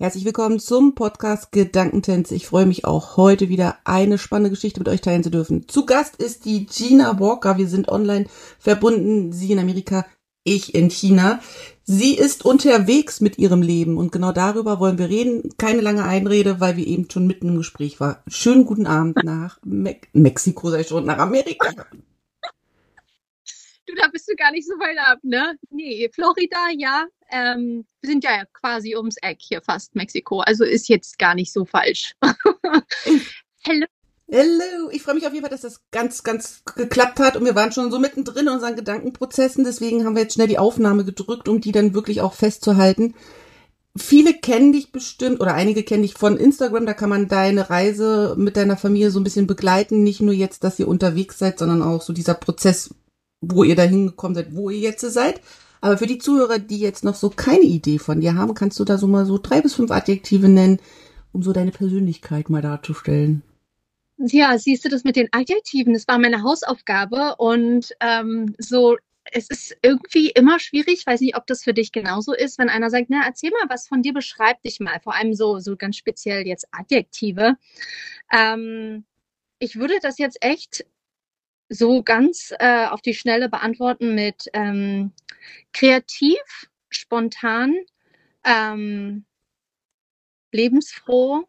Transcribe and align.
Herzlich 0.00 0.24
willkommen 0.24 0.58
zum 0.58 0.96
Podcast 0.96 1.52
Gedankentänze. 1.52 2.34
Ich 2.34 2.48
freue 2.48 2.66
mich 2.66 2.84
auch 2.84 3.16
heute 3.16 3.48
wieder 3.48 3.78
eine 3.84 4.18
spannende 4.18 4.50
Geschichte 4.50 4.80
mit 4.80 4.88
euch 4.88 5.00
teilen 5.00 5.22
zu 5.22 5.30
dürfen. 5.30 5.68
Zu 5.68 5.86
Gast 5.86 6.16
ist 6.16 6.46
die 6.46 6.66
Gina 6.66 7.20
Walker. 7.20 7.58
Wir 7.58 7.68
sind 7.68 7.88
online 7.88 8.26
verbunden. 8.58 9.30
Sie 9.30 9.52
in 9.52 9.60
Amerika, 9.60 10.04
ich 10.42 10.74
in 10.74 10.90
China. 10.90 11.38
Sie 11.84 12.16
ist 12.16 12.44
unterwegs 12.44 13.20
mit 13.20 13.38
ihrem 13.38 13.62
Leben 13.62 13.96
und 13.96 14.10
genau 14.10 14.32
darüber 14.32 14.80
wollen 14.80 14.98
wir 14.98 15.08
reden. 15.08 15.50
Keine 15.58 15.80
lange 15.80 16.02
Einrede, 16.02 16.58
weil 16.58 16.76
wir 16.76 16.88
eben 16.88 17.08
schon 17.08 17.28
mitten 17.28 17.50
im 17.50 17.58
Gespräch 17.58 18.00
waren. 18.00 18.16
Schönen 18.26 18.66
guten 18.66 18.88
Abend 18.88 19.22
nach 19.22 19.60
Me 19.64 19.98
Mexiko, 20.12 20.70
sei 20.70 20.82
schon, 20.82 21.04
nach 21.04 21.18
Amerika. 21.18 21.70
Du, 23.86 23.94
da 23.94 24.08
bist 24.08 24.28
du 24.28 24.34
gar 24.34 24.50
nicht 24.50 24.66
so 24.66 24.74
weit 24.74 24.96
ab, 24.98 25.18
ne? 25.22 25.58
Nee, 25.70 26.08
Florida, 26.12 26.68
ja, 26.76 27.04
ähm, 27.30 27.84
wir 28.00 28.10
sind 28.10 28.24
ja 28.24 28.44
quasi 28.52 28.96
ums 28.96 29.16
Eck 29.20 29.38
hier 29.40 29.60
fast 29.60 29.94
Mexiko, 29.94 30.40
also 30.40 30.64
ist 30.64 30.88
jetzt 30.88 31.18
gar 31.18 31.34
nicht 31.34 31.52
so 31.52 31.64
falsch. 31.64 32.14
Hello. 33.62 33.86
Hello, 34.26 34.88
ich 34.90 35.02
freue 35.02 35.16
mich 35.16 35.26
auf 35.26 35.34
jeden 35.34 35.44
Fall, 35.44 35.50
dass 35.50 35.60
das 35.60 35.82
ganz, 35.90 36.22
ganz 36.22 36.62
geklappt 36.76 37.20
hat 37.20 37.36
und 37.36 37.44
wir 37.44 37.54
waren 37.54 37.72
schon 37.72 37.90
so 37.90 37.98
mittendrin 37.98 38.46
in 38.46 38.54
unseren 38.54 38.74
Gedankenprozessen, 38.74 39.64
deswegen 39.64 40.04
haben 40.04 40.14
wir 40.14 40.22
jetzt 40.22 40.34
schnell 40.34 40.48
die 40.48 40.58
Aufnahme 40.58 41.04
gedrückt, 41.04 41.46
um 41.46 41.60
die 41.60 41.72
dann 41.72 41.92
wirklich 41.92 42.22
auch 42.22 42.32
festzuhalten. 42.32 43.14
Viele 43.96 44.32
kennen 44.32 44.72
dich 44.72 44.92
bestimmt 44.92 45.40
oder 45.40 45.54
einige 45.54 45.82
kennen 45.82 46.02
dich 46.02 46.14
von 46.14 46.38
Instagram, 46.38 46.86
da 46.86 46.94
kann 46.94 47.10
man 47.10 47.28
deine 47.28 47.68
Reise 47.68 48.34
mit 48.38 48.56
deiner 48.56 48.78
Familie 48.78 49.10
so 49.10 49.20
ein 49.20 49.24
bisschen 49.24 49.46
begleiten, 49.46 50.02
nicht 50.02 50.22
nur 50.22 50.34
jetzt, 50.34 50.64
dass 50.64 50.78
ihr 50.78 50.88
unterwegs 50.88 51.38
seid, 51.38 51.58
sondern 51.58 51.82
auch 51.82 52.00
so 52.00 52.14
dieser 52.14 52.34
Prozess, 52.34 52.94
wo 53.50 53.64
ihr 53.64 53.76
da 53.76 53.82
hingekommen 53.82 54.34
seid, 54.34 54.54
wo 54.54 54.70
ihr 54.70 54.78
jetzt 54.78 55.00
seid. 55.00 55.40
Aber 55.80 55.98
für 55.98 56.06
die 56.06 56.18
Zuhörer, 56.18 56.58
die 56.58 56.78
jetzt 56.78 57.04
noch 57.04 57.14
so 57.14 57.28
keine 57.28 57.64
Idee 57.64 57.98
von 57.98 58.20
dir 58.20 58.34
haben, 58.36 58.54
kannst 58.54 58.80
du 58.80 58.84
da 58.84 58.96
so 58.96 59.06
mal 59.06 59.26
so 59.26 59.38
drei 59.38 59.60
bis 59.60 59.74
fünf 59.74 59.90
Adjektive 59.90 60.48
nennen, 60.48 60.80
um 61.32 61.42
so 61.42 61.52
deine 61.52 61.72
Persönlichkeit 61.72 62.48
mal 62.48 62.62
darzustellen. 62.62 63.42
Ja, 64.16 64.56
siehst 64.56 64.84
du 64.84 64.88
das 64.88 65.04
mit 65.04 65.16
den 65.16 65.28
Adjektiven? 65.32 65.92
Das 65.92 66.08
war 66.08 66.18
meine 66.18 66.42
Hausaufgabe 66.42 67.36
und 67.36 67.94
ähm, 68.00 68.54
so. 68.58 68.96
Es 69.32 69.48
ist 69.48 69.74
irgendwie 69.80 70.28
immer 70.28 70.58
schwierig, 70.58 70.98
ich 71.00 71.06
weiß 71.06 71.22
nicht, 71.22 71.34
ob 71.34 71.46
das 71.46 71.64
für 71.64 71.72
dich 71.72 71.92
genauso 71.92 72.34
ist, 72.34 72.58
wenn 72.58 72.68
einer 72.68 72.90
sagt, 72.90 73.06
na, 73.08 73.22
erzähl 73.24 73.50
mal 73.52 73.70
was 73.70 73.88
von 73.88 74.02
dir, 74.02 74.12
beschreib 74.12 74.60
dich 74.60 74.80
mal, 74.80 75.00
vor 75.02 75.14
allem 75.14 75.32
so, 75.32 75.60
so 75.60 75.76
ganz 75.76 75.96
speziell 75.96 76.46
jetzt 76.46 76.66
Adjektive. 76.72 77.56
Ähm, 78.30 79.06
ich 79.58 79.76
würde 79.76 79.94
das 80.02 80.18
jetzt 80.18 80.44
echt 80.44 80.84
so 81.68 82.02
ganz 82.02 82.52
äh, 82.58 82.86
auf 82.86 83.00
die 83.02 83.14
Schnelle 83.14 83.48
beantworten 83.48 84.14
mit 84.14 84.48
ähm, 84.52 85.12
kreativ, 85.72 86.40
spontan, 86.90 87.74
ähm, 88.44 89.24
lebensfroh, 90.52 91.44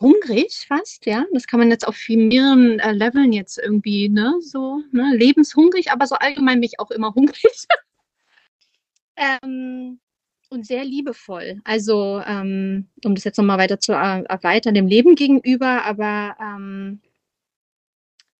hungrig 0.00 0.66
fast, 0.66 1.06
ja. 1.06 1.24
Das 1.32 1.46
kann 1.46 1.60
man 1.60 1.70
jetzt 1.70 1.86
auf 1.86 1.96
mehreren 2.08 2.78
äh, 2.80 2.92
Leveln 2.92 3.32
jetzt 3.32 3.58
irgendwie, 3.58 4.08
ne, 4.08 4.34
so, 4.40 4.82
ne, 4.92 5.14
lebenshungrig, 5.16 5.92
aber 5.92 6.06
so 6.06 6.16
allgemein 6.16 6.60
mich 6.60 6.80
auch 6.80 6.90
immer 6.90 7.14
hungrig. 7.14 7.66
ähm, 9.16 10.00
und 10.50 10.66
sehr 10.66 10.84
liebevoll. 10.84 11.60
Also, 11.64 12.20
ähm, 12.26 12.88
um 13.04 13.14
das 13.14 13.24
jetzt 13.24 13.38
nochmal 13.38 13.58
weiter 13.58 13.80
zu 13.80 13.92
äh, 13.92 14.22
erweitern, 14.24 14.74
dem 14.74 14.86
Leben 14.86 15.14
gegenüber, 15.14 15.84
aber 15.84 16.36
ähm, 16.40 17.00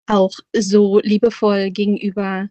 auch 0.07 0.33
so 0.53 1.01
liebevoll 1.01 1.71
gegenüber, 1.71 2.49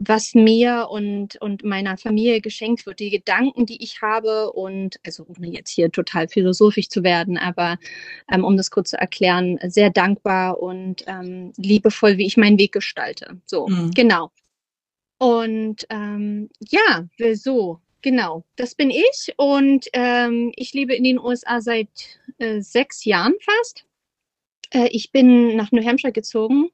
was 0.00 0.34
mir 0.34 0.88
und, 0.90 1.36
und 1.42 1.62
meiner 1.62 1.98
Familie 1.98 2.40
geschenkt 2.40 2.86
wird, 2.86 3.00
die 3.00 3.10
Gedanken, 3.10 3.66
die 3.66 3.82
ich 3.84 4.00
habe 4.00 4.50
und, 4.50 4.98
also 5.04 5.26
ohne 5.28 5.48
jetzt 5.48 5.70
hier 5.70 5.92
total 5.92 6.26
philosophisch 6.26 6.88
zu 6.88 7.04
werden, 7.04 7.36
aber 7.36 7.78
ähm, 8.32 8.42
um 8.42 8.56
das 8.56 8.70
kurz 8.70 8.90
zu 8.90 8.98
erklären, 8.98 9.58
sehr 9.64 9.90
dankbar 9.90 10.58
und 10.58 11.04
ähm, 11.06 11.52
liebevoll, 11.58 12.16
wie 12.16 12.26
ich 12.26 12.38
meinen 12.38 12.58
Weg 12.58 12.72
gestalte. 12.72 13.40
So, 13.44 13.68
mhm. 13.68 13.90
genau. 13.90 14.30
Und 15.18 15.86
ähm, 15.90 16.48
ja, 16.70 17.06
so, 17.34 17.78
genau, 18.00 18.44
das 18.56 18.74
bin 18.74 18.90
ich 18.90 19.34
und 19.36 19.86
ähm, 19.92 20.50
ich 20.56 20.72
lebe 20.72 20.94
in 20.94 21.04
den 21.04 21.18
USA 21.18 21.60
seit 21.60 21.90
äh, 22.38 22.62
sechs 22.62 23.04
Jahren 23.04 23.34
fast. 23.42 23.84
Äh, 24.70 24.88
ich 24.88 25.12
bin 25.12 25.56
nach 25.56 25.72
New 25.72 25.84
Hampshire 25.84 26.12
gezogen, 26.12 26.70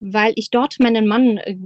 weil 0.00 0.32
ich 0.36 0.50
dort 0.50 0.78
meinen 0.80 1.06
Mann 1.06 1.38
äh, 1.38 1.56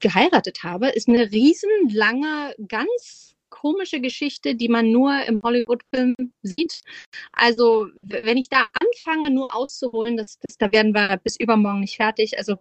geheiratet 0.00 0.62
habe. 0.62 0.88
Ist 0.88 1.08
eine 1.08 1.30
riesenlange, 1.30 2.54
ganz 2.68 3.34
komische 3.50 4.00
Geschichte, 4.00 4.56
die 4.56 4.68
man 4.68 4.90
nur 4.90 5.24
im 5.26 5.40
Hollywood-Film 5.42 6.14
sieht. 6.42 6.80
Also, 7.32 7.86
wenn 8.02 8.36
ich 8.36 8.48
da 8.48 8.66
anfange, 8.72 9.30
nur 9.30 9.54
auszuholen, 9.54 10.16
das, 10.16 10.38
das, 10.40 10.58
da 10.58 10.72
werden 10.72 10.92
wir 10.92 11.18
bis 11.22 11.38
übermorgen 11.38 11.80
nicht 11.80 11.96
fertig. 11.96 12.36
Also, 12.36 12.56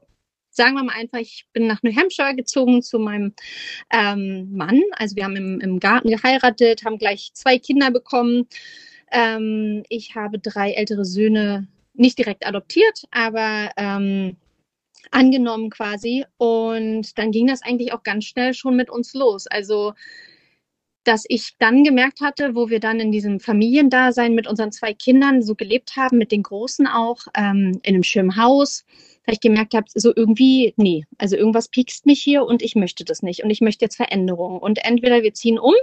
sagen 0.52 0.76
wir 0.76 0.84
mal 0.84 0.96
einfach, 0.96 1.20
ich 1.20 1.48
bin 1.52 1.66
nach 1.66 1.82
New 1.82 1.96
Hampshire 1.96 2.36
gezogen 2.36 2.84
zu 2.84 3.00
meinem 3.00 3.34
ähm, 3.92 4.56
Mann. 4.56 4.82
Also, 4.92 5.16
wir 5.16 5.24
haben 5.24 5.36
im, 5.36 5.60
im 5.62 5.80
Garten 5.80 6.10
geheiratet, 6.10 6.86
haben 6.86 7.00
gleich 7.00 7.32
zwei 7.34 7.58
Kinder 7.58 7.90
bekommen. 7.90 8.48
Ähm, 9.12 9.84
ich 9.90 10.16
habe 10.16 10.38
drei 10.40 10.74
ältere 10.74 11.06
Söhne 11.06 11.68
nicht 11.94 12.18
direkt 12.18 12.46
adoptiert, 12.46 13.04
aber 13.12 13.70
ähm, 13.78 14.38
angenommen 15.12 15.70
quasi. 15.70 16.26
Und 16.38 17.18
dann 17.18 17.32
ging 17.32 17.48
das 17.48 17.62
eigentlich 17.62 17.94
auch 17.94 18.04
ganz 18.04 18.26
schnell 18.26 18.54
schon 18.54 18.76
mit 18.76 18.90
uns 18.90 19.14
los. 19.14 19.48
Also, 19.48 19.94
dass 21.04 21.26
ich 21.28 21.56
dann 21.60 21.84
gemerkt 21.84 22.22
hatte, 22.22 22.56
wo 22.56 22.70
wir 22.70 22.80
dann 22.80 23.00
in 23.00 23.12
diesem 23.12 23.40
Familiendasein 23.40 24.34
mit 24.34 24.48
unseren 24.48 24.72
zwei 24.72 24.94
Kindern 24.94 25.42
so 25.42 25.54
gelebt 25.56 25.98
haben, 25.98 26.18
mit 26.18 26.32
den 26.32 26.44
Großen 26.44 26.88
auch, 26.88 27.20
ähm, 27.36 27.80
in 27.84 27.96
einem 27.96 28.04
schönen 28.04 28.38
Haus, 28.38 28.86
dass 29.26 29.34
ich 29.36 29.42
gemerkt 29.42 29.74
habe, 29.74 29.86
so 29.94 30.14
irgendwie, 30.16 30.74
nee, 30.78 31.06
also 31.18 31.36
irgendwas 31.36 31.68
piekst 31.68 32.06
mich 32.06 32.22
hier 32.22 32.46
und 32.46 32.62
ich 32.62 32.76
möchte 32.76 33.04
das 33.04 33.22
nicht 33.22 33.44
und 33.44 33.50
ich 33.50 33.62
möchte 33.62 33.86
jetzt 33.86 33.98
Veränderungen. 33.98 34.60
Und 34.60 34.84
entweder 34.86 35.24
wir 35.24 35.34
ziehen 35.34 35.60
um 35.60 35.76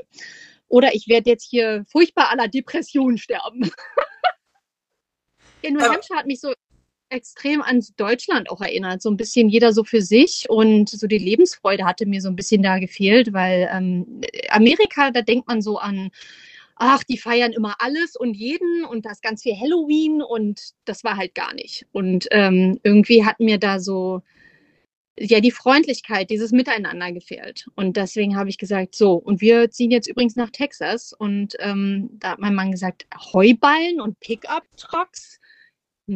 oder 0.69 0.95
ich 0.95 1.09
werde 1.09 1.31
jetzt 1.31 1.49
hier 1.49 1.85
furchtbar 1.89 2.31
aller 2.31 2.49
Depressionen 2.49 3.19
sterben. 3.19 3.71
In 5.63 5.75
New 5.75 5.81
Hampshire 5.81 6.19
hat 6.19 6.27
mich 6.27 6.41
so 6.41 6.53
extrem 7.11 7.61
an 7.61 7.85
Deutschland 7.97 8.51
auch 8.51 8.61
erinnert. 8.61 9.03
So 9.03 9.11
ein 9.11 9.17
bisschen 9.17 9.49
jeder 9.49 9.73
so 9.73 9.85
für 9.85 10.01
sich 10.01 10.49
und 10.49 10.89
so 10.89 11.07
die 11.07 11.19
Lebensfreude 11.19 11.85
hatte 11.85 12.07
mir 12.07 12.23
so 12.23 12.29
ein 12.29 12.37
bisschen 12.37 12.63
da 12.63 12.79
gefehlt, 12.79 13.33
weil 13.33 13.69
ähm, 13.73 14.23
Amerika, 14.51 15.11
da 15.11 15.23
denkt 15.23 15.49
man 15.49 15.61
so 15.61 15.79
an, 15.79 16.11
ach, 16.77 17.03
die 17.05 17.19
feiern 17.19 17.53
immer 17.53 17.75
alles 17.81 18.17
und 18.17 18.35
jeden 18.35 18.85
und 18.85 19.05
das 19.05 19.21
ganz 19.21 19.43
viel 19.43 19.59
Halloween 19.59 20.23
und 20.23 20.71
das 20.85 21.05
war 21.05 21.17
halt 21.17 21.35
gar 21.35 21.53
nicht. 21.55 21.87
Und 21.93 22.29
ähm, 22.31 22.79
irgendwie 22.85 23.25
hat 23.25 23.41
mir 23.41 23.59
da 23.59 23.81
so 23.81 24.23
ja 25.19 25.41
die 25.41 25.51
Freundlichkeit, 25.51 26.31
dieses 26.31 26.51
Miteinander 26.53 27.13
gefehlt. 27.13 27.67
Und 27.77 27.97
deswegen 27.97 28.37
habe 28.37 28.49
ich 28.49 28.57
gesagt, 28.57 28.95
so, 28.95 29.15
und 29.15 29.41
wir 29.41 29.71
ziehen 29.71 29.91
jetzt 29.91 30.09
übrigens 30.09 30.37
nach 30.37 30.51
Texas. 30.51 31.13
Und 31.13 31.57
ähm, 31.59 32.11
da 32.15 32.31
hat 32.31 32.39
mein 32.39 32.55
Mann 32.55 32.71
gesagt, 32.71 33.07
Heuballen 33.33 34.01
und 34.01 34.19
Pickup-Trucks? 34.21 35.39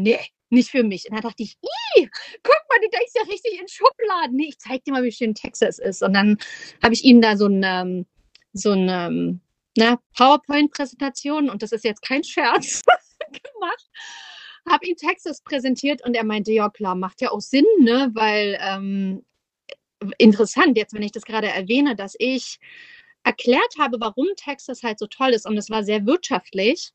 Nee, 0.02 0.18
nicht 0.50 0.70
für 0.70 0.82
mich. 0.82 1.08
Und 1.08 1.16
da 1.16 1.20
dachte 1.20 1.42
ich, 1.42 1.56
guck 1.60 2.62
mal, 2.68 2.80
du 2.82 2.88
denkst 2.90 3.12
ja 3.14 3.22
richtig 3.22 3.60
in 3.60 3.68
Schubladen. 3.68 4.36
Nee, 4.36 4.48
ich 4.48 4.58
zeig 4.58 4.84
dir 4.84 4.92
mal, 4.92 5.04
wie 5.04 5.12
schön 5.12 5.34
Texas 5.34 5.78
ist. 5.78 6.02
Und 6.02 6.14
dann 6.14 6.38
habe 6.82 6.94
ich 6.94 7.04
ihm 7.04 7.20
da 7.20 7.36
so 7.36 7.46
eine, 7.46 7.80
ähm, 7.82 8.06
so 8.52 8.72
eine 8.72 9.06
ähm, 9.06 9.40
ne, 9.76 9.98
PowerPoint-Präsentation, 10.16 11.48
und 11.48 11.62
das 11.62 11.72
ist 11.72 11.84
jetzt 11.84 12.02
kein 12.02 12.24
Scherz, 12.24 12.82
gemacht. 13.32 13.90
Habe 14.68 14.86
ihm 14.86 14.96
Texas 14.96 15.42
präsentiert 15.42 16.04
und 16.04 16.14
er 16.14 16.24
meinte, 16.24 16.52
ja 16.52 16.70
klar, 16.70 16.94
macht 16.94 17.20
ja 17.20 17.30
auch 17.30 17.40
Sinn, 17.40 17.66
ne? 17.80 18.10
Weil 18.14 18.58
ähm, 18.60 19.24
interessant, 20.18 20.76
jetzt 20.76 20.94
wenn 20.94 21.02
ich 21.02 21.12
das 21.12 21.24
gerade 21.24 21.48
erwähne, 21.48 21.94
dass 21.94 22.14
ich 22.18 22.58
erklärt 23.24 23.74
habe, 23.78 23.98
warum 24.00 24.26
Texas 24.36 24.82
halt 24.82 24.98
so 24.98 25.06
toll 25.06 25.30
ist 25.30 25.46
und 25.46 25.56
es 25.56 25.70
war 25.70 25.84
sehr 25.84 26.06
wirtschaftlich 26.06 26.92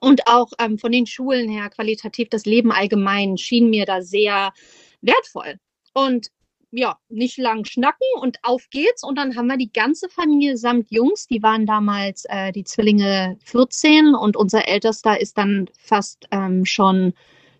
und 0.00 0.26
auch 0.26 0.52
ähm, 0.58 0.78
von 0.78 0.92
den 0.92 1.06
Schulen 1.06 1.48
her 1.48 1.70
qualitativ 1.70 2.28
das 2.28 2.44
Leben 2.44 2.72
allgemein 2.72 3.38
schien 3.38 3.70
mir 3.70 3.86
da 3.86 4.02
sehr 4.02 4.52
wertvoll. 5.00 5.56
Und 5.92 6.28
ja, 6.76 6.98
nicht 7.08 7.38
lang 7.38 7.64
schnacken 7.64 8.06
und 8.20 8.38
auf 8.42 8.68
geht's. 8.70 9.04
Und 9.04 9.16
dann 9.16 9.36
haben 9.36 9.46
wir 9.46 9.56
die 9.56 9.72
ganze 9.72 10.08
Familie 10.08 10.56
samt 10.56 10.90
Jungs, 10.90 11.28
die 11.28 11.42
waren 11.42 11.66
damals 11.66 12.24
äh, 12.28 12.50
die 12.50 12.64
Zwillinge 12.64 13.38
14 13.44 14.14
und 14.14 14.36
unser 14.36 14.66
Ältester 14.66 15.20
ist 15.20 15.38
dann 15.38 15.70
fast 15.78 16.26
ähm, 16.32 16.64
schon 16.64 17.14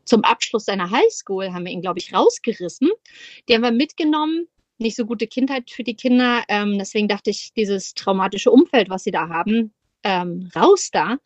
zum 0.04 0.22
Abschluss 0.24 0.66
seiner 0.66 0.90
Highschool 0.90 1.52
haben 1.52 1.64
wir 1.64 1.72
ihn, 1.72 1.80
glaube 1.80 1.98
ich, 1.98 2.12
rausgerissen. 2.12 2.90
Die 3.48 3.54
haben 3.54 3.62
wir 3.62 3.72
mitgenommen. 3.72 4.48
Nicht 4.78 4.96
so 4.96 5.06
gute 5.06 5.26
Kindheit 5.26 5.70
für 5.70 5.84
die 5.84 5.94
Kinder. 5.94 6.42
Ähm, 6.48 6.78
deswegen 6.78 7.08
dachte 7.08 7.30
ich, 7.30 7.52
dieses 7.54 7.94
traumatische 7.94 8.50
Umfeld, 8.50 8.90
was 8.90 9.04
sie 9.04 9.12
da 9.12 9.28
haben, 9.28 9.72
ähm, 10.04 10.50
raus 10.54 10.90
da. 10.92 11.18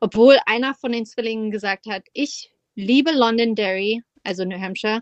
Obwohl 0.00 0.36
einer 0.46 0.74
von 0.74 0.92
den 0.92 1.06
Zwillingen 1.06 1.50
gesagt 1.50 1.86
hat, 1.86 2.02
ich 2.12 2.50
liebe 2.74 3.12
Londonderry, 3.12 4.02
also 4.24 4.44
New 4.44 4.60
Hampshire. 4.60 5.00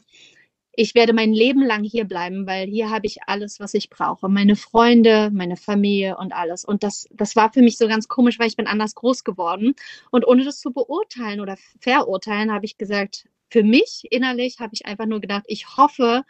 Ich 0.75 0.94
werde 0.94 1.12
mein 1.12 1.34
Leben 1.34 1.62
lang 1.62 1.84
hier 1.84 2.05
bleiben, 2.05 2.46
weil 2.46 2.67
hier 2.67 2.88
habe 2.88 3.06
ich 3.06 3.19
alles, 3.26 3.61
was 3.61 3.75
ich 3.75 3.90
brauche. 3.90 4.31
Meine 4.31 4.56
Freunde, 4.56 5.31
meine 5.31 5.56
Familie 5.56 6.17
und 6.17 6.32
alles. 6.32 6.64
Und 6.64 6.82
das, 6.82 7.06
das 7.11 7.37
war 7.37 7.52
für 7.52 7.61
mich 7.61 7.76
so 7.76 7.88
ganz 7.88 8.08
komisch, 8.08 8.38
weil 8.38 8.49
ich 8.49 8.56
bin 8.56 8.67
anders 8.67 8.94
groß 8.94 9.23
geworden. 9.23 9.75
Und 10.11 10.26
ohne 10.26 10.44
das 10.44 10.61
zu 10.61 10.73
beurteilen 10.73 11.40
oder 11.40 11.58
verurteilen, 11.79 12.50
habe 12.50 12.64
ich 12.64 12.79
gesagt, 12.79 13.29
für 13.50 13.62
mich 13.62 14.06
innerlich 14.11 14.61
habe 14.61 14.73
ich 14.73 14.87
einfach 14.87 15.05
nur 15.05 15.20
gedacht, 15.20 15.44
ich 15.46 15.76
hoffe, 15.76 16.25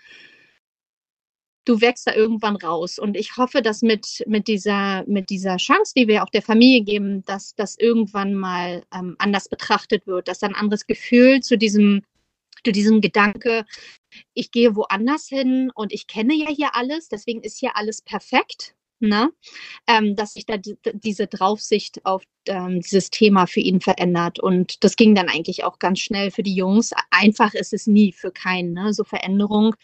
du 1.65 1.81
wächst 1.81 2.07
da 2.07 2.15
irgendwann 2.15 2.57
raus. 2.57 2.99
Und 2.99 3.17
ich 3.17 3.37
hoffe, 3.37 3.63
dass 3.63 3.83
mit, 3.83 4.25
mit, 4.27 4.49
dieser, 4.49 5.05
mit 5.07 5.31
dieser 5.31 5.57
Chance, 5.57 5.93
die 5.97 6.09
wir 6.09 6.23
auch 6.23 6.31
der 6.31 6.43
Familie 6.43 6.83
geben, 6.83 7.25
dass 7.25 7.55
das 7.55 7.79
irgendwann 7.79 8.35
mal 8.35 8.85
ähm, 8.95 9.17
anders 9.19 9.49
betrachtet 9.49 10.07
wird, 10.07 10.29
dass 10.29 10.43
ein 10.43 10.55
anderes 10.55 10.87
Gefühl 10.87 11.41
zu 11.41 11.57
diesem, 11.57 12.03
zu 12.65 12.73
diesem 12.73 13.01
Gedanke, 13.01 13.65
ich 14.35 14.51
gehe 14.51 14.77
woanders 14.77 15.29
hin 15.29 15.71
und 15.75 15.93
ich 15.93 16.07
kenne 16.07 16.35
ja 16.35 16.49
hier 16.49 16.75
alles, 16.75 17.09
deswegen 17.09 17.43
ist 17.43 17.59
hier 17.59 17.77
alles 17.77 18.03
perfekt 18.03 18.75
ne? 19.09 19.31
Ähm, 19.87 20.17
dass 20.17 20.35
sich 20.35 20.47
da 20.47 20.57
die, 20.57 20.77
diese 20.95 21.27
Draufsicht 21.27 22.05
auf 22.05 22.23
ähm, 22.47 22.81
dieses 22.81 23.11
Thema 23.11 23.47
für 23.47 23.61
ihn 23.61 23.81
verändert. 23.81 24.41
Und 24.41 24.83
das 24.85 24.97
ging 24.97 25.15
dann 25.15 25.29
eigentlich 25.29 25.65
auch 25.65 25.79
ganz 25.79 26.01
schnell 26.01 26.31
für 26.31 26.43
die 26.43 26.55
Jungs. 26.55 26.93
Einfach 27.11 27.55
ist 27.55 27.73
es 27.73 27.87
nie 27.87 28.13
für 28.13 28.31
keinen, 28.31 28.73
ne? 28.73 28.93
so 28.95 29.05
Veränderung. 29.05 29.75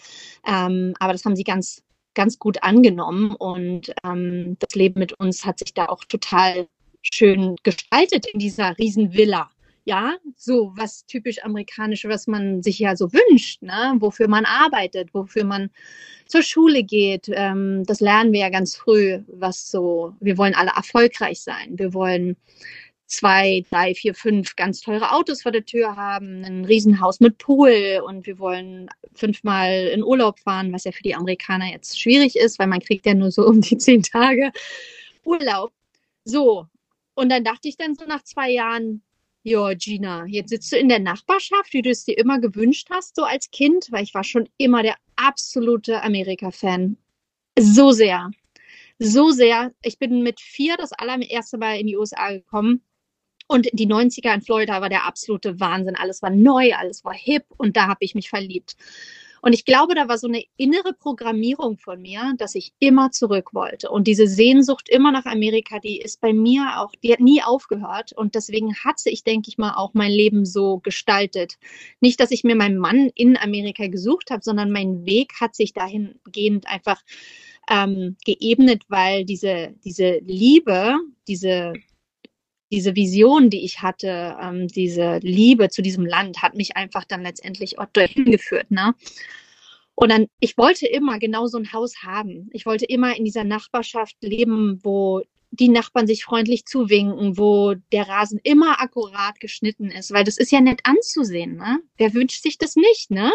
Ähm, 0.47 0.94
aber 0.99 1.12
das 1.12 1.25
haben 1.25 1.37
sie 1.37 1.44
ganz, 1.44 1.82
ganz 2.15 2.38
gut 2.38 2.62
angenommen. 2.62 3.35
Und 3.35 3.93
ähm, 4.05 4.56
das 4.59 4.75
Leben 4.75 5.00
mit 5.00 5.12
uns 5.15 5.44
hat 5.44 5.59
sich 5.59 5.75
da 5.75 5.87
auch 5.87 6.05
total 6.05 6.69
schön 7.03 7.56
gestaltet 7.62 8.26
in 8.32 8.41
dieser 8.41 8.76
Riesenvilla 8.79 9.50
ja, 9.88 10.17
so 10.37 10.73
was 10.76 11.06
typisch 11.06 11.43
amerikanische, 11.43 12.11
was 12.11 12.26
man 12.26 12.62
sich 12.62 12.79
ja 12.79 12.94
so 12.94 13.11
wünscht, 13.11 13.62
ne? 13.62 13.94
wofür 14.00 14.29
man 14.29 14.44
arbeitet, 14.44 15.14
wofür 15.14 15.44
man 15.44 15.70
zur 16.26 16.43
Schule 16.43 16.82
geht. 16.82 17.31
Ähm, 17.32 17.85
das 17.87 18.00
lernen 18.00 18.32
wir 18.32 18.40
ja 18.40 18.50
ganz 18.50 18.76
früh, 18.76 19.20
was 19.29 19.70
so, 19.70 20.14
wir 20.20 20.37
wollen 20.37 20.55
alle 20.55 20.73
erfolgreich 20.76 21.40
sein. 21.40 21.79
Wir 21.79 21.94
wollen 21.94 22.37
zwei, 23.06 23.64
drei, 23.70 23.94
vier, 23.94 24.14
fünf 24.14 24.56
ganz 24.56 24.82
teure 24.82 25.12
Autos 25.12 25.40
vor 25.40 25.52
der 25.52 25.64
Tür 25.64 25.96
haben, 25.96 26.44
ein 26.44 26.67
Riesenhaus 26.67 27.20
mit 27.20 27.38
Pool 27.38 28.02
und 28.06 28.26
wir 28.26 28.38
wollen 28.38 28.91
fünfmal 29.14 29.87
in 29.94 30.05
Urlaub 30.05 30.38
fahren, 30.38 30.70
was 30.70 30.84
ja 30.84 30.93
für 30.93 31.02
die 31.02 31.14
Amerikaner 31.14 31.73
jetzt 31.73 31.99
schwierig 31.99 32.37
ist, 32.37 32.58
weil 32.58 32.67
man 32.67 32.81
kriegt 32.81 33.06
ja 33.06 33.14
nur 33.14 33.31
so 33.31 33.46
um 33.49 33.62
die 33.62 33.79
zehn 33.79 34.02
Tage 34.02 34.52
Urlaub. 35.25 35.73
So. 36.25 36.67
Und 37.14 37.31
dann 37.31 37.43
dachte 37.43 37.69
ich 37.69 37.79
dann 37.79 37.94
so 37.94 38.05
nach 38.05 38.23
zwei 38.23 38.50
Jahren, 38.50 39.02
ja, 39.43 39.73
Gina, 39.75 40.26
jetzt 40.26 40.50
sitzt 40.50 40.73
du 40.73 40.76
in 40.76 40.88
der 40.88 40.99
Nachbarschaft, 40.99 41.73
wie 41.73 41.82
du 41.82 41.90
es 41.90 42.05
dir 42.05 42.19
immer 42.19 42.40
gewünscht 42.40 42.88
hast, 42.90 43.17
so 43.17 43.25
als 43.25 43.50
Kind, 43.50 43.87
weil 43.90 44.02
ich 44.02 44.14
war 44.14 44.25
schon 44.25 44.49
immer 44.58 44.82
der 44.82 44.96
absolute 45.17 46.02
Amerika-Fan. 46.02 46.96
So 47.58 47.93
sehr. 47.93 48.31
So 48.99 49.31
sehr. 49.31 49.73
Ich 49.82 49.99
bin 49.99 50.23
mit 50.23 50.40
vier 50.40 50.76
das 50.76 50.93
allererste 50.93 51.56
Mal 51.56 51.79
in 51.79 51.87
die 51.87 51.96
USA 51.96 52.32
gekommen. 52.32 52.82
Und 53.46 53.69
die 53.73 53.87
90er 53.87 54.35
in 54.35 54.43
Florida 54.43 54.81
war 54.81 54.90
der 54.90 55.06
absolute 55.06 55.58
Wahnsinn. 55.58 55.96
Alles 55.96 56.20
war 56.20 56.31
neu, 56.31 56.75
alles 56.75 57.05
war 57.05 57.14
hip 57.14 57.46
und 57.56 57.76
da 57.76 57.87
habe 57.87 58.05
ich 58.05 58.14
mich 58.14 58.29
verliebt. 58.29 58.76
Und 59.40 59.52
ich 59.52 59.64
glaube, 59.64 59.94
da 59.94 60.08
war 60.08 60.19
so 60.19 60.29
eine 60.29 60.43
innere 60.56 60.93
Programmierung 60.93 61.79
von 61.79 62.00
mir, 62.00 62.35
dass 62.38 62.55
ich 62.55 62.73
immer 62.79 63.11
zurück 63.11 63.55
wollte. 63.55 63.90
Und 63.90 64.06
diese 64.06 64.26
Sehnsucht 64.26 64.88
immer 64.88 65.12
nach 65.12 65.26
Amerika, 65.26 65.79
die 65.79 66.00
ist 66.00 66.20
bei 66.20 66.32
mir 66.32 66.81
auch, 66.81 66.93
die 67.02 67.12
hat 67.12 67.20
nie 67.20 67.43
aufgehört. 67.43 68.12
Und 68.12 68.35
deswegen 68.35 68.75
hat 68.76 68.99
sich, 68.99 69.25
denke 69.25 69.49
ich 69.49 69.58
mal, 69.58 69.75
auch 69.75 69.94
mein 69.94 70.12
Leben 70.12 70.44
so 70.44 70.79
gestaltet. 70.79 71.58
Nicht, 72.00 72.20
dass 72.20 72.31
ich 72.31 72.44
mir 72.44 72.56
meinen 72.56 72.79
Mann 72.79 73.11
in 73.14 73.37
Amerika 73.37 73.87
gesucht 73.87 74.31
habe, 74.31 74.43
sondern 74.43 74.70
mein 74.70 75.05
Weg 75.06 75.32
hat 75.41 75.55
sich 75.55 75.73
dahingehend 75.73 76.67
einfach 76.67 77.00
ähm, 77.70 78.17
geebnet, 78.25 78.84
weil 78.88 79.25
diese, 79.25 79.75
diese 79.84 80.19
Liebe, 80.25 80.96
diese 81.26 81.75
diese 82.70 82.94
Vision, 82.94 83.50
die 83.50 83.65
ich 83.65 83.82
hatte, 83.82 84.37
ähm, 84.41 84.69
diese 84.69 85.19
Liebe 85.19 85.70
zu 85.70 85.82
diesem 85.82 86.05
Land, 86.05 86.43
hat 86.43 86.55
mich 86.55 86.76
einfach 86.76 87.05
dann 87.05 87.23
letztendlich 87.23 87.79
auch 87.79 87.87
dorthin 87.93 88.25
geführt. 88.26 88.70
Ne? 88.70 88.94
Und 89.94 90.11
dann, 90.11 90.26
ich 90.38 90.56
wollte 90.56 90.87
immer 90.87 91.19
genau 91.19 91.47
so 91.47 91.59
ein 91.59 91.73
Haus 91.73 92.03
haben. 92.03 92.50
Ich 92.53 92.67
wollte 92.67 92.85
immer 92.85 93.17
in 93.17 93.25
dieser 93.25 93.44
Nachbarschaft 93.44 94.17
leben, 94.20 94.79
wo 94.85 95.23
die 95.50 95.69
Nachbarn 95.69 96.06
sich 96.06 96.25
freundlich 96.25 96.67
zuwinken, 96.67 97.38
wo 97.38 97.75
der 97.93 98.09
Rasen 98.09 98.38
immer 98.43 98.81
akkurat 98.81 99.41
geschnitten 99.41 99.91
ist, 99.91 100.12
weil 100.12 100.25
das 100.25 100.37
ist 100.37 100.53
ja 100.53 100.61
nett 100.61 100.81
anzusehen, 100.85 101.56
ne? 101.56 101.81
Wer 101.97 102.15
wünscht 102.15 102.43
sich 102.43 102.59
das 102.59 102.76
nicht, 102.76 103.11
ne? 103.11 103.32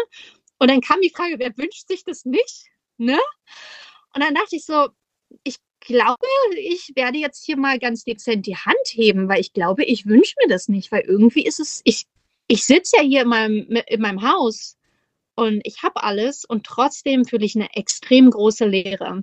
Und 0.58 0.70
dann 0.70 0.80
kam 0.80 1.00
die 1.00 1.10
Frage, 1.10 1.34
wer 1.38 1.56
wünscht 1.58 1.88
sich 1.88 2.04
das 2.04 2.24
nicht, 2.24 2.66
ne? 2.96 3.18
Und 4.14 4.22
dann 4.22 4.34
dachte 4.34 4.56
ich 4.56 4.64
so, 4.64 4.88
ich 5.42 5.56
glaube, 5.84 6.26
ich 6.58 6.92
werde 6.96 7.18
jetzt 7.18 7.44
hier 7.44 7.56
mal 7.56 7.78
ganz 7.78 8.04
dezent 8.04 8.46
die 8.46 8.56
Hand 8.56 8.76
heben, 8.90 9.28
weil 9.28 9.40
ich 9.40 9.52
glaube, 9.52 9.84
ich 9.84 10.06
wünsche 10.06 10.34
mir 10.42 10.48
das 10.48 10.68
nicht, 10.68 10.90
weil 10.92 11.02
irgendwie 11.02 11.46
ist 11.46 11.60
es, 11.60 11.80
ich, 11.84 12.06
ich 12.48 12.64
sitze 12.64 12.96
ja 12.96 13.02
hier 13.02 13.22
in 13.22 13.28
meinem, 13.28 13.82
in 13.86 14.00
meinem 14.00 14.22
Haus 14.22 14.76
und 15.34 15.60
ich 15.64 15.82
habe 15.82 16.02
alles 16.02 16.44
und 16.44 16.64
trotzdem 16.64 17.24
fühle 17.24 17.44
ich 17.44 17.56
eine 17.56 17.74
extrem 17.74 18.30
große 18.30 18.66
Leere. 18.66 19.22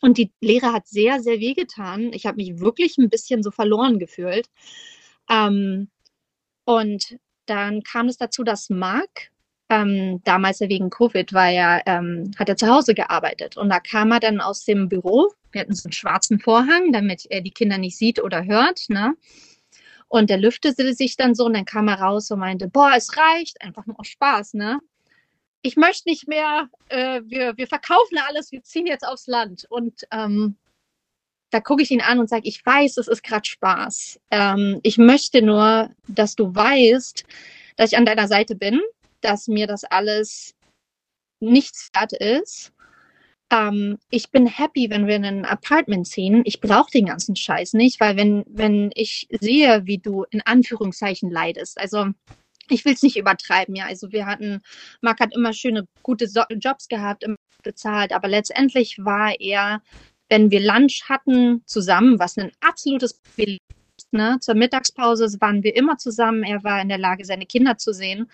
Und 0.00 0.18
die 0.18 0.32
Lehre 0.40 0.72
hat 0.72 0.86
sehr, 0.86 1.20
sehr 1.20 1.40
wehgetan. 1.40 2.12
Ich 2.12 2.26
habe 2.26 2.36
mich 2.36 2.60
wirklich 2.60 2.98
ein 2.98 3.10
bisschen 3.10 3.42
so 3.42 3.50
verloren 3.50 3.98
gefühlt. 3.98 4.48
Ähm, 5.28 5.90
und 6.64 7.18
dann 7.46 7.82
kam 7.82 8.08
es 8.08 8.16
dazu, 8.16 8.44
dass 8.44 8.70
Mark 8.70 9.30
ähm, 9.70 10.22
damals 10.24 10.60
wegen 10.60 10.90
Covid 10.90 11.32
war 11.32 11.50
er, 11.50 11.82
ähm, 11.86 12.30
hat 12.38 12.48
er 12.48 12.56
zu 12.56 12.68
Hause 12.68 12.94
gearbeitet. 12.94 13.56
Und 13.56 13.70
da 13.70 13.80
kam 13.80 14.12
er 14.12 14.20
dann 14.20 14.40
aus 14.40 14.64
dem 14.64 14.88
Büro. 14.88 15.32
Wir 15.52 15.62
hatten 15.62 15.74
so 15.74 15.86
einen 15.86 15.92
schwarzen 15.92 16.40
Vorhang, 16.40 16.92
damit 16.92 17.26
er 17.30 17.40
die 17.40 17.50
Kinder 17.50 17.78
nicht 17.78 17.96
sieht 17.96 18.22
oder 18.22 18.44
hört. 18.44 18.88
Ne? 18.88 19.14
Und 20.08 20.30
der 20.30 20.38
lüftete 20.38 20.94
sich 20.94 21.16
dann 21.16 21.34
so 21.34 21.46
und 21.46 21.54
dann 21.54 21.64
kam 21.64 21.88
er 21.88 22.00
raus 22.00 22.30
und 22.30 22.40
meinte, 22.40 22.68
boah, 22.68 22.92
es 22.96 23.16
reicht, 23.16 23.60
einfach 23.62 23.86
nur 23.86 23.98
aus 24.00 24.08
Spaß, 24.08 24.54
ne? 24.54 24.78
Ich 25.60 25.76
möchte 25.76 26.08
nicht 26.08 26.28
mehr, 26.28 26.68
äh, 26.88 27.20
wir, 27.24 27.56
wir 27.56 27.66
verkaufen 27.66 28.16
alles, 28.28 28.52
wir 28.52 28.62
ziehen 28.62 28.86
jetzt 28.86 29.04
aufs 29.04 29.26
Land. 29.26 29.66
Und 29.68 30.06
ähm, 30.12 30.56
da 31.50 31.60
gucke 31.60 31.82
ich 31.82 31.90
ihn 31.90 32.00
an 32.00 32.20
und 32.20 32.28
sage, 32.28 32.46
ich 32.46 32.64
weiß, 32.64 32.96
es 32.96 33.08
ist 33.08 33.24
gerade 33.24 33.44
Spaß. 33.44 34.20
Ähm, 34.30 34.78
ich 34.84 34.98
möchte 34.98 35.42
nur, 35.42 35.90
dass 36.06 36.36
du 36.36 36.54
weißt, 36.54 37.24
dass 37.76 37.90
ich 37.90 37.98
an 37.98 38.06
deiner 38.06 38.28
Seite 38.28 38.54
bin 38.54 38.80
dass 39.20 39.48
mir 39.48 39.66
das 39.66 39.84
alles 39.84 40.54
nichts 41.40 41.90
wert 41.94 42.12
ist. 42.12 42.72
Ähm, 43.50 43.98
ich 44.10 44.30
bin 44.30 44.46
happy, 44.46 44.90
wenn 44.90 45.06
wir 45.06 45.16
in 45.16 45.24
ein 45.24 45.44
Apartment 45.44 46.06
ziehen. 46.06 46.42
Ich 46.44 46.60
brauche 46.60 46.90
den 46.90 47.06
ganzen 47.06 47.36
Scheiß 47.36 47.72
nicht, 47.74 48.00
weil 48.00 48.16
wenn, 48.16 48.44
wenn 48.46 48.90
ich 48.94 49.26
sehe, 49.40 49.86
wie 49.86 49.98
du 49.98 50.24
in 50.30 50.42
Anführungszeichen 50.42 51.30
leidest, 51.30 51.78
also 51.80 52.06
ich 52.68 52.84
will 52.84 52.92
es 52.92 53.02
nicht 53.02 53.16
übertreiben, 53.16 53.74
ja. 53.74 53.86
Also 53.86 54.12
wir 54.12 54.26
hatten, 54.26 54.60
Marc 55.00 55.20
hat 55.20 55.34
immer 55.34 55.52
schöne, 55.52 55.86
gute 56.02 56.28
so 56.28 56.42
Jobs 56.50 56.88
gehabt, 56.88 57.24
immer 57.24 57.36
bezahlt, 57.62 58.12
aber 58.12 58.28
letztendlich 58.28 58.98
war 58.98 59.34
er, 59.40 59.82
wenn 60.28 60.50
wir 60.50 60.60
Lunch 60.60 61.08
hatten 61.08 61.62
zusammen, 61.64 62.18
was 62.18 62.36
ein 62.36 62.52
absolutes 62.60 63.14
Privileg 63.14 63.60
Ne? 64.10 64.38
Zur 64.40 64.54
Mittagspause 64.54 65.26
waren 65.40 65.62
wir 65.62 65.76
immer 65.76 65.98
zusammen. 65.98 66.42
Er 66.42 66.64
war 66.64 66.80
in 66.80 66.88
der 66.88 66.98
Lage, 66.98 67.24
seine 67.24 67.44
Kinder 67.44 67.76
zu 67.76 67.92
sehen 67.92 68.30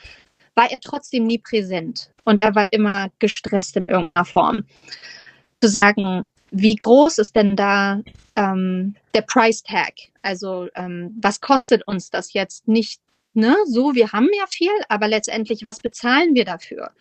war 0.55 0.71
er 0.71 0.81
trotzdem 0.81 1.27
nie 1.27 1.39
präsent 1.39 2.11
und 2.25 2.45
er 2.45 2.55
war 2.55 2.73
immer 2.73 3.11
gestresst 3.19 3.77
in 3.77 3.87
irgendeiner 3.87 4.25
Form. 4.25 4.65
Zu 5.61 5.69
sagen, 5.69 6.23
wie 6.51 6.77
groß 6.77 7.19
ist 7.19 7.35
denn 7.35 7.57
da 7.57 8.01
ähm, 8.37 8.95
der 9.15 9.23
Price 9.23 9.63
Tag? 9.63 9.95
Also 10.23 10.69
ähm, 10.75 11.17
was 11.21 11.41
kostet 11.41 11.87
uns 11.87 12.11
das 12.11 12.33
jetzt 12.33 12.69
nicht? 12.69 13.01
Ne? 13.33 13.57
So, 13.67 13.95
wir 13.95 14.13
haben 14.13 14.29
ja 14.39 14.47
viel, 14.49 14.71
aber 14.89 15.09
letztendlich, 15.09 15.67
was 15.71 15.81
bezahlen 15.81 16.35
wir 16.35 16.45
dafür? 16.45 16.93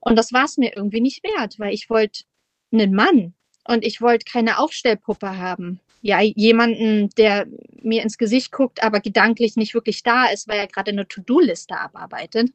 Und 0.00 0.16
das 0.16 0.32
war 0.32 0.44
es 0.44 0.56
mir 0.56 0.74
irgendwie 0.74 1.00
nicht 1.00 1.22
wert, 1.24 1.58
weil 1.58 1.74
ich 1.74 1.90
wollte 1.90 2.24
einen 2.72 2.94
Mann 2.94 3.34
und 3.68 3.84
ich 3.84 4.00
wollte 4.00 4.24
keine 4.24 4.58
Aufstellpuppe 4.58 5.36
haben. 5.36 5.80
Ja, 6.00 6.20
jemanden, 6.20 7.10
der 7.18 7.46
mir 7.82 8.02
ins 8.02 8.16
Gesicht 8.16 8.52
guckt, 8.52 8.82
aber 8.82 9.00
gedanklich 9.00 9.56
nicht 9.56 9.74
wirklich 9.74 10.02
da 10.02 10.26
ist, 10.26 10.48
weil 10.48 10.58
er 10.58 10.68
gerade 10.68 10.92
eine 10.92 11.08
To-Do-Liste 11.08 11.78
abarbeitet. 11.78 12.50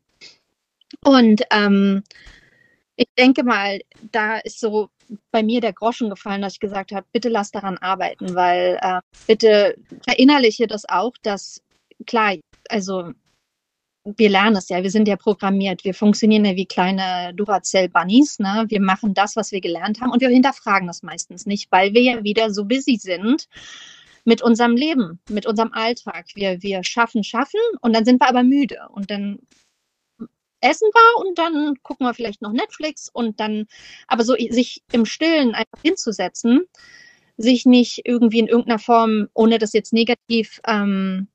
Und 1.04 1.42
ähm, 1.52 2.04
ich 2.96 3.08
denke 3.18 3.44
mal, 3.44 3.82
da 4.12 4.38
ist 4.38 4.60
so 4.60 4.90
bei 5.32 5.44
mir 5.44 5.62
der 5.62 5.74
Groschen 5.74 6.10
gefallen, 6.10 6.42
dass 6.42 6.54
ich 6.54 6.60
gesagt 6.60 6.92
habe, 6.92 7.06
bitte 7.12 7.30
lass 7.30 7.52
daran 7.52 7.78
arbeiten, 7.78 8.36
weil 8.36 8.78
äh, 8.82 9.02
bitte 9.28 9.76
verinnerliche 10.08 10.68
das 10.68 10.88
auch, 10.88 11.14
dass 11.22 11.62
klar, 12.06 12.36
also 12.70 13.12
wir 14.04 14.30
lernen 14.30 14.56
es 14.56 14.70
ja, 14.70 14.82
wir 14.82 14.90
sind 14.90 15.08
ja 15.08 15.16
programmiert, 15.16 15.84
wir 15.84 15.94
funktionieren 15.94 16.46
ja 16.46 16.56
wie 16.56 16.66
kleine 16.66 17.34
Duracell-Bunnies, 17.36 18.40
ne? 18.40 18.66
Wir 18.68 18.82
machen 18.82 19.14
das, 19.14 19.36
was 19.36 19.52
wir 19.52 19.62
gelernt 19.62 20.02
haben 20.02 20.12
und 20.12 20.22
wir 20.22 20.30
hinterfragen 20.30 20.88
das 20.88 21.04
meistens 21.04 21.46
nicht, 21.46 21.72
weil 21.72 21.94
wir 21.94 22.02
ja 22.02 22.24
wieder 22.24 22.52
so 22.52 22.66
busy 22.66 22.98
sind 22.98 23.48
mit 24.24 24.42
unserem 24.42 24.76
Leben, 24.76 25.20
mit 25.30 25.46
unserem 25.46 25.72
Alltag. 25.74 26.26
Wir, 26.34 26.62
wir 26.64 26.84
schaffen, 26.84 27.24
schaffen 27.24 27.60
und 27.82 27.94
dann 27.94 28.06
sind 28.06 28.22
wir 28.22 28.30
aber 28.30 28.44
müde 28.44 28.80
und 28.92 29.12
dann 29.12 29.40
essen 30.62 30.90
wir 30.94 31.26
und 31.26 31.38
dann 31.38 31.76
gucken 31.84 32.06
wir 32.06 32.14
vielleicht 32.14 32.42
noch 32.42 32.52
Netflix 32.52 33.10
und 33.12 33.40
dann, 33.40 33.68
aber 34.08 34.24
so 34.24 34.36
sich 34.36 34.84
im 34.92 35.06
Stillen 35.06 35.54
einfach 35.54 35.82
hinzusetzen, 35.84 36.62
sich 37.38 37.66
nicht 37.66 38.02
irgendwie 38.06 38.40
in 38.40 38.48
irgendeiner 38.48 38.80
Form, 38.80 39.28
ohne 39.34 39.58
das 39.58 39.74
jetzt 39.74 39.94
negativ 39.94 40.62
ähm, 40.66 41.28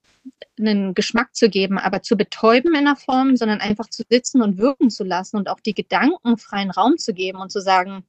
einen 0.59 0.95
Geschmack 0.95 1.35
zu 1.35 1.49
geben, 1.49 1.79
aber 1.79 2.03
zu 2.03 2.17
betäuben 2.17 2.73
in 2.73 2.87
einer 2.87 2.97
Form, 2.97 3.37
sondern 3.37 3.61
einfach 3.61 3.89
zu 3.89 4.03
sitzen 4.09 4.43
und 4.43 4.59
wirken 4.59 4.91
zu 4.91 5.05
lassen 5.05 5.37
und 5.37 5.49
auch 5.49 5.61
die 5.61 5.75
Gedanken 5.75 6.39
freien 6.39 6.71
Raum 6.71 6.99
zu 6.99 7.13
geben 7.13 7.39
und 7.39 7.51
zu 7.53 7.61
sagen, 7.61 8.05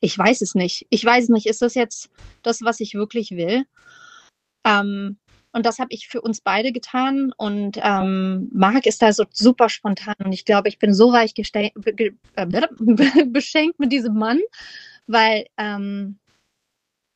ich 0.00 0.16
weiß 0.16 0.42
es 0.42 0.54
nicht. 0.54 0.86
Ich 0.90 1.04
weiß 1.04 1.24
es 1.24 1.30
nicht. 1.30 1.46
Ist 1.46 1.62
das 1.62 1.74
jetzt 1.74 2.10
das, 2.42 2.62
was 2.62 2.80
ich 2.80 2.94
wirklich 2.94 3.32
will? 3.32 3.64
Ähm, 4.64 5.18
und 5.54 5.64
das 5.64 5.78
habe 5.78 5.94
ich 5.94 6.08
für 6.08 6.20
uns 6.20 6.40
beide 6.40 6.72
getan. 6.72 7.32
Und 7.36 7.78
ähm, 7.80 8.50
Marc 8.52 8.86
ist 8.86 9.00
da 9.00 9.12
so 9.12 9.24
super 9.30 9.68
spontan. 9.68 10.16
Und 10.24 10.32
ich 10.32 10.44
glaube, 10.44 10.68
ich 10.68 10.80
bin 10.80 10.92
so 10.92 11.10
reich 11.10 11.32
äh, 11.36 11.70
beschenkt 13.26 13.78
mit 13.78 13.92
diesem 13.92 14.14
Mann, 14.14 14.40
weil 15.06 15.46
ähm, 15.56 16.18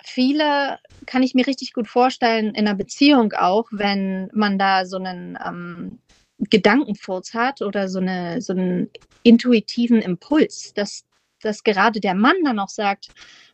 viele 0.05 0.79
kann 1.07 1.25
ich 1.25 1.35
mir 1.35 1.49
richtig 1.49 1.73
gut 1.73 1.89
vorstellen, 1.89 2.55
in 2.55 2.69
einer 2.69 2.77
Beziehung 2.77 3.33
auch, 3.33 3.67
wenn 3.73 4.31
man 4.33 4.57
da 4.57 4.87
so 4.87 4.99
einen 4.99 5.37
ähm, 5.45 5.99
Gedankenfurz 6.39 7.35
hat 7.35 7.61
oder 7.61 7.89
so, 7.89 7.99
eine, 7.99 8.41
so 8.41 8.53
einen 8.53 8.89
intuitiven 9.25 10.01
Impuls, 10.01 10.73
dass, 10.75 11.05
dass 11.43 11.65
gerade 11.65 11.99
der 11.99 12.15
Mann 12.15 12.37
dann 12.45 12.61
auch 12.61 12.69
sagt, 12.69 13.09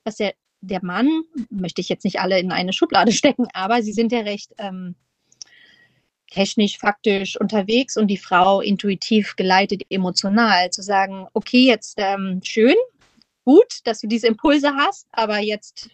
was 0.04 0.16
der, 0.16 0.34
der 0.66 0.84
Mann, 0.84 1.22
möchte 1.50 1.80
ich 1.80 1.88
jetzt 1.88 2.04
nicht 2.04 2.20
alle 2.20 2.38
in 2.38 2.52
eine 2.52 2.72
Schublade 2.72 3.12
stecken, 3.12 3.46
aber 3.52 3.82
sie 3.82 3.92
sind 3.92 4.12
ja 4.12 4.20
recht 4.20 4.52
ähm, 4.58 4.94
technisch, 6.30 6.78
faktisch 6.78 7.40
unterwegs 7.40 7.96
und 7.96 8.08
die 8.08 8.16
Frau 8.16 8.60
intuitiv 8.60 9.36
geleitet, 9.36 9.82
emotional, 9.90 10.70
zu 10.70 10.82
sagen, 10.82 11.26
okay, 11.32 11.66
jetzt 11.66 11.94
ähm, 11.98 12.40
schön, 12.42 12.74
gut, 13.44 13.80
dass 13.84 14.00
du 14.00 14.08
diese 14.08 14.26
Impulse 14.26 14.74
hast, 14.74 15.06
aber 15.12 15.38
jetzt 15.38 15.90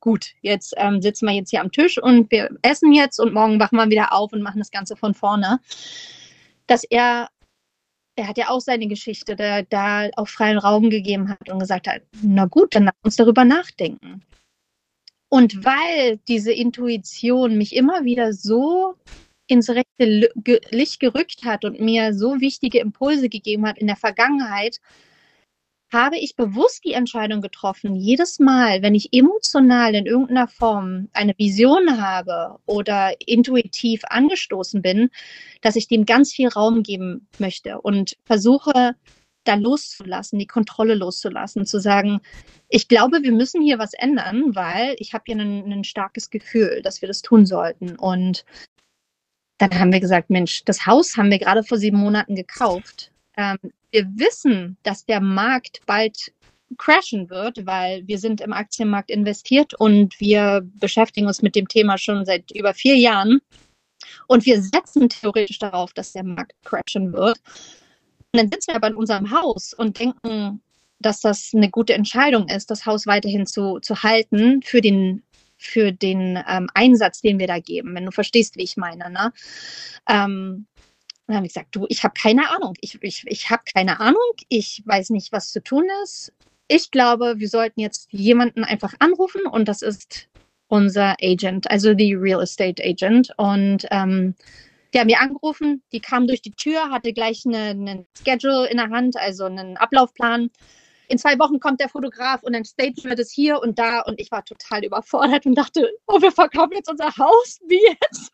gut, 0.00 0.32
jetzt 0.40 0.74
ähm, 0.76 1.02
sitzen 1.02 1.26
wir 1.26 1.34
jetzt 1.34 1.50
hier 1.50 1.60
am 1.60 1.70
Tisch 1.70 2.02
und 2.02 2.30
wir 2.30 2.50
essen 2.62 2.92
jetzt 2.92 3.20
und 3.20 3.34
morgen 3.34 3.60
wachen 3.60 3.76
wir 3.76 3.90
wieder 3.90 4.12
auf 4.12 4.32
und 4.32 4.42
machen 4.42 4.58
das 4.58 4.70
Ganze 4.70 4.96
von 4.96 5.14
vorne. 5.14 5.60
Dass 6.66 6.84
er, 6.84 7.28
er 8.16 8.28
hat 8.28 8.38
ja 8.38 8.50
auch 8.50 8.60
seine 8.60 8.86
Geschichte, 8.86 9.36
der 9.36 9.64
da 9.64 10.08
auch 10.16 10.28
freien 10.28 10.58
Raum 10.58 10.90
gegeben 10.90 11.28
hat 11.28 11.48
und 11.50 11.58
gesagt 11.58 11.88
hat, 11.88 12.02
na 12.22 12.46
gut, 12.46 12.74
dann 12.74 12.84
lass 12.84 12.94
uns 13.02 13.16
darüber 13.16 13.44
nachdenken. 13.44 14.22
Und 15.28 15.64
weil 15.64 16.18
diese 16.28 16.52
Intuition 16.52 17.58
mich 17.58 17.74
immer 17.74 18.04
wieder 18.04 18.32
so 18.32 18.94
ins 19.46 19.68
rechte 19.68 20.30
Licht 20.70 21.00
gerückt 21.00 21.44
hat 21.44 21.64
und 21.64 21.80
mir 21.80 22.14
so 22.14 22.40
wichtige 22.40 22.78
Impulse 22.78 23.28
gegeben 23.28 23.66
hat 23.66 23.78
in 23.78 23.88
der 23.88 23.96
Vergangenheit, 23.96 24.80
habe 25.94 26.18
ich 26.18 26.36
bewusst 26.36 26.84
die 26.84 26.92
Entscheidung 26.92 27.40
getroffen, 27.40 27.94
jedes 27.94 28.38
Mal, 28.38 28.82
wenn 28.82 28.94
ich 28.94 29.12
emotional 29.12 29.94
in 29.94 30.04
irgendeiner 30.04 30.48
Form 30.48 31.08
eine 31.14 31.32
Vision 31.38 32.02
habe 32.02 32.58
oder 32.66 33.14
intuitiv 33.24 34.02
angestoßen 34.04 34.82
bin, 34.82 35.08
dass 35.62 35.76
ich 35.76 35.88
dem 35.88 36.04
ganz 36.04 36.32
viel 36.32 36.48
Raum 36.48 36.82
geben 36.82 37.28
möchte 37.38 37.80
und 37.80 38.16
versuche, 38.24 38.96
da 39.44 39.54
loszulassen, 39.54 40.38
die 40.38 40.46
Kontrolle 40.46 40.94
loszulassen, 40.94 41.64
zu 41.64 41.78
sagen, 41.78 42.20
ich 42.68 42.88
glaube, 42.88 43.22
wir 43.22 43.32
müssen 43.32 43.62
hier 43.62 43.78
was 43.78 43.94
ändern, 43.94 44.54
weil 44.54 44.96
ich 44.98 45.14
habe 45.14 45.24
hier 45.26 45.36
ein, 45.36 45.70
ein 45.70 45.84
starkes 45.84 46.30
Gefühl, 46.30 46.82
dass 46.82 47.02
wir 47.02 47.08
das 47.08 47.22
tun 47.22 47.46
sollten. 47.46 47.96
Und 47.96 48.44
dann 49.58 49.78
haben 49.78 49.92
wir 49.92 50.00
gesagt, 50.00 50.30
Mensch, 50.30 50.64
das 50.64 50.86
Haus 50.86 51.16
haben 51.16 51.30
wir 51.30 51.38
gerade 51.38 51.62
vor 51.62 51.78
sieben 51.78 51.98
Monaten 51.98 52.34
gekauft. 52.34 53.12
Ähm, 53.36 53.58
wir 53.94 54.06
wissen, 54.16 54.76
dass 54.82 55.06
der 55.06 55.20
Markt 55.20 55.80
bald 55.86 56.32
crashen 56.78 57.30
wird, 57.30 57.64
weil 57.64 58.06
wir 58.08 58.18
sind 58.18 58.40
im 58.40 58.52
Aktienmarkt 58.52 59.08
investiert 59.08 59.72
und 59.74 60.18
wir 60.18 60.68
beschäftigen 60.74 61.28
uns 61.28 61.42
mit 61.42 61.54
dem 61.54 61.68
Thema 61.68 61.96
schon 61.96 62.24
seit 62.24 62.50
über 62.50 62.74
vier 62.74 62.96
Jahren. 62.96 63.40
Und 64.26 64.46
wir 64.46 64.60
setzen 64.60 65.08
theoretisch 65.08 65.60
darauf, 65.60 65.92
dass 65.92 66.12
der 66.12 66.24
Markt 66.24 66.54
crashen 66.64 67.12
wird. 67.12 67.38
Und 68.32 68.40
dann 68.40 68.50
sitzen 68.50 68.72
wir 68.72 68.76
aber 68.76 68.88
in 68.88 68.96
unserem 68.96 69.30
Haus 69.30 69.72
und 69.72 70.00
denken, 70.00 70.60
dass 70.98 71.20
das 71.20 71.52
eine 71.54 71.70
gute 71.70 71.94
Entscheidung 71.94 72.48
ist, 72.48 72.72
das 72.72 72.86
Haus 72.86 73.06
weiterhin 73.06 73.46
zu, 73.46 73.78
zu 73.78 74.02
halten 74.02 74.60
für 74.62 74.80
den, 74.80 75.22
für 75.56 75.92
den 75.92 76.42
ähm, 76.48 76.68
Einsatz, 76.74 77.20
den 77.20 77.38
wir 77.38 77.46
da 77.46 77.60
geben, 77.60 77.94
wenn 77.94 78.06
du 78.06 78.10
verstehst, 78.10 78.56
wie 78.56 78.64
ich 78.64 78.76
meine. 78.76 79.08
Ne? 79.10 79.32
Ähm, 80.08 80.66
dann 81.26 81.36
habe 81.36 81.46
ich 81.46 81.54
gesagt, 81.54 81.74
du, 81.74 81.86
ich 81.88 82.02
habe 82.04 82.14
keine 82.20 82.50
Ahnung. 82.50 82.74
Ich, 82.80 82.98
ich, 83.02 83.24
ich 83.26 83.50
habe 83.50 83.62
keine 83.72 84.00
Ahnung. 84.00 84.20
Ich 84.48 84.82
weiß 84.84 85.10
nicht, 85.10 85.32
was 85.32 85.52
zu 85.52 85.62
tun 85.62 85.86
ist. 86.02 86.32
Ich 86.68 86.90
glaube, 86.90 87.34
wir 87.38 87.48
sollten 87.48 87.80
jetzt 87.80 88.12
jemanden 88.12 88.64
einfach 88.64 88.94
anrufen 88.98 89.46
und 89.46 89.68
das 89.68 89.82
ist 89.82 90.28
unser 90.68 91.16
Agent, 91.22 91.70
also 91.70 91.94
die 91.94 92.14
Real 92.14 92.42
Estate 92.42 92.82
Agent. 92.82 93.32
Und 93.36 93.86
ähm, 93.90 94.34
die 94.92 95.00
haben 95.00 95.08
wir 95.08 95.20
angerufen, 95.20 95.82
die 95.92 96.00
kam 96.00 96.26
durch 96.26 96.42
die 96.42 96.52
Tür, 96.52 96.90
hatte 96.90 97.12
gleich 97.12 97.44
einen 97.46 97.88
eine 97.88 98.06
Schedule 98.22 98.68
in 98.68 98.76
der 98.76 98.90
Hand, 98.90 99.16
also 99.16 99.44
einen 99.44 99.76
Ablaufplan. 99.76 100.50
In 101.08 101.18
zwei 101.18 101.38
Wochen 101.38 101.60
kommt 101.60 101.80
der 101.80 101.88
Fotograf 101.88 102.42
und 102.42 102.54
dann 102.54 102.64
stagen 102.64 103.04
wir 103.04 103.14
das 103.14 103.30
hier 103.30 103.60
und 103.60 103.78
da 103.78 104.00
und 104.00 104.20
ich 104.20 104.30
war 104.30 104.44
total 104.44 104.84
überfordert 104.84 105.44
und 105.46 105.54
dachte, 105.54 105.90
oh, 106.06 106.20
wir 106.20 106.32
verkaufen 106.32 106.72
jetzt 106.74 106.90
unser 106.90 107.14
Haus, 107.16 107.60
wie 107.66 107.80
jetzt? 107.86 108.32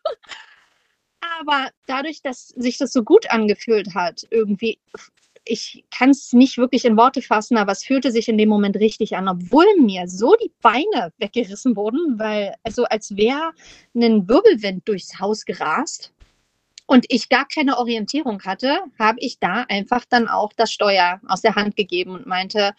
Aber 1.21 1.69
dadurch, 1.87 2.21
dass 2.21 2.49
sich 2.49 2.77
das 2.77 2.91
so 2.91 3.03
gut 3.03 3.29
angefühlt 3.29 3.93
hat, 3.93 4.25
irgendwie, 4.29 4.79
ich 5.45 5.83
kann 5.91 6.11
es 6.11 6.33
nicht 6.33 6.57
wirklich 6.57 6.85
in 6.85 6.97
Worte 6.97 7.21
fassen, 7.21 7.57
aber 7.57 7.71
es 7.71 7.83
fühlte 7.83 8.11
sich 8.11 8.27
in 8.27 8.37
dem 8.37 8.49
Moment 8.49 8.77
richtig 8.77 9.15
an, 9.15 9.27
obwohl 9.27 9.65
mir 9.79 10.07
so 10.07 10.35
die 10.35 10.51
Beine 10.61 11.13
weggerissen 11.17 11.75
wurden, 11.75 12.19
weil, 12.19 12.55
also 12.63 12.83
als 12.85 13.15
wäre 13.15 13.51
ein 13.95 14.27
Wirbelwind 14.27 14.87
durchs 14.87 15.19
Haus 15.19 15.45
gerast 15.45 16.11
und 16.85 17.05
ich 17.09 17.29
gar 17.29 17.47
keine 17.47 17.77
Orientierung 17.77 18.43
hatte, 18.43 18.79
habe 18.99 19.19
ich 19.19 19.39
da 19.39 19.65
einfach 19.69 20.05
dann 20.09 20.27
auch 20.27 20.53
das 20.53 20.71
Steuer 20.71 21.21
aus 21.27 21.41
der 21.41 21.55
Hand 21.55 21.75
gegeben 21.75 22.11
und 22.11 22.27
meinte, 22.27 22.73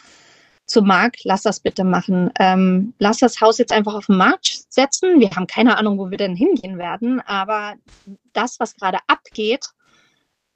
zu 0.72 0.82
Marc, 0.82 1.16
lass 1.24 1.42
das 1.42 1.60
bitte 1.60 1.84
machen. 1.84 2.30
Ähm, 2.38 2.94
lass 2.98 3.18
das 3.18 3.40
Haus 3.40 3.58
jetzt 3.58 3.72
einfach 3.72 3.94
auf 3.94 4.06
den 4.06 4.16
Markt 4.16 4.64
setzen. 4.68 5.20
Wir 5.20 5.30
haben 5.30 5.46
keine 5.46 5.76
Ahnung, 5.76 5.98
wo 5.98 6.10
wir 6.10 6.18
denn 6.18 6.34
hingehen 6.34 6.78
werden, 6.78 7.20
aber 7.20 7.74
das, 8.32 8.58
was 8.58 8.74
gerade 8.74 8.98
abgeht, 9.06 9.66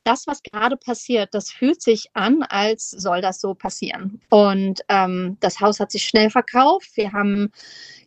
das, 0.05 0.27
was 0.27 0.43
gerade 0.43 0.77
passiert, 0.77 1.35
das 1.35 1.51
fühlt 1.51 1.83
sich 1.83 2.11
an, 2.15 2.45
als 2.45 2.91
soll 2.91 3.21
das 3.21 3.41
so 3.41 3.55
passieren. 3.55 4.21
Und 4.31 4.81
ähm, 4.89 5.37
das 5.41 5.61
Haus 5.61 5.81
hat 5.81 5.91
sich 5.91 6.05
schnell 6.05 6.31
verkauft. 6.31 6.91
Wir 6.95 7.13
haben 7.13 7.51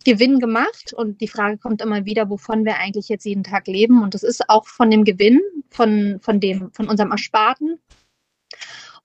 Gewinn 0.06 0.40
gemacht 0.40 0.94
und 0.94 1.20
die 1.20 1.28
Frage 1.28 1.58
kommt 1.58 1.82
immer 1.82 2.06
wieder, 2.06 2.30
wovon 2.30 2.64
wir 2.64 2.78
eigentlich 2.78 3.10
jetzt 3.10 3.26
jeden 3.26 3.44
Tag 3.44 3.68
leben. 3.68 4.02
Und 4.02 4.14
das 4.14 4.24
ist 4.24 4.50
auch 4.50 4.66
von 4.66 4.90
dem 4.90 5.04
Gewinn, 5.04 5.42
von, 5.70 6.20
von, 6.22 6.40
dem, 6.40 6.72
von 6.72 6.88
unserem 6.88 7.12
Ersparten. 7.12 7.80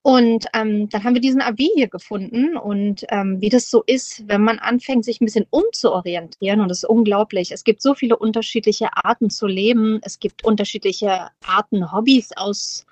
Und 0.07 0.49
ähm, 0.53 0.91
dann 0.91 1.03
haben 1.03 1.15
wir 1.15 1.23
diesen 1.23 1.41
AV 1.41 1.57
hier 1.57 1.89
gefunden 1.89 2.59
und 2.59 3.07
ähm, 3.09 3.41
wie 3.41 3.49
das 3.49 3.71
so 3.71 3.83
ist, 3.87 4.29
wenn 4.29 4.43
man 4.43 4.59
anfängt, 4.59 5.03
sich 5.03 5.19
ein 5.19 5.25
bisschen 5.25 5.47
umzuorientieren, 5.49 6.61
und 6.61 6.69
das 6.69 6.83
ist 6.83 6.91
unglaublich. 6.91 7.53
Es 7.53 7.65
gibt 7.65 7.81
so 7.81 7.95
viele 7.95 8.19
unterschiedliche 8.19 8.89
Arten 8.93 9.31
zu 9.31 9.47
leben. 9.47 10.01
Es 10.03 10.19
gibt 10.21 10.45
unterschiedliche 10.45 11.31
Arten, 11.47 11.91
Hobbys 11.91 12.33
aus, 12.37 12.85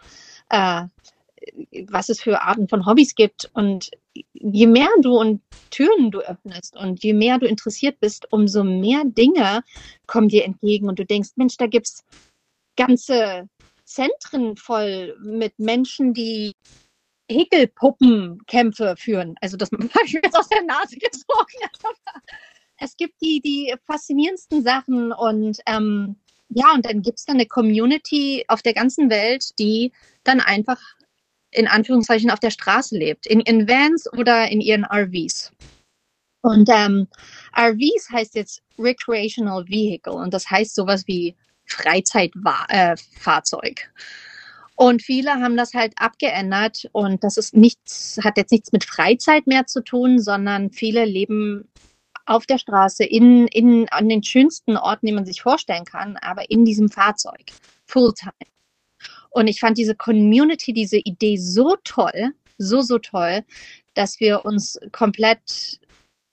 äh, 0.48 0.84
was 1.90 2.08
es 2.08 2.22
für 2.22 2.40
Arten 2.40 2.66
von 2.66 2.86
Hobbys 2.86 3.14
gibt. 3.14 3.50
Und 3.52 3.90
je 4.32 4.66
mehr 4.66 4.88
du 5.02 5.18
und 5.18 5.42
Türen 5.68 6.12
du 6.12 6.20
öffnest 6.20 6.78
und 6.78 7.04
je 7.04 7.12
mehr 7.12 7.38
du 7.38 7.46
interessiert 7.46 8.00
bist, 8.00 8.26
umso 8.32 8.64
mehr 8.64 9.02
Dinge 9.04 9.64
kommen 10.06 10.28
dir 10.28 10.46
entgegen 10.46 10.88
und 10.88 10.98
du 10.98 11.04
denkst, 11.04 11.32
Mensch, 11.36 11.58
da 11.58 11.66
gibt's 11.66 12.06
ganze 12.74 13.50
Zentren 13.84 14.56
voll 14.56 15.14
mit 15.22 15.58
Menschen, 15.58 16.14
die 16.14 16.54
Häkelpuppenkämpfe 17.30 18.94
führen. 18.96 19.36
Also 19.40 19.56
das 19.56 19.70
habe 19.72 19.88
ich 20.04 20.14
mir 20.14 20.22
jetzt 20.24 20.38
aus 20.38 20.48
der 20.48 20.62
Nase 20.62 20.96
gezogen. 20.96 21.70
es 22.78 22.96
gibt 22.96 23.20
die, 23.22 23.40
die 23.40 23.74
faszinierendsten 23.86 24.62
Sachen 24.62 25.12
und 25.12 25.58
ähm, 25.66 26.16
ja, 26.54 26.72
und 26.74 26.84
dann 26.84 27.00
gibt 27.02 27.18
es 27.18 27.24
dann 27.24 27.36
eine 27.36 27.46
Community 27.46 28.44
auf 28.48 28.62
der 28.62 28.74
ganzen 28.74 29.08
Welt, 29.08 29.58
die 29.58 29.92
dann 30.24 30.40
einfach 30.40 30.80
in 31.50 31.68
Anführungszeichen 31.68 32.30
auf 32.30 32.40
der 32.40 32.50
Straße 32.50 32.96
lebt, 32.96 33.26
in, 33.26 33.40
in 33.40 33.68
Vans 33.68 34.10
oder 34.12 34.50
in 34.50 34.60
ihren 34.60 34.84
RVs. 34.84 35.52
Und 36.42 36.68
ähm, 36.70 37.08
RVs 37.56 38.10
heißt 38.10 38.34
jetzt 38.34 38.62
Recreational 38.78 39.66
Vehicle 39.68 40.14
und 40.14 40.34
das 40.34 40.50
heißt 40.50 40.74
sowas 40.74 41.06
wie 41.06 41.36
Freizeitfahrzeug. 41.66 43.80
Äh, 43.80 43.84
Und 44.76 45.02
viele 45.02 45.32
haben 45.34 45.56
das 45.56 45.74
halt 45.74 45.92
abgeändert 45.96 46.88
und 46.92 47.22
das 47.22 47.36
ist 47.36 47.54
nichts, 47.54 48.18
hat 48.22 48.36
jetzt 48.36 48.52
nichts 48.52 48.72
mit 48.72 48.84
Freizeit 48.84 49.46
mehr 49.46 49.66
zu 49.66 49.82
tun, 49.82 50.18
sondern 50.18 50.70
viele 50.70 51.04
leben 51.04 51.68
auf 52.26 52.46
der 52.46 52.58
Straße, 52.58 53.04
in, 53.04 53.46
in, 53.48 53.88
an 53.90 54.08
den 54.08 54.22
schönsten 54.22 54.76
Orten, 54.76 55.06
die 55.06 55.12
man 55.12 55.26
sich 55.26 55.42
vorstellen 55.42 55.84
kann, 55.84 56.16
aber 56.18 56.50
in 56.50 56.64
diesem 56.64 56.88
Fahrzeug, 56.88 57.52
Fulltime. 57.86 58.32
Und 59.30 59.46
ich 59.46 59.60
fand 59.60 59.78
diese 59.78 59.94
Community, 59.94 60.72
diese 60.72 60.98
Idee 60.98 61.36
so 61.36 61.76
toll, 61.84 62.32
so, 62.58 62.80
so 62.82 62.98
toll, 62.98 63.44
dass 63.94 64.20
wir 64.20 64.44
uns 64.44 64.78
komplett, 64.92 65.80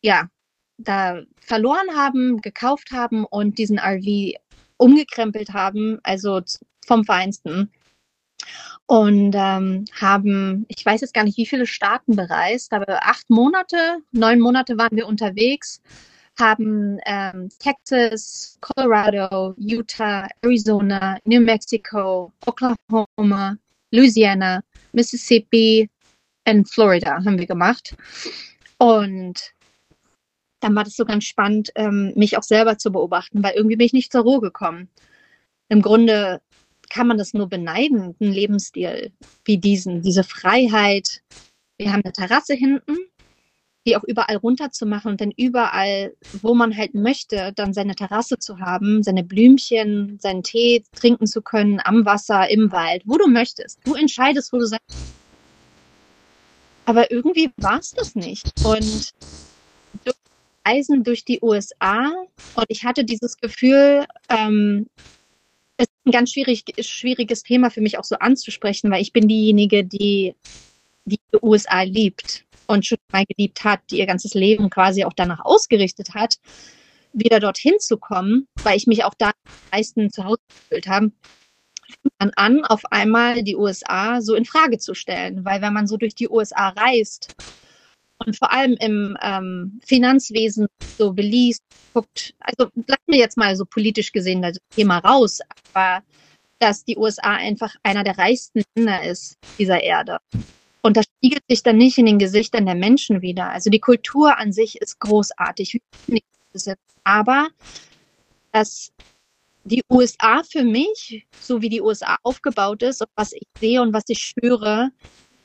ja, 0.01 0.29
da 0.77 1.22
verloren 1.41 1.96
haben, 1.96 2.41
gekauft 2.41 2.91
haben 2.91 3.25
und 3.25 3.58
diesen 3.58 3.79
RV 3.79 4.38
umgekrempelt 4.77 5.53
haben, 5.53 6.00
also 6.03 6.41
vom 6.86 7.03
Feinsten. 7.03 7.72
Und 8.86 9.36
ähm, 9.36 9.86
haben, 10.00 10.65
ich 10.67 10.84
weiß 10.84 11.01
jetzt 11.01 11.13
gar 11.13 11.24
nicht, 11.24 11.38
wie 11.38 11.46
viele 11.46 11.67
Staaten 11.67 12.15
bereist, 12.15 12.74
aber 12.74 13.03
acht 13.03 13.29
Monate, 13.29 14.00
neun 14.12 14.39
Monate 14.39 14.77
waren 14.77 14.96
wir 14.96 15.08
unterwegs, 15.08 15.81
haben 16.39 16.98
ähm, 17.05 17.50
Texas, 17.60 18.58
Colorado, 18.62 19.53
Utah, 19.58 20.27
Arizona, 20.41 21.19
New 21.25 21.41
Mexico, 21.41 22.31
Oklahoma, 22.46 23.58
Louisiana, 23.91 24.62
Mississippi 24.93 25.89
und 26.48 26.69
Florida 26.69 27.24
haben 27.24 27.38
wir 27.38 27.46
gemacht. 27.46 27.96
Und 28.77 29.53
dann 30.62 30.75
war 30.75 30.84
das 30.84 30.96
so 30.96 31.05
ganz 31.05 31.25
spannend, 31.25 31.72
ähm, 31.75 32.13
mich 32.15 32.38
auch 32.38 32.43
selber 32.43 32.77
zu 32.77 32.91
beobachten, 32.91 33.43
weil 33.43 33.53
irgendwie 33.53 33.75
bin 33.75 33.86
ich 33.86 33.93
nicht 33.93 34.12
zur 34.12 34.24
Ruhe 34.24 34.41
gekommen. 34.41 34.89
Im 35.69 35.81
Grunde 35.81 36.41
kann 36.89 37.08
man 37.08 37.17
das 37.17 37.34
nur 37.34 37.48
beneiden, 37.48 38.15
einen 38.19 38.31
Lebensstil 38.31 39.12
wie 39.46 39.58
diesen, 39.58 40.01
diese 40.01 40.24
Freiheit. 40.24 41.22
Wir 41.77 41.93
haben 41.93 42.01
eine 42.03 42.13
Terrasse 42.13 42.53
hinten, 42.53 42.98
die 43.86 43.96
auch 43.96 44.03
überall 44.03 44.38
runterzumachen 44.38 45.12
und 45.12 45.22
dann 45.22 45.31
überall, 45.31 46.13
wo 46.41 46.53
man 46.53 46.75
halt 46.75 46.93
möchte, 46.93 47.53
dann 47.55 47.74
seine 47.74 47.96
Terrasse 47.96 48.38
zu 48.38 48.60
haben, 48.60 49.03
seine 49.03 49.24
Blümchen, 49.24 50.19
seinen 50.19 50.43
Tee 50.43 50.84
trinken 50.96 51.27
zu 51.27 51.41
können, 51.41 51.79
am 51.84 52.05
Wasser, 52.05 52.50
im 52.50 52.72
Wald, 52.72 53.03
wo 53.05 53.17
du 53.17 53.27
möchtest. 53.27 53.79
Du 53.86 53.96
entscheidest, 53.96 54.51
wo 54.51 54.58
du 54.58 54.65
sein 54.65 54.79
Aber 56.86 57.12
irgendwie 57.12 57.51
war 57.58 57.79
es 57.79 57.91
das 57.91 58.15
nicht. 58.15 58.51
Und 58.65 59.12
durch 60.03 60.15
Reisen 60.65 61.03
durch 61.03 61.24
die 61.24 61.39
USA 61.41 62.12
und 62.55 62.65
ich 62.67 62.84
hatte 62.84 63.03
dieses 63.03 63.38
Gefühl, 63.38 64.05
ähm, 64.29 64.88
ein 66.06 66.12
ganz 66.12 66.32
schwierig, 66.32 66.63
schwieriges 66.79 67.44
Thema 67.44 67.70
für 67.70 67.82
mich 67.82 67.98
auch 67.98 68.03
so 68.03 68.15
anzusprechen, 68.18 68.91
weil 68.91 69.01
ich 69.01 69.13
bin 69.13 69.27
diejenige, 69.27 69.84
die 69.84 70.36
die 71.06 71.20
USA 71.41 71.82
liebt 71.82 72.46
und 72.68 72.86
schon 72.86 72.98
mal 73.12 73.25
geliebt 73.25 73.63
hat, 73.63 73.82
die 73.89 74.00
ihr 74.00 74.06
ganzes 74.06 74.34
Leben 74.34 74.70
quasi 74.70 75.03
auch 75.03 75.13
danach 75.13 75.44
ausgerichtet 75.44 76.13
hat, 76.13 76.38
wieder 77.13 77.39
dorthin 77.39 77.79
zu 77.79 77.98
kommen, 77.98 78.48
weil 78.63 78.77
ich 78.77 78.88
mich 78.88 79.03
auch 79.03 79.15
da 79.18 79.27
am 79.27 79.53
meisten 79.72 80.12
zu 80.12 80.24
Hause 80.24 80.39
gefühlt 80.48 80.88
habe, 80.88 81.12
fängt 82.20 82.38
an, 82.38 82.63
auf 82.65 82.86
einmal 82.91 83.44
die 83.44 83.56
USA 83.56 84.22
so 84.22 84.36
in 84.36 84.46
Frage 84.46 84.77
zu 84.77 84.94
stellen. 84.94 85.44
Weil 85.44 85.62
wenn 85.62 85.74
man 85.74 85.88
so 85.88 85.98
durch 85.98 86.13
die 86.13 86.29
USA 86.29 86.70
reist 86.70 87.34
und 88.25 88.38
vor 88.38 88.51
allem 88.51 88.75
im 88.79 89.17
ähm, 89.21 89.79
Finanzwesen 89.85 90.67
so 90.97 91.13
beliest, 91.13 91.63
guckt, 91.93 92.33
also 92.39 92.69
lassen 92.88 93.07
wir 93.07 93.17
jetzt 93.17 93.38
mal 93.38 93.55
so 93.55 93.65
politisch 93.65 94.11
gesehen 94.11 94.41
das 94.41 94.57
Thema 94.75 94.99
raus, 94.99 95.39
aber 95.73 96.03
dass 96.59 96.83
die 96.83 96.97
USA 96.97 97.35
einfach 97.35 97.75
einer 97.83 98.03
der 98.03 98.17
reichsten 98.17 98.63
Länder 98.75 99.03
ist 99.03 99.38
dieser 99.57 99.81
Erde. 99.81 100.17
Und 100.81 100.97
das 100.97 101.05
spiegelt 101.17 101.43
sich 101.49 101.63
dann 101.63 101.77
nicht 101.77 101.97
in 101.97 102.05
den 102.05 102.19
Gesichtern 102.19 102.65
der 102.65 102.75
Menschen 102.75 103.21
wieder. 103.21 103.49
Also 103.49 103.69
die 103.69 103.79
Kultur 103.79 104.38
an 104.38 104.53
sich 104.53 104.82
ist 104.82 104.99
großartig. 104.99 105.82
Aber 107.03 107.47
dass 108.51 108.91
die 109.63 109.84
USA 109.89 110.41
für 110.43 110.63
mich, 110.63 111.27
so 111.39 111.62
wie 111.62 111.69
die 111.69 111.82
USA 111.82 112.17
aufgebaut 112.23 112.82
ist 112.82 113.01
und 113.01 113.10
was 113.15 113.34
ich 113.34 113.43
sehe 113.60 113.82
und 113.82 113.93
was 113.93 114.03
ich 114.08 114.23
spüre, 114.23 114.91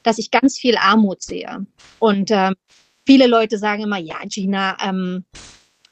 dass 0.04 0.18
ich 0.18 0.30
ganz 0.30 0.56
viel 0.56 0.76
Armut 0.76 1.22
sehe. 1.22 1.66
Und 1.98 2.30
ähm, 2.30 2.54
viele 3.04 3.26
Leute 3.26 3.58
sagen 3.58 3.82
immer, 3.82 3.98
ja, 3.98 4.18
Gina, 4.26 4.76
ähm, 4.80 5.24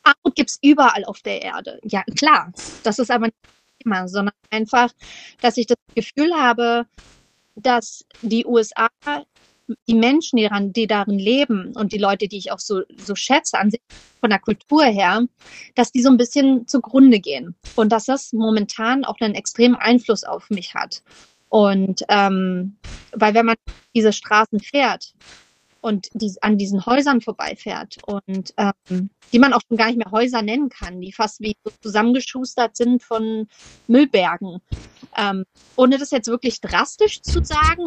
Armut 0.04 0.36
gibt 0.36 0.50
es 0.50 0.58
überall 0.62 1.04
auf 1.04 1.20
der 1.22 1.42
Erde. 1.42 1.80
Ja, 1.82 2.04
klar, 2.16 2.52
das 2.84 3.00
ist 3.00 3.10
aber 3.10 3.26
nicht 3.26 3.36
immer, 3.84 4.06
sondern 4.06 4.34
einfach, 4.50 4.92
dass 5.40 5.56
ich 5.56 5.66
das 5.66 5.76
Gefühl 5.94 6.32
habe, 6.34 6.86
dass 7.56 8.04
die 8.22 8.46
USA 8.46 8.88
die 9.88 9.94
Menschen, 9.94 10.36
die 10.36 10.44
daran, 10.44 10.72
die 10.72 10.86
darin 10.86 11.18
leben 11.18 11.72
und 11.76 11.92
die 11.92 11.98
Leute, 11.98 12.28
die 12.28 12.36
ich 12.36 12.52
auch 12.52 12.58
so, 12.58 12.82
so 12.96 13.14
schätze, 13.14 13.58
an 13.58 13.70
sich 13.70 13.80
von 14.20 14.30
der 14.30 14.38
Kultur 14.38 14.84
her, 14.84 15.26
dass 15.74 15.92
die 15.92 16.02
so 16.02 16.10
ein 16.10 16.16
bisschen 16.16 16.66
zugrunde 16.66 17.20
gehen 17.20 17.54
und 17.76 17.90
dass 17.90 18.06
das 18.06 18.32
momentan 18.32 19.04
auch 19.04 19.20
einen 19.20 19.34
extremen 19.34 19.76
Einfluss 19.76 20.24
auf 20.24 20.50
mich 20.50 20.74
hat. 20.74 21.02
Und 21.52 22.02
ähm, 22.08 22.78
weil 23.12 23.34
wenn 23.34 23.44
man 23.44 23.56
diese 23.94 24.14
Straßen 24.14 24.58
fährt 24.60 25.12
und 25.82 26.08
die, 26.14 26.32
an 26.40 26.56
diesen 26.56 26.86
Häusern 26.86 27.20
vorbeifährt 27.20 27.98
und 28.06 28.54
ähm, 28.56 29.10
die 29.34 29.38
man 29.38 29.52
auch 29.52 29.60
schon 29.68 29.76
gar 29.76 29.88
nicht 29.88 29.98
mehr 29.98 30.10
Häuser 30.10 30.40
nennen 30.40 30.70
kann, 30.70 31.02
die 31.02 31.12
fast 31.12 31.40
wie 31.40 31.54
so 31.62 31.70
zusammengeschustert 31.82 32.74
sind 32.78 33.02
von 33.02 33.48
Müllbergen. 33.86 34.62
Ähm, 35.18 35.44
ohne 35.76 35.98
das 35.98 36.10
jetzt 36.10 36.28
wirklich 36.28 36.58
drastisch 36.62 37.20
zu 37.20 37.44
sagen, 37.44 37.84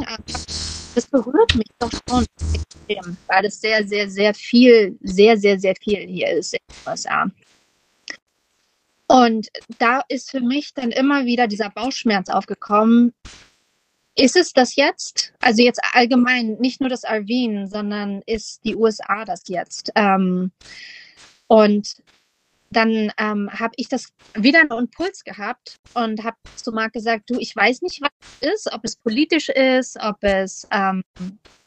das 0.94 1.08
berührt 1.08 1.56
mich 1.56 1.70
doch 1.80 1.92
schon 2.08 2.24
extrem, 2.54 3.18
weil 3.26 3.46
es 3.46 3.60
sehr, 3.60 3.88
sehr, 3.88 4.12
sehr 4.12 4.36
viel, 4.36 4.96
sehr, 5.02 5.38
sehr, 5.38 5.60
sehr 5.60 5.74
viel 5.82 6.06
hier 6.06 6.30
ist 6.30 6.54
in 6.54 6.60
den 6.68 6.92
USA. 6.92 7.32
Und 9.08 9.48
da 9.80 10.02
ist 10.08 10.30
für 10.30 10.42
mich 10.42 10.76
dann 10.76 10.92
immer 10.92 11.26
wieder 11.26 11.48
dieser 11.48 11.72
Bauchschmerz 11.72 12.30
aufgekommen, 12.30 13.12
ist 14.16 14.36
es 14.36 14.54
das 14.54 14.76
jetzt? 14.76 15.34
Also 15.40 15.62
jetzt 15.62 15.82
allgemein, 15.94 16.58
nicht 16.60 16.80
nur 16.80 16.90
das 16.90 17.04
Arvin, 17.04 17.68
sondern 17.68 18.22
ist 18.26 18.64
die 18.64 18.76
USA 18.76 19.26
das 19.26 19.44
jetzt? 19.48 19.92
Ähm, 19.96 20.52
und 21.48 21.98
dann 22.72 23.12
ähm, 23.18 23.50
habe 23.52 23.74
ich 23.78 23.88
das 23.88 24.08
wieder 24.34 24.60
einen 24.60 24.72
Impuls 24.72 25.24
gehabt 25.24 25.78
und 25.94 26.24
habe 26.24 26.38
zu 26.56 26.72
Marc 26.72 26.94
gesagt, 26.94 27.30
du, 27.30 27.40
ich 27.40 27.56
weiß 27.56 27.82
nicht, 27.82 28.02
was 28.02 28.10
es 28.42 28.54
ist, 28.54 28.74
ob 28.74 28.82
es 28.84 28.96
politisch 28.96 29.50
ist, 29.50 29.98
ob 30.02 30.18
es, 30.22 30.68
ähm, 30.72 31.04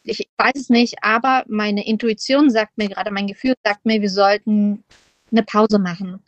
ich 0.03 0.29
weiß 0.37 0.57
es 0.57 0.69
nicht, 0.69 0.97
aber 1.03 1.45
meine 1.49 1.87
Intuition 1.87 2.51
sagt 2.51 2.77
mir 2.77 2.89
gerade, 2.89 3.11
mein 3.11 3.27
Gefühl 3.27 3.55
sagt 3.65 3.87
mir, 3.87 4.03
wir 4.03 4.11
sollten 4.11 4.85
eine 5.31 5.43
Pause 5.43 5.79
machen 5.79 6.23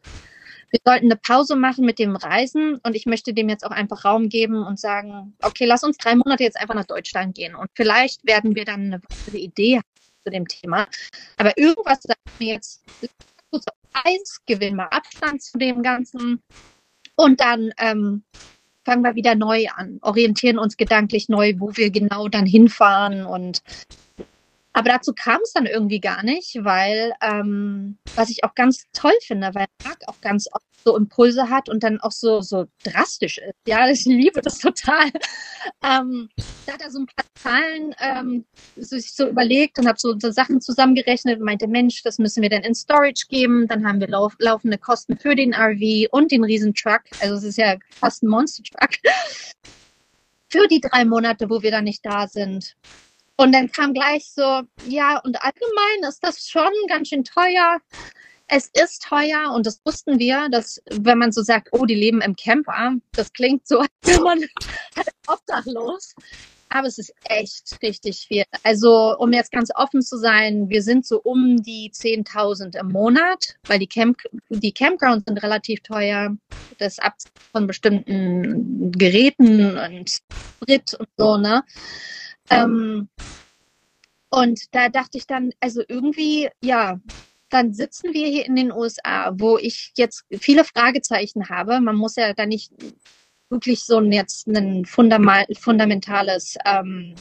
wir 0.70 0.80
sollten 0.84 1.06
eine 1.06 1.16
Pause 1.16 1.56
machen 1.56 1.84
mit 1.84 1.98
dem 1.98 2.16
Reisen 2.16 2.78
und 2.82 2.94
ich 2.94 3.06
möchte 3.06 3.34
dem 3.34 3.48
jetzt 3.48 3.64
auch 3.64 3.70
einfach 3.70 4.04
Raum 4.04 4.28
geben 4.28 4.64
und 4.64 4.78
sagen, 4.78 5.34
okay, 5.42 5.64
lass 5.64 5.82
uns 5.82 5.96
drei 5.98 6.14
Monate 6.14 6.44
jetzt 6.44 6.60
einfach 6.60 6.74
nach 6.74 6.84
Deutschland 6.84 7.34
gehen 7.34 7.54
und 7.54 7.70
vielleicht 7.74 8.24
werden 8.26 8.54
wir 8.54 8.64
dann 8.64 8.80
eine 8.80 9.00
weitere 9.02 9.38
Idee 9.38 9.76
haben 9.76 9.84
zu 10.24 10.30
dem 10.30 10.46
Thema. 10.46 10.86
Aber 11.36 11.56
irgendwas 11.58 12.00
sagt 12.02 12.20
mir 12.38 12.54
jetzt, 12.54 12.82
Eis, 13.92 14.40
gewinnen 14.46 14.76
wir 14.76 14.92
Abstand 14.92 15.42
zu 15.42 15.58
dem 15.58 15.82
Ganzen 15.82 16.42
und 17.16 17.40
dann 17.40 17.72
ähm, 17.78 18.22
fangen 18.84 19.02
wir 19.02 19.14
wieder 19.14 19.34
neu 19.34 19.66
an, 19.74 19.98
orientieren 20.02 20.58
uns 20.58 20.76
gedanklich 20.76 21.28
neu, 21.28 21.54
wo 21.58 21.76
wir 21.76 21.90
genau 21.90 22.28
dann 22.28 22.46
hinfahren 22.46 23.26
und 23.26 23.62
aber 24.80 24.92
dazu 24.92 25.12
kam 25.12 25.40
es 25.42 25.52
dann 25.52 25.66
irgendwie 25.66 26.00
gar 26.00 26.22
nicht, 26.22 26.56
weil, 26.62 27.12
ähm, 27.20 27.98
was 28.14 28.30
ich 28.30 28.44
auch 28.44 28.54
ganz 28.54 28.86
toll 28.94 29.12
finde, 29.26 29.50
weil 29.52 29.66
Marc 29.84 29.98
auch 30.06 30.18
ganz 30.22 30.48
oft 30.50 30.64
so 30.82 30.96
Impulse 30.96 31.50
hat 31.50 31.68
und 31.68 31.82
dann 31.82 32.00
auch 32.00 32.12
so, 32.12 32.40
so 32.40 32.64
drastisch 32.82 33.36
ist. 33.36 33.52
Ja, 33.66 33.86
ich 33.90 34.06
liebe 34.06 34.40
das 34.40 34.58
total. 34.58 35.10
Ähm, 35.84 36.30
da 36.64 36.72
hat 36.72 36.80
er 36.80 36.90
so 36.90 37.00
ein 37.00 37.06
paar 37.14 37.26
Zahlen 37.34 37.94
ähm, 38.00 38.46
sich 38.76 39.12
so 39.12 39.28
überlegt 39.28 39.78
und 39.78 39.86
hat 39.86 40.00
so, 40.00 40.18
so 40.18 40.30
Sachen 40.30 40.62
zusammengerechnet 40.62 41.40
und 41.40 41.44
meinte, 41.44 41.68
Mensch, 41.68 42.02
das 42.02 42.16
müssen 42.16 42.40
wir 42.40 42.48
dann 42.48 42.62
in 42.62 42.74
Storage 42.74 43.26
geben. 43.28 43.68
Dann 43.68 43.86
haben 43.86 44.00
wir 44.00 44.08
lauf, 44.08 44.34
laufende 44.38 44.78
Kosten 44.78 45.18
für 45.18 45.34
den 45.34 45.52
RV 45.52 46.08
und 46.10 46.32
den 46.32 46.42
Riesentruck. 46.42 47.02
Also 47.20 47.34
es 47.34 47.44
ist 47.44 47.58
ja 47.58 47.76
fast 47.90 48.22
ein 48.22 48.28
Monster-Truck. 48.28 48.96
Für 50.52 50.66
die 50.66 50.80
drei 50.80 51.04
Monate, 51.04 51.48
wo 51.48 51.62
wir 51.62 51.70
dann 51.70 51.84
nicht 51.84 52.04
da 52.04 52.26
sind. 52.26 52.74
Und 53.40 53.52
dann 53.52 53.72
kam 53.72 53.94
gleich 53.94 54.30
so, 54.34 54.60
ja, 54.86 55.18
und 55.20 55.42
allgemein 55.42 56.06
ist 56.06 56.22
das 56.22 56.46
schon 56.46 56.70
ganz 56.88 57.08
schön 57.08 57.24
teuer. 57.24 57.78
Es 58.48 58.68
ist 58.74 59.02
teuer 59.02 59.54
und 59.54 59.64
das 59.64 59.80
wussten 59.82 60.18
wir, 60.18 60.50
dass 60.50 60.82
wenn 60.90 61.16
man 61.16 61.32
so 61.32 61.40
sagt, 61.40 61.68
oh, 61.72 61.86
die 61.86 61.94
leben 61.94 62.20
im 62.20 62.36
Camper, 62.36 62.96
das 63.12 63.32
klingt 63.32 63.66
so, 63.66 63.78
als 63.78 63.88
wäre 64.02 64.20
man 64.20 64.44
obdachlos. 65.26 66.14
Aber 66.68 66.86
es 66.86 66.98
ist 66.98 67.14
echt 67.30 67.78
richtig 67.82 68.26
viel. 68.28 68.44
Also, 68.62 69.16
um 69.16 69.32
jetzt 69.32 69.52
ganz 69.52 69.70
offen 69.74 70.02
zu 70.02 70.18
sein, 70.18 70.68
wir 70.68 70.82
sind 70.82 71.06
so 71.06 71.22
um 71.22 71.62
die 71.62 71.90
10.000 71.90 72.78
im 72.78 72.88
Monat, 72.88 73.56
weil 73.66 73.78
die, 73.78 73.86
Camp 73.86 74.18
die 74.50 74.72
Campgrounds 74.72 75.24
sind 75.26 75.42
relativ 75.42 75.80
teuer. 75.80 76.36
Das 76.76 76.98
ab 76.98 77.14
von 77.52 77.66
bestimmten 77.66 78.92
Geräten 78.92 79.78
und 79.78 80.10
Sprit 80.10 80.92
und 80.92 81.08
so, 81.16 81.38
ne? 81.38 81.64
Ähm, 82.50 83.08
und 84.28 84.60
da 84.72 84.88
dachte 84.88 85.18
ich 85.18 85.26
dann, 85.26 85.50
also 85.60 85.82
irgendwie, 85.88 86.48
ja, 86.62 87.00
dann 87.48 87.72
sitzen 87.72 88.12
wir 88.14 88.28
hier 88.28 88.46
in 88.46 88.54
den 88.56 88.72
USA, 88.72 89.32
wo 89.34 89.58
ich 89.58 89.92
jetzt 89.96 90.24
viele 90.40 90.64
Fragezeichen 90.64 91.48
habe. 91.48 91.80
Man 91.80 91.96
muss 91.96 92.16
ja 92.16 92.32
da 92.32 92.46
nicht 92.46 92.72
wirklich 93.48 93.82
so 93.82 93.98
ein, 93.98 94.12
jetzt 94.12 94.46
ein 94.46 94.84
fundamentales 94.84 96.56
ähm, 96.64 97.16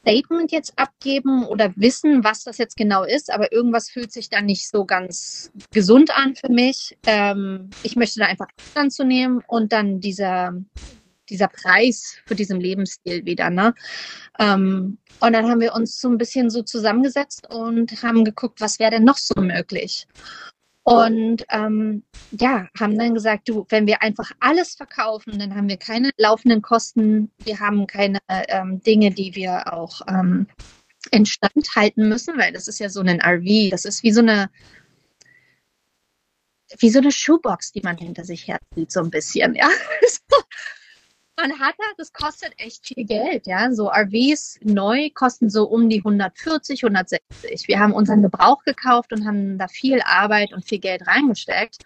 Statement 0.00 0.50
jetzt 0.50 0.78
abgeben 0.78 1.44
oder 1.46 1.72
wissen, 1.76 2.24
was 2.24 2.42
das 2.44 2.58
jetzt 2.58 2.76
genau 2.76 3.04
ist, 3.04 3.32
aber 3.32 3.52
irgendwas 3.52 3.90
fühlt 3.90 4.12
sich 4.12 4.28
dann 4.28 4.46
nicht 4.46 4.68
so 4.68 4.84
ganz 4.84 5.52
gesund 5.72 6.10
an 6.16 6.34
für 6.34 6.50
mich. 6.50 6.96
Ähm, 7.06 7.70
ich 7.82 7.96
möchte 7.96 8.20
da 8.20 8.26
einfach 8.26 8.48
Abstand 8.58 8.92
zu 8.92 9.04
nehmen 9.04 9.42
und 9.46 9.72
dann 9.72 10.00
dieser, 10.00 10.54
dieser 11.30 11.48
Preis 11.48 12.16
für 12.26 12.34
diesen 12.34 12.60
Lebensstil 12.60 13.24
wieder. 13.24 13.50
Ne? 13.50 13.74
Ähm, 14.38 14.98
und 15.20 15.32
dann 15.32 15.48
haben 15.48 15.60
wir 15.60 15.74
uns 15.74 16.00
so 16.00 16.08
ein 16.08 16.18
bisschen 16.18 16.50
so 16.50 16.62
zusammengesetzt 16.62 17.48
und 17.50 18.02
haben 18.02 18.24
geguckt, 18.24 18.60
was 18.60 18.78
wäre 18.78 18.90
denn 18.90 19.04
noch 19.04 19.18
so 19.18 19.40
möglich. 19.40 20.06
Und 20.82 21.44
ähm, 21.50 22.02
ja, 22.32 22.66
haben 22.78 22.98
dann 22.98 23.14
gesagt, 23.14 23.48
du, 23.48 23.66
wenn 23.68 23.86
wir 23.86 24.02
einfach 24.02 24.30
alles 24.40 24.74
verkaufen, 24.74 25.38
dann 25.38 25.54
haben 25.54 25.68
wir 25.68 25.76
keine 25.76 26.10
laufenden 26.16 26.62
Kosten, 26.62 27.30
wir 27.44 27.60
haben 27.60 27.86
keine 27.86 28.18
ähm, 28.28 28.82
Dinge, 28.82 29.10
die 29.10 29.34
wir 29.34 29.72
auch 29.72 30.00
ähm, 30.08 30.46
instand 31.10 31.76
halten 31.76 32.08
müssen, 32.08 32.38
weil 32.38 32.52
das 32.52 32.66
ist 32.66 32.80
ja 32.80 32.88
so 32.88 33.00
ein 33.00 33.20
RV, 33.20 33.70
das 33.70 33.84
ist 33.84 34.02
wie 34.02 34.12
so 34.12 34.20
eine 34.20 34.50
wie 36.78 36.90
so 36.90 37.00
eine 37.00 37.12
Schuhbox, 37.12 37.72
die 37.72 37.82
man 37.82 37.96
hinter 37.96 38.24
sich 38.24 38.46
herzieht, 38.46 38.92
so 38.92 39.00
ein 39.00 39.10
bisschen, 39.10 39.54
ja. 39.54 39.68
man 41.40 41.58
hat 41.58 41.74
das, 41.78 41.96
das 41.96 42.12
kostet 42.12 42.52
echt 42.58 42.86
viel 42.86 43.04
Geld, 43.04 43.46
ja. 43.46 43.72
So 43.72 43.88
RVs 43.88 44.58
neu 44.62 45.10
kosten 45.14 45.50
so 45.50 45.64
um 45.64 45.88
die 45.88 45.98
140, 45.98 46.82
160. 46.84 47.68
Wir 47.68 47.78
haben 47.78 47.92
unseren 47.92 48.22
Gebrauch 48.22 48.62
gekauft 48.64 49.12
und 49.12 49.26
haben 49.26 49.58
da 49.58 49.68
viel 49.68 50.00
Arbeit 50.04 50.52
und 50.52 50.64
viel 50.64 50.78
Geld 50.78 51.06
reingesteckt. 51.06 51.82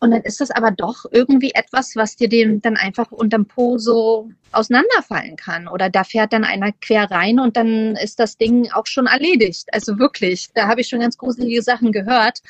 Und 0.00 0.12
dann 0.12 0.22
ist 0.22 0.40
das 0.40 0.50
aber 0.50 0.70
doch 0.70 1.04
irgendwie 1.10 1.52
etwas, 1.54 1.94
was 1.94 2.16
dir 2.16 2.28
den 2.28 2.62
dann 2.62 2.76
einfach 2.76 3.12
unterm 3.12 3.44
Po 3.46 3.76
so 3.76 4.30
auseinanderfallen 4.52 5.36
kann. 5.36 5.68
Oder 5.68 5.90
da 5.90 6.04
fährt 6.04 6.32
dann 6.32 6.44
einer 6.44 6.72
quer 6.72 7.10
rein 7.10 7.38
und 7.38 7.56
dann 7.56 7.96
ist 7.96 8.18
das 8.18 8.38
Ding 8.38 8.70
auch 8.72 8.86
schon 8.86 9.06
erledigt. 9.06 9.68
Also 9.72 9.98
wirklich, 9.98 10.48
da 10.54 10.68
habe 10.68 10.80
ich 10.80 10.88
schon 10.88 11.00
ganz 11.00 11.18
gruselige 11.18 11.62
Sachen 11.62 11.92
gehört 11.92 12.40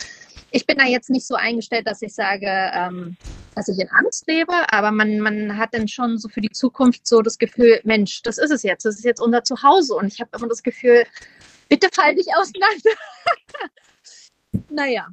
ich 0.50 0.66
bin 0.66 0.78
da 0.78 0.84
jetzt 0.84 1.10
nicht 1.10 1.26
so 1.26 1.34
eingestellt, 1.34 1.86
dass 1.86 2.02
ich 2.02 2.14
sage, 2.14 2.46
ähm, 2.46 3.16
dass 3.54 3.68
ich 3.68 3.78
in 3.78 3.88
Angst 3.88 4.26
lebe, 4.26 4.52
aber 4.72 4.90
man, 4.90 5.20
man 5.20 5.56
hat 5.56 5.74
dann 5.74 5.88
schon 5.88 6.18
so 6.18 6.28
für 6.28 6.40
die 6.40 6.50
Zukunft 6.50 7.06
so 7.06 7.22
das 7.22 7.38
Gefühl, 7.38 7.80
Mensch, 7.84 8.22
das 8.22 8.38
ist 8.38 8.50
es 8.50 8.62
jetzt, 8.62 8.84
das 8.84 8.96
ist 8.96 9.04
jetzt 9.04 9.20
unser 9.20 9.44
Zuhause 9.44 9.94
und 9.94 10.12
ich 10.12 10.20
habe 10.20 10.30
immer 10.36 10.48
das 10.48 10.62
Gefühl, 10.62 11.04
bitte 11.68 11.88
fall 11.92 12.14
dich 12.14 12.26
auseinander. 12.34 12.90
naja. 14.70 15.08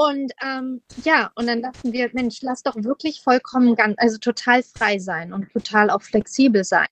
Und 0.00 0.32
ähm, 0.42 0.80
ja, 1.04 1.30
und 1.34 1.46
dann 1.46 1.60
dachten 1.60 1.92
wir, 1.92 2.08
Mensch, 2.14 2.38
lass 2.40 2.62
doch 2.62 2.74
wirklich 2.76 3.20
vollkommen 3.20 3.76
ganz, 3.76 3.96
also 3.98 4.16
total 4.16 4.62
frei 4.62 4.98
sein 4.98 5.34
und 5.34 5.52
total 5.52 5.90
auch 5.90 6.00
flexibel 6.00 6.64
sein. 6.64 6.88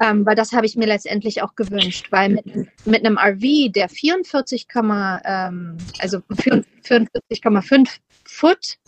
Ähm, 0.00 0.26
weil 0.26 0.34
das 0.34 0.52
habe 0.52 0.66
ich 0.66 0.74
mir 0.74 0.88
letztendlich 0.88 1.40
auch 1.42 1.54
gewünscht, 1.54 2.08
weil 2.10 2.30
mit, 2.30 2.44
mit 2.84 3.06
einem 3.06 3.16
RV, 3.16 3.70
der 3.72 3.88
44, 3.88 4.66
ähm, 4.74 5.76
also 6.00 6.18
44,5 6.18 7.90
Foot, 8.24 8.78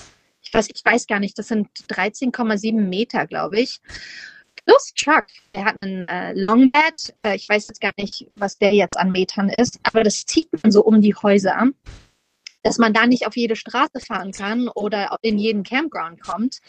ich 0.42 0.52
weiß, 0.52 0.68
ich 0.74 0.84
weiß 0.84 1.06
gar 1.06 1.20
nicht, 1.20 1.38
das 1.38 1.46
sind 1.46 1.68
13,7 1.90 2.72
Meter, 2.72 3.28
glaube 3.28 3.60
ich. 3.60 3.80
Plus 4.64 4.92
Truck, 4.96 5.26
er 5.52 5.66
hat 5.66 5.76
einen 5.80 6.08
äh, 6.08 6.32
Longbed, 6.32 7.14
äh, 7.22 7.36
ich 7.36 7.48
weiß 7.48 7.68
jetzt 7.68 7.80
gar 7.80 7.92
nicht, 7.98 8.26
was 8.34 8.58
der 8.58 8.74
jetzt 8.74 8.98
an 8.98 9.12
Metern 9.12 9.48
ist, 9.48 9.78
aber 9.84 10.02
das 10.02 10.26
zieht 10.26 10.48
man 10.60 10.72
so 10.72 10.82
um 10.82 11.00
die 11.00 11.14
Häuser, 11.14 11.68
dass 12.62 12.78
man 12.78 12.92
da 12.92 13.06
nicht 13.06 13.26
auf 13.26 13.36
jede 13.36 13.56
Straße 13.56 14.00
fahren 14.00 14.32
kann 14.32 14.68
oder 14.68 15.16
in 15.22 15.38
jeden 15.38 15.62
Campground 15.62 16.20
kommt, 16.20 16.60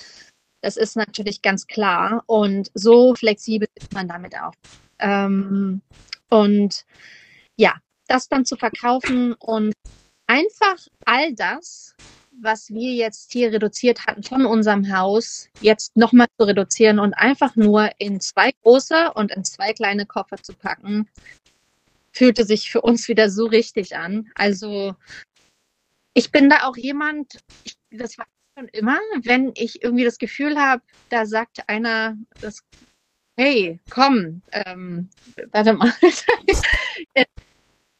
das 0.61 0.77
ist 0.77 0.95
natürlich 0.95 1.41
ganz 1.41 1.67
klar. 1.67 2.23
Und 2.27 2.69
so 2.73 3.15
flexibel 3.15 3.67
ist 3.75 3.93
man 3.93 4.07
damit 4.07 4.35
auch. 4.37 4.53
Ähm, 4.99 5.81
und 6.29 6.85
ja, 7.55 7.75
das 8.07 8.27
dann 8.27 8.45
zu 8.45 8.55
verkaufen 8.55 9.33
und 9.33 9.73
einfach 10.27 10.77
all 11.05 11.33
das, 11.33 11.95
was 12.41 12.69
wir 12.69 12.93
jetzt 12.93 13.31
hier 13.31 13.51
reduziert 13.51 14.05
hatten 14.05 14.23
von 14.23 14.45
unserem 14.45 14.95
Haus, 14.95 15.49
jetzt 15.61 15.95
nochmal 15.97 16.27
zu 16.37 16.45
reduzieren 16.45 16.99
und 16.99 17.13
einfach 17.13 17.55
nur 17.55 17.89
in 17.97 18.21
zwei 18.21 18.51
große 18.63 19.11
und 19.13 19.31
in 19.31 19.43
zwei 19.43 19.73
kleine 19.73 20.05
Koffer 20.05 20.37
zu 20.41 20.53
packen, 20.53 21.09
fühlte 22.11 22.45
sich 22.45 22.71
für 22.71 22.81
uns 22.81 23.07
wieder 23.07 23.29
so 23.29 23.45
richtig 23.45 23.95
an. 23.95 24.29
Also 24.35 24.95
ich 26.13 26.31
bin 26.31 26.49
da 26.49 26.63
auch 26.63 26.77
jemand, 26.77 27.39
ich, 27.63 27.77
das 27.91 28.17
war 28.17 28.25
schon 28.57 28.67
immer, 28.69 28.99
wenn 29.23 29.51
ich 29.55 29.83
irgendwie 29.83 30.03
das 30.03 30.17
Gefühl 30.17 30.59
habe, 30.59 30.81
da 31.09 31.25
sagt 31.25 31.67
einer, 31.67 32.17
das, 32.41 32.63
hey, 33.37 33.79
komm, 33.89 34.41
ähm, 34.51 35.09
warte 35.51 35.73
mal, 35.73 35.93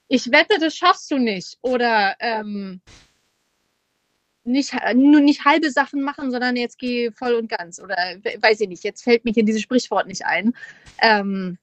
ich 0.10 0.32
wette, 0.32 0.60
das 0.60 0.76
schaffst 0.76 1.10
du 1.12 1.18
nicht. 1.18 1.58
Oder 1.62 2.16
ähm, 2.20 2.82
nicht, 4.44 4.74
nur 4.96 5.22
nicht 5.22 5.46
halbe 5.46 5.72
Sachen 5.72 6.02
machen, 6.02 6.32
sondern 6.32 6.56
jetzt 6.56 6.80
geh 6.80 7.12
voll 7.12 7.36
und 7.36 7.48
ganz. 7.48 7.80
Oder 7.80 7.96
weiß 8.40 8.60
ich 8.62 8.68
nicht, 8.68 8.84
jetzt 8.84 9.04
fällt 9.04 9.24
mir 9.24 9.32
hier 9.32 9.46
dieses 9.46 9.62
Sprichwort 9.62 10.08
nicht 10.08 10.26
ein. 10.26 10.54
Ähm, 11.00 11.58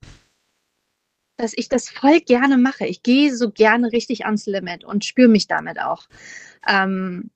dass 1.37 1.53
ich 1.55 1.69
das 1.69 1.89
voll 1.89 2.21
gerne 2.21 2.57
mache. 2.57 2.87
Ich 2.87 3.03
gehe 3.03 3.35
so 3.35 3.51
gerne 3.51 3.93
richtig 3.93 4.25
ans 4.25 4.47
Limit 4.47 4.85
und 4.85 5.05
spüre 5.05 5.29
mich 5.29 5.47
damit 5.47 5.81
auch. 5.81 6.07
Ähm, 6.67 7.31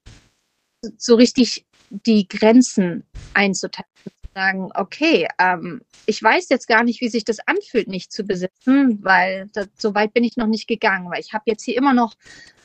so 0.97 1.15
richtig 1.15 1.67
die 1.91 2.27
Grenzen 2.29 3.05
einzuteilen. 3.35 3.87
Sagen, 4.33 4.71
okay, 4.75 5.27
ähm, 5.39 5.83
ich 6.07 6.23
weiß 6.23 6.49
jetzt 6.51 6.69
gar 6.69 6.85
nicht, 6.85 7.01
wie 7.01 7.09
sich 7.09 7.25
das 7.25 7.41
anfühlt, 7.47 7.89
nicht 7.89 8.13
zu 8.13 8.23
besitzen, 8.23 9.03
weil 9.03 9.49
das, 9.53 9.69
so 9.77 9.95
weit 9.97 10.15
bin 10.15 10.23
ich 10.23 10.37
noch 10.37 10.47
nicht 10.47 10.69
gegangen, 10.69 11.11
weil 11.11 11.21
ich 11.21 11.33
habe 11.33 11.45
jetzt 11.47 11.65
hier 11.65 11.77
immer 11.77 11.93
noch 11.93 12.15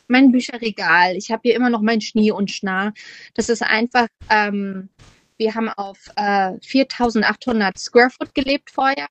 mein 0.08 0.32
Bücherregal, 0.32 1.16
ich 1.16 1.32
habe 1.32 1.42
hier 1.44 1.56
immer 1.56 1.72
noch 1.72 1.82
mein 1.82 2.02
Schnee 2.02 2.32
und 2.32 2.52
Schnarr. 2.52 2.94
Das 3.34 3.50
ist 3.50 3.64
einfach, 3.64 4.08
ähm, 4.30 4.90
wir 5.38 5.56
haben 5.56 5.70
auf 5.70 5.98
äh, 6.16 6.54
4800 6.62 7.80
Square 7.80 8.12
Foot 8.12 8.36
gelebt 8.36 8.70
vorher, 8.70 9.08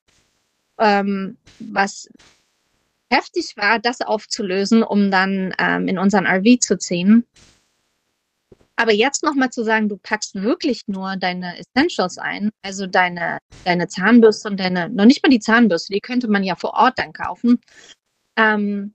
ähm, 0.78 1.37
was 1.58 2.08
heftig 3.10 3.56
war, 3.56 3.78
das 3.78 4.00
aufzulösen, 4.00 4.82
um 4.82 5.10
dann 5.10 5.54
ähm, 5.58 5.88
in 5.88 5.98
unseren 5.98 6.26
RV 6.26 6.58
zu 6.60 6.78
ziehen. 6.78 7.24
Aber 8.76 8.92
jetzt 8.92 9.22
nochmal 9.22 9.50
zu 9.50 9.62
sagen, 9.62 9.88
du 9.88 9.96
packst 9.96 10.34
wirklich 10.34 10.82
nur 10.88 11.16
deine 11.16 11.56
Essentials 11.58 12.18
ein, 12.18 12.50
also 12.62 12.87
deine, 12.87 13.38
deine 13.64 13.87
Zahnbürste 13.87 14.48
und 14.48 14.58
deine, 14.58 14.88
noch 14.88 15.04
nicht 15.04 15.22
mal 15.22 15.30
die 15.30 15.38
Zahnbürste, 15.38 15.92
die 15.92 16.00
könnte 16.00 16.26
man 16.26 16.42
ja 16.42 16.56
vor 16.56 16.74
Ort 16.74 16.98
dann 16.98 17.12
kaufen. 17.12 17.60
Ähm, 18.37 18.94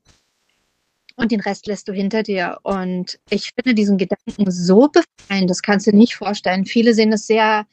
und 1.15 1.31
den 1.31 1.39
Rest 1.41 1.67
lässt 1.67 1.87
du 1.87 1.93
hinter 1.93 2.23
dir. 2.23 2.59
Und 2.63 3.19
ich 3.29 3.51
finde 3.53 3.73
diesen 3.73 3.97
Gedanken 3.97 4.49
so 4.51 4.89
befreiend, 4.89 5.49
das 5.49 5.61
kannst 5.61 5.87
du 5.87 5.95
nicht 5.95 6.15
vorstellen. 6.15 6.65
Viele 6.65 6.93
sehen 6.93 7.13
es 7.13 7.27
sehr 7.27 7.65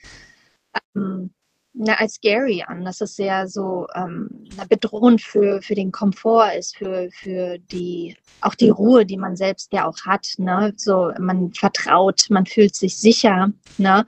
ähm, 0.95 1.31
na, 1.79 1.95
als 1.95 2.15
scary 2.15 2.65
an, 2.67 2.85
dass 2.85 3.01
es 3.01 3.17
sehr 3.17 3.49
so 3.49 3.87
ähm, 3.95 4.29
bedrohend 4.69 5.21
für, 5.21 5.61
für 5.61 5.75
den 5.75 5.93
Komfort 5.93 6.53
ist, 6.59 6.77
für, 6.77 7.11
für 7.13 7.59
die, 7.59 8.17
auch 8.41 8.55
die 8.55 8.71
Ruhe, 8.71 9.05
die 9.05 9.19
man 9.19 9.37
selbst 9.37 9.73
ja 9.73 9.87
auch 9.87 9.99
hat. 10.07 10.27
Ne? 10.39 10.73
So, 10.77 11.13
man 11.19 11.53
vertraut, 11.53 12.27
man 12.31 12.47
fühlt 12.47 12.75
sich 12.75 12.97
sicher. 12.97 13.53
Ne? 13.77 14.07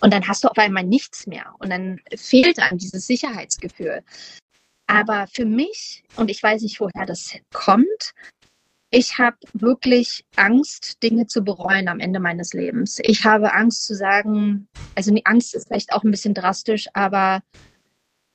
Und 0.00 0.12
dann 0.12 0.26
hast 0.28 0.44
du 0.44 0.48
auf 0.48 0.58
einmal 0.58 0.84
nichts 0.84 1.26
mehr. 1.26 1.54
Und 1.58 1.70
dann 1.70 2.00
fehlt 2.16 2.60
einem 2.60 2.78
dieses 2.78 3.06
Sicherheitsgefühl. 3.06 4.02
Aber 4.86 5.26
für 5.32 5.44
mich, 5.44 6.04
und 6.16 6.30
ich 6.30 6.42
weiß 6.42 6.62
nicht, 6.62 6.80
woher 6.80 7.04
das 7.04 7.32
kommt, 7.52 8.14
ich 8.90 9.18
habe 9.18 9.36
wirklich 9.52 10.24
Angst, 10.36 11.02
Dinge 11.02 11.26
zu 11.26 11.42
bereuen 11.42 11.88
am 11.88 12.00
Ende 12.00 12.20
meines 12.20 12.54
Lebens. 12.54 12.98
Ich 13.02 13.24
habe 13.24 13.52
Angst 13.52 13.84
zu 13.84 13.94
sagen, 13.94 14.68
also 14.94 15.14
die 15.14 15.26
Angst 15.26 15.54
ist 15.54 15.68
vielleicht 15.68 15.92
auch 15.92 16.04
ein 16.04 16.10
bisschen 16.10 16.34
drastisch, 16.34 16.88
aber 16.94 17.42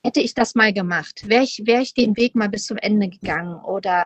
hätte 0.03 0.21
ich 0.21 0.33
das 0.33 0.53
mal 0.53 0.73
gemacht, 0.73 1.27
wäre 1.27 1.43
ich, 1.43 1.63
wär 1.65 1.81
ich 1.81 1.93
den 1.93 2.17
Weg 2.17 2.35
mal 2.35 2.49
bis 2.49 2.65
zum 2.65 2.77
Ende 2.77 3.09
gegangen 3.09 3.55
oder 3.63 4.05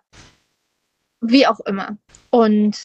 wie 1.20 1.48
auch 1.48 1.60
immer. 1.62 1.98
Und 2.30 2.84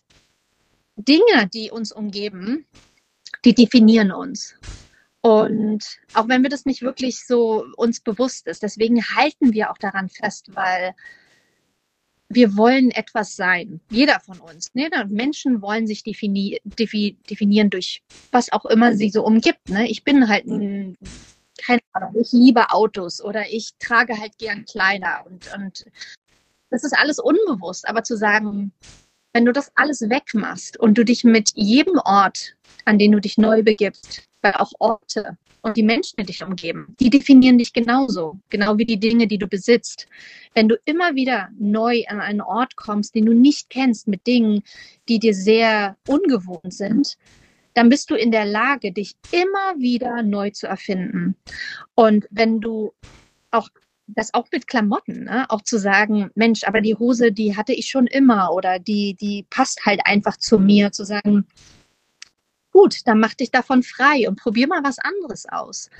Dinge, 0.96 1.48
die 1.52 1.70
uns 1.70 1.92
umgeben, 1.92 2.66
die 3.44 3.54
definieren 3.54 4.10
uns. 4.10 4.56
Und 5.20 5.84
auch 6.14 6.28
wenn 6.28 6.42
wir 6.42 6.50
das 6.50 6.64
nicht 6.64 6.82
wirklich 6.82 7.24
so 7.24 7.64
uns 7.76 8.00
bewusst 8.00 8.48
ist, 8.48 8.62
deswegen 8.62 9.04
halten 9.04 9.52
wir 9.52 9.70
auch 9.70 9.78
daran 9.78 10.08
fest, 10.08 10.48
weil 10.54 10.94
wir 12.34 12.56
wollen 12.56 12.90
etwas 12.90 13.36
sein. 13.36 13.80
Jeder 13.90 14.20
von 14.20 14.38
uns. 14.40 14.74
Ne? 14.74 14.88
Menschen 15.08 15.62
wollen 15.62 15.86
sich 15.86 16.02
defini 16.02 16.60
defi 16.64 17.16
definieren 17.28 17.70
durch 17.70 18.02
was 18.30 18.52
auch 18.52 18.64
immer 18.66 18.94
sie 18.94 19.10
so 19.10 19.24
umgibt. 19.24 19.68
Ne? 19.68 19.88
Ich 19.88 20.04
bin 20.04 20.28
halt 20.28 20.46
ein, 20.46 20.96
keine 21.58 21.80
Ahnung, 21.92 22.14
ich 22.20 22.32
liebe 22.32 22.70
Autos 22.70 23.22
oder 23.22 23.50
ich 23.50 23.72
trage 23.78 24.18
halt 24.18 24.38
gern 24.38 24.64
Kleider 24.64 25.24
und, 25.26 25.54
und 25.54 25.86
das 26.70 26.84
ist 26.84 26.96
alles 26.98 27.18
unbewusst. 27.18 27.86
Aber 27.88 28.02
zu 28.02 28.16
sagen, 28.16 28.72
wenn 29.32 29.44
du 29.44 29.52
das 29.52 29.72
alles 29.74 30.00
wegmachst 30.00 30.78
und 30.78 30.98
du 30.98 31.04
dich 31.04 31.24
mit 31.24 31.52
jedem 31.54 31.98
Ort, 31.98 32.56
an 32.84 32.98
den 32.98 33.12
du 33.12 33.20
dich 33.20 33.38
neu 33.38 33.62
begibst, 33.62 34.28
weil 34.42 34.54
auch 34.54 34.72
Orte 34.78 35.36
und 35.62 35.76
die 35.76 35.82
Menschen, 35.82 36.16
die 36.18 36.24
dich 36.24 36.42
umgeben, 36.42 36.94
die 37.00 37.10
definieren 37.10 37.58
dich 37.58 37.72
genauso, 37.72 38.38
genau 38.50 38.78
wie 38.78 38.84
die 38.84 38.98
Dinge, 38.98 39.26
die 39.26 39.38
du 39.38 39.46
besitzt. 39.46 40.08
Wenn 40.54 40.68
du 40.68 40.76
immer 40.84 41.14
wieder 41.14 41.48
neu 41.58 42.02
an 42.08 42.20
einen 42.20 42.40
Ort 42.40 42.76
kommst, 42.76 43.14
den 43.14 43.26
du 43.26 43.32
nicht 43.32 43.70
kennst, 43.70 44.08
mit 44.08 44.26
Dingen, 44.26 44.62
die 45.08 45.18
dir 45.18 45.34
sehr 45.34 45.96
ungewohnt 46.08 46.74
sind, 46.74 47.16
dann 47.74 47.88
bist 47.88 48.10
du 48.10 48.14
in 48.16 48.32
der 48.32 48.44
Lage, 48.44 48.92
dich 48.92 49.14
immer 49.30 49.78
wieder 49.78 50.22
neu 50.22 50.50
zu 50.50 50.66
erfinden. 50.66 51.36
Und 51.94 52.26
wenn 52.30 52.60
du 52.60 52.92
auch 53.50 53.68
das 54.08 54.34
auch 54.34 54.46
mit 54.52 54.66
Klamotten, 54.66 55.24
ne? 55.24 55.46
auch 55.48 55.62
zu 55.62 55.78
sagen, 55.78 56.30
Mensch, 56.34 56.64
aber 56.64 56.80
die 56.80 56.96
Hose, 56.96 57.32
die 57.32 57.56
hatte 57.56 57.72
ich 57.72 57.88
schon 57.88 58.06
immer 58.06 58.52
oder 58.52 58.78
die, 58.78 59.14
die 59.14 59.46
passt 59.48 59.86
halt 59.86 60.00
einfach 60.04 60.36
zu 60.36 60.58
mir, 60.58 60.92
zu 60.92 61.04
sagen, 61.04 61.46
gut, 62.72 63.06
dann 63.06 63.20
mach 63.20 63.34
dich 63.34 63.50
davon 63.50 63.82
frei 63.82 64.28
und 64.28 64.36
probier 64.36 64.66
mal 64.66 64.82
was 64.82 64.98
anderes 64.98 65.46
aus. 65.48 65.90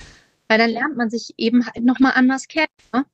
Weil 0.47 0.57
dann 0.57 0.71
lernt 0.71 0.97
man 0.97 1.09
sich 1.09 1.33
eben 1.37 1.65
halt 1.65 1.83
nochmal 1.83 2.13
anders 2.15 2.47
kennen. 2.47 2.67
Ne? 2.93 3.05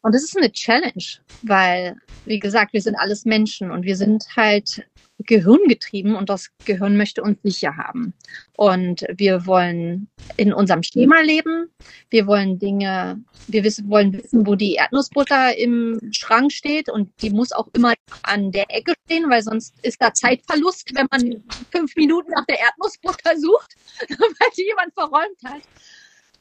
Und 0.00 0.14
das 0.14 0.24
ist 0.24 0.36
eine 0.36 0.50
Challenge, 0.50 1.04
weil, 1.42 1.96
wie 2.24 2.38
gesagt, 2.38 2.72
wir 2.72 2.82
sind 2.82 2.96
alles 2.96 3.24
Menschen 3.24 3.70
und 3.70 3.84
wir 3.84 3.96
sind 3.96 4.26
halt 4.36 4.84
gehirngetrieben 5.24 6.14
und 6.14 6.28
das 6.28 6.50
Gehirn 6.64 6.96
möchte 6.96 7.22
uns 7.22 7.38
sicher 7.42 7.76
haben. 7.76 8.14
Und 8.56 9.04
wir 9.14 9.46
wollen 9.46 10.08
in 10.36 10.52
unserem 10.52 10.82
Schema 10.82 11.20
leben. 11.20 11.70
Wir 12.10 12.26
wollen 12.26 12.58
Dinge, 12.58 13.22
wir 13.48 13.64
wissen, 13.64 13.88
wollen 13.90 14.12
wissen, 14.12 14.46
wo 14.46 14.54
die 14.54 14.74
Erdnussbutter 14.74 15.56
im 15.56 16.00
Schrank 16.12 16.52
steht 16.52 16.88
und 16.88 17.10
die 17.22 17.30
muss 17.30 17.52
auch 17.52 17.68
immer 17.74 17.94
an 18.22 18.52
der 18.52 18.66
Ecke 18.68 18.94
stehen, 19.04 19.28
weil 19.30 19.42
sonst 19.42 19.74
ist 19.82 20.00
da 20.00 20.12
Zeitverlust, 20.12 20.94
wenn 20.94 21.08
man 21.10 21.42
fünf 21.70 21.96
Minuten 21.96 22.30
nach 22.32 22.46
der 22.46 22.60
Erdnussbutter 22.60 23.38
sucht, 23.38 23.74
weil 24.08 24.48
die 24.56 24.64
jemand 24.64 24.94
verräumt 24.94 25.38
hat. 25.44 25.62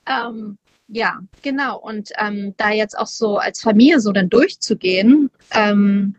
Ähm, 0.08 0.58
ja, 0.94 1.20
genau. 1.42 1.80
Und 1.80 2.12
ähm, 2.18 2.54
da 2.58 2.72
jetzt 2.72 2.98
auch 2.98 3.08
so 3.08 3.38
als 3.38 3.62
Familie 3.62 4.02
so 4.02 4.12
dann 4.12 4.30
durchzugehen, 4.30 5.32
ähm, 5.52 6.16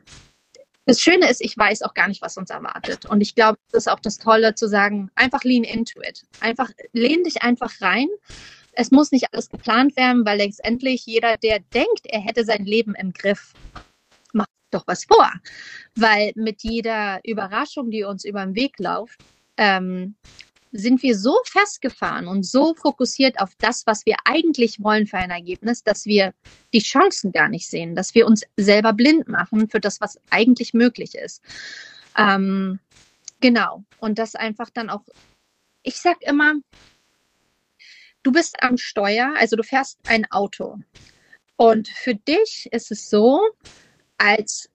das 0.85 1.01
Schöne 1.01 1.31
ist, 1.31 1.41
ich 1.41 1.57
weiß 1.57 1.83
auch 1.83 1.95
gar 1.95 2.09
nicht, 2.09 2.23
was 2.23 2.37
uns 2.37 2.51
erwartet. 2.51 3.07
Und 3.07 3.21
ich 3.21 3.35
glaube, 3.35 3.59
das 3.71 3.85
ist 3.85 3.93
auch 3.93 4.01
das 4.01 4.19
Tolle 4.19 4.55
zu 4.55 4.69
sagen, 4.69 5.11
einfach 5.15 5.45
lean 5.45 5.65
into 5.65 6.01
it. 6.03 6.25
Einfach, 6.41 6.71
lehn 6.93 7.23
dich 7.25 7.43
einfach 7.43 7.73
rein. 7.81 8.09
Es 8.73 8.91
muss 8.91 9.13
nicht 9.13 9.33
alles 9.33 9.49
geplant 9.49 9.97
werden, 9.97 10.25
weil 10.25 10.39
letztendlich 10.39 11.07
jeder, 11.07 11.37
der 11.37 11.61
denkt, 11.61 12.05
er 12.05 12.21
hätte 12.21 12.45
sein 12.45 12.65
Leben 12.65 12.95
im 12.95 13.13
Griff, 13.13 13.53
macht 14.33 14.49
doch 14.71 14.87
was 14.87 15.05
vor. 15.05 15.31
Weil 15.95 16.33
mit 16.35 16.63
jeder 16.63 17.21
Überraschung, 17.25 17.91
die 17.91 18.03
uns 18.03 18.25
über 18.25 18.45
den 18.45 18.55
Weg 18.55 18.79
läuft, 18.79 19.21
ähm, 19.59 20.17
sind 20.73 21.03
wir 21.03 21.17
so 21.17 21.39
festgefahren 21.45 22.27
und 22.27 22.45
so 22.45 22.75
fokussiert 22.75 23.39
auf 23.41 23.51
das, 23.59 23.87
was 23.87 24.07
wir 24.07 24.17
eigentlich 24.25 24.83
wollen 24.83 25.07
für 25.07 25.19
ein 25.19 25.31
Ergebnis, 25.31 25.85
dass 25.85 26.07
wir 26.07 26.33
die 26.73 26.81
Chancen 26.81 27.31
gar 27.31 27.49
nicht 27.49 27.69
sehen, 27.69 27.95
dass 27.95 28.15
wir 28.15 28.27
uns 28.27 28.43
selber 28.57 28.95
blind 28.95 29.29
machen 29.29 29.69
für 29.69 29.81
das, 29.81 30.01
was 30.01 30.19
eigentlich 30.31 30.73
möglich 30.73 31.15
ist. 31.15 31.43
Ähm, 32.17 32.79
genau. 33.41 33.85
Und 33.99 34.19
das 34.19 34.35
einfach 34.35 34.71
dann 34.71 34.89
auch, 34.89 35.05
ich 35.83 35.97
sag 35.97 36.23
immer, 36.23 36.55
du 38.23 38.33
bist 38.33 38.63
am 38.63 38.79
Steuer, 38.79 39.35
also 39.39 39.57
du 39.57 39.63
fährst 39.63 39.99
ein 40.07 40.31
Auto. 40.31 40.79
Und 41.57 41.89
für 41.89 42.15
dich 42.15 42.69
ist 42.73 42.91
es 42.91 43.11
so, 43.11 43.43
als 44.17 44.71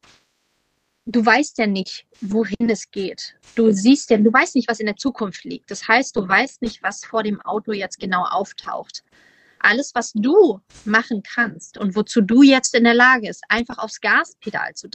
du 1.08 1.26
weißt 1.26 1.58
ja 1.58 1.68
nicht, 1.68 2.06
wohin 2.22 2.70
es 2.70 2.92
geht. 2.92 3.36
Du 3.56 3.72
siehst 3.72 4.10
ja, 4.10 4.18
du 4.18 4.32
weißt 4.32 4.56
nicht, 4.56 4.70
was 4.70 4.80
in 4.80 4.86
der 4.86 4.98
Zukunft 4.98 5.44
liegt. 5.46 5.72
Das 5.72 5.88
heißt, 5.88 6.16
du 6.16 6.28
weißt 6.28 6.62
nicht, 6.62 6.84
was 6.84 7.06
vor 7.06 7.24
dem 7.24 7.42
Auto 7.42 7.72
jetzt 7.72 8.00
genau 8.00 8.24
auftaucht. 8.24 9.04
Alles, 9.60 9.96
was 9.96 10.12
du 10.14 10.60
machen 10.86 11.24
kannst 11.24 11.78
und 11.78 11.96
wozu 11.96 12.22
du 12.22 12.44
jetzt 12.44 12.76
in 12.76 12.84
der 12.84 12.94
Lage 12.94 13.28
bist, 13.28 13.44
einfach 13.50 13.80
aufs 13.80 14.02
Gaspedal 14.02 14.76
zu 14.76 14.88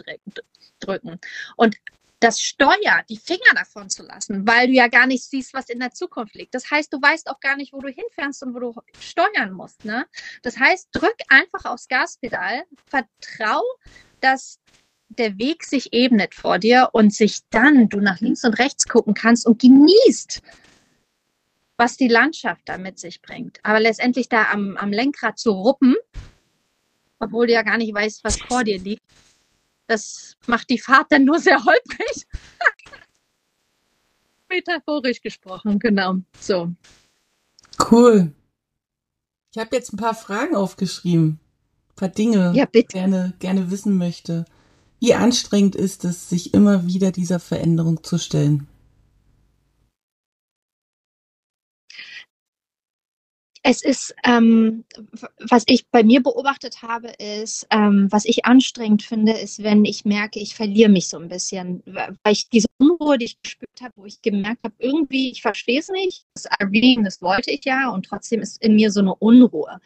drücken 0.79 1.19
und 1.57 1.77
das 2.21 2.39
Steuer, 2.41 3.03
die 3.09 3.17
Finger 3.17 3.41
davon 3.57 3.91
zu 3.91 4.05
lassen, 4.05 4.47
weil 4.47 4.69
du 4.69 4.75
ja 4.75 4.87
gar 4.87 5.09
nicht 5.09 5.25
siehst, 5.25 5.55
was 5.55 5.69
in 5.69 5.81
der 5.81 5.91
Zukunft 5.91 6.37
liegt. 6.37 6.55
Das 6.55 6.71
heißt, 6.71 6.93
du 6.93 7.03
weißt 7.03 7.29
auch 7.29 7.41
gar 7.41 7.57
nicht, 7.57 7.73
wo 7.73 7.81
du 7.81 7.89
hinfährst 7.89 8.45
und 8.45 8.55
wo 8.55 8.61
du 8.61 8.75
steuern 9.01 9.53
musst. 9.53 9.85
Ne? 9.85 10.07
Das 10.43 10.57
heißt, 10.57 10.91
drück 10.93 11.17
einfach 11.29 11.65
aufs 11.65 11.89
Gaspedal, 11.89 12.63
vertrau, 12.87 13.61
dass 14.21 14.61
der 15.19 15.39
Weg 15.39 15.65
sich 15.65 15.93
ebnet 15.93 16.35
vor 16.35 16.59
dir 16.59 16.91
und 16.93 17.15
sich 17.15 17.41
dann 17.51 17.89
du 17.89 18.01
nach 18.01 18.21
links 18.21 18.45
und 18.45 18.59
rechts 18.59 18.87
gucken 18.87 19.15
kannst 19.15 19.47
und 19.47 19.61
genießt, 19.61 20.43
was 21.77 21.97
die 21.97 22.09
Landschaft 22.09 22.63
da 22.67 22.79
mit 22.79 22.99
sich 22.99 23.23
bringt. 23.23 23.59
Aber 23.63 23.81
letztendlich 23.81 24.29
da 24.29 24.51
am, 24.51 24.77
am 24.77 24.93
Lenkrad 24.93 25.39
zu 25.39 25.51
ruppen, 25.51 25.97
obwohl 27.19 27.47
du 27.47 27.53
ja 27.53 27.63
gar 27.63 27.79
nicht 27.79 27.95
weißt, 27.95 28.25
was 28.25 28.41
vor 28.41 28.65
dir 28.65 28.79
liegt, 28.79 29.03
das 29.87 30.37
macht 30.47 30.71
die 30.71 30.79
Fahrt 30.79 31.11
dann 31.11 31.25
nur 31.25 31.39
sehr 31.39 31.63
holprig. 31.65 32.27
Metaphorisch 34.49 35.21
gesprochen, 35.21 35.79
genau. 35.79 36.17
So. 36.39 36.73
Cool. 37.91 38.33
Ich 39.53 39.59
habe 39.59 39.77
jetzt 39.77 39.93
ein 39.93 39.99
paar 39.99 40.15
Fragen 40.15 40.55
aufgeschrieben. 40.55 41.41
Ein 41.91 41.95
paar 41.97 42.09
Dinge, 42.09 42.53
ja, 42.55 42.65
bitte. 42.65 42.93
gerne 42.93 43.35
gerne 43.39 43.71
wissen 43.71 43.99
möchte. 43.99 44.47
Wie 45.03 45.15
anstrengend 45.15 45.75
ist 45.75 46.05
es, 46.05 46.29
sich 46.29 46.55
immer 46.55 46.87
wieder 46.87 47.11
dieser 47.11 47.41
Veränderung 47.41 48.05
zu 48.05 48.19
stellen? 48.19 48.69
Es 53.65 53.83
ist, 53.83 54.15
ähm, 54.23 54.85
was 55.41 55.65
ich 55.67 55.89
bei 55.89 56.05
mir 56.05 56.23
beobachtet 56.23 56.83
habe, 56.83 57.09
ist, 57.19 57.67
ähm, 57.71 58.07
was 58.13 58.25
ich 58.25 58.45
anstrengend 58.45 59.03
finde, 59.03 59.33
ist, 59.33 59.65
wenn 59.65 59.85
ich 59.85 60.05
merke, 60.05 60.39
ich 60.39 60.55
verliere 60.55 60.89
mich 60.91 61.09
so 61.09 61.19
ein 61.19 61.29
bisschen, 61.29 61.83
weil 61.85 62.15
ich 62.31 62.49
diese 62.49 62.69
Unruhe, 62.79 63.19
die 63.19 63.25
ich 63.25 63.43
gespürt 63.43 63.81
habe, 63.81 63.95
wo 63.97 64.05
ich 64.05 64.23
gemerkt 64.23 64.63
habe, 64.63 64.75
irgendwie, 64.79 65.33
ich 65.33 65.43
verstehe 65.43 65.81
es 65.81 65.89
nicht, 65.89 66.27
das 66.35 66.47
RVing, 66.63 67.03
das 67.03 67.21
wollte 67.23 67.51
ich 67.51 67.65
ja, 67.65 67.91
und 67.91 68.07
trotzdem 68.07 68.41
ist 68.41 68.63
in 68.63 68.77
mir 68.77 68.93
so 68.93 69.01
eine 69.01 69.17
Unruhe. 69.17 69.81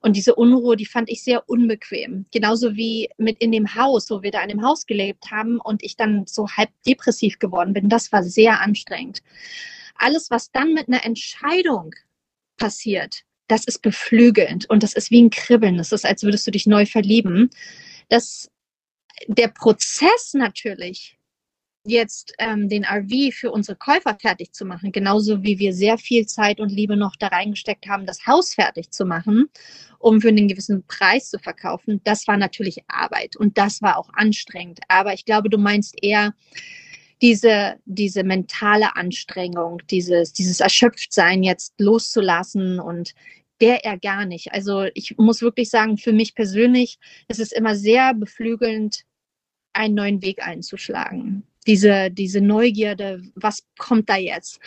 Und 0.00 0.16
diese 0.16 0.34
Unruhe, 0.34 0.76
die 0.76 0.86
fand 0.86 1.10
ich 1.10 1.22
sehr 1.22 1.48
unbequem. 1.48 2.24
Genauso 2.32 2.74
wie 2.74 3.10
mit 3.18 3.38
in 3.38 3.52
dem 3.52 3.74
Haus, 3.74 4.10
wo 4.10 4.22
wir 4.22 4.30
da 4.30 4.42
in 4.42 4.48
dem 4.48 4.62
Haus 4.62 4.86
gelebt 4.86 5.30
haben 5.30 5.60
und 5.60 5.82
ich 5.82 5.96
dann 5.96 6.26
so 6.26 6.48
halb 6.48 6.70
depressiv 6.86 7.38
geworden 7.38 7.74
bin. 7.74 7.88
Das 7.88 8.10
war 8.10 8.22
sehr 8.22 8.60
anstrengend. 8.60 9.22
Alles, 9.96 10.30
was 10.30 10.50
dann 10.50 10.72
mit 10.72 10.88
einer 10.88 11.04
Entscheidung 11.04 11.94
passiert, 12.56 13.24
das 13.46 13.64
ist 13.64 13.82
beflügelnd 13.82 14.70
und 14.70 14.82
das 14.82 14.94
ist 14.94 15.10
wie 15.10 15.22
ein 15.22 15.30
Kribbeln. 15.30 15.76
Das 15.76 15.92
ist, 15.92 16.06
als 16.06 16.22
würdest 16.22 16.46
du 16.46 16.50
dich 16.50 16.66
neu 16.66 16.86
verlieben. 16.86 17.50
Das, 18.08 18.50
der 19.26 19.48
Prozess 19.48 20.32
natürlich, 20.32 21.18
jetzt 21.84 22.34
ähm, 22.38 22.68
den 22.68 22.84
RV 22.84 23.34
für 23.34 23.50
unsere 23.50 23.76
Käufer 23.76 24.16
fertig 24.20 24.52
zu 24.52 24.64
machen, 24.64 24.92
genauso 24.92 25.42
wie 25.42 25.58
wir 25.58 25.72
sehr 25.72 25.96
viel 25.98 26.26
Zeit 26.26 26.60
und 26.60 26.70
Liebe 26.70 26.96
noch 26.96 27.16
da 27.16 27.28
reingesteckt 27.28 27.88
haben, 27.88 28.06
das 28.06 28.26
Haus 28.26 28.54
fertig 28.54 28.90
zu 28.90 29.06
machen, 29.06 29.48
um 29.98 30.20
für 30.20 30.28
einen 30.28 30.48
gewissen 30.48 30.84
Preis 30.86 31.30
zu 31.30 31.38
verkaufen, 31.38 32.00
das 32.04 32.26
war 32.28 32.36
natürlich 32.36 32.84
Arbeit 32.88 33.36
und 33.36 33.56
das 33.56 33.80
war 33.80 33.98
auch 33.98 34.10
anstrengend. 34.12 34.80
Aber 34.88 35.14
ich 35.14 35.24
glaube, 35.24 35.48
du 35.48 35.58
meinst 35.58 35.94
eher 36.02 36.34
diese, 37.22 37.76
diese 37.86 38.24
mentale 38.24 38.96
Anstrengung, 38.96 39.82
dieses, 39.90 40.32
dieses 40.32 40.60
Erschöpftsein 40.60 41.42
jetzt 41.42 41.74
loszulassen 41.78 42.80
und 42.80 43.14
der 43.60 43.84
er 43.84 43.98
gar 43.98 44.24
nicht. 44.24 44.52
Also 44.52 44.86
ich 44.94 45.18
muss 45.18 45.42
wirklich 45.42 45.68
sagen, 45.68 45.98
für 45.98 46.12
mich 46.12 46.34
persönlich 46.34 46.98
ist 47.28 47.40
es 47.40 47.52
immer 47.52 47.76
sehr 47.76 48.14
beflügelnd, 48.14 49.04
einen 49.72 49.94
neuen 49.94 50.22
Weg 50.22 50.44
einzuschlagen 50.44 51.46
diese, 51.66 52.10
diese 52.10 52.40
Neugierde, 52.40 53.22
was 53.34 53.64
kommt 53.78 54.08
da 54.08 54.16
jetzt? 54.16 54.60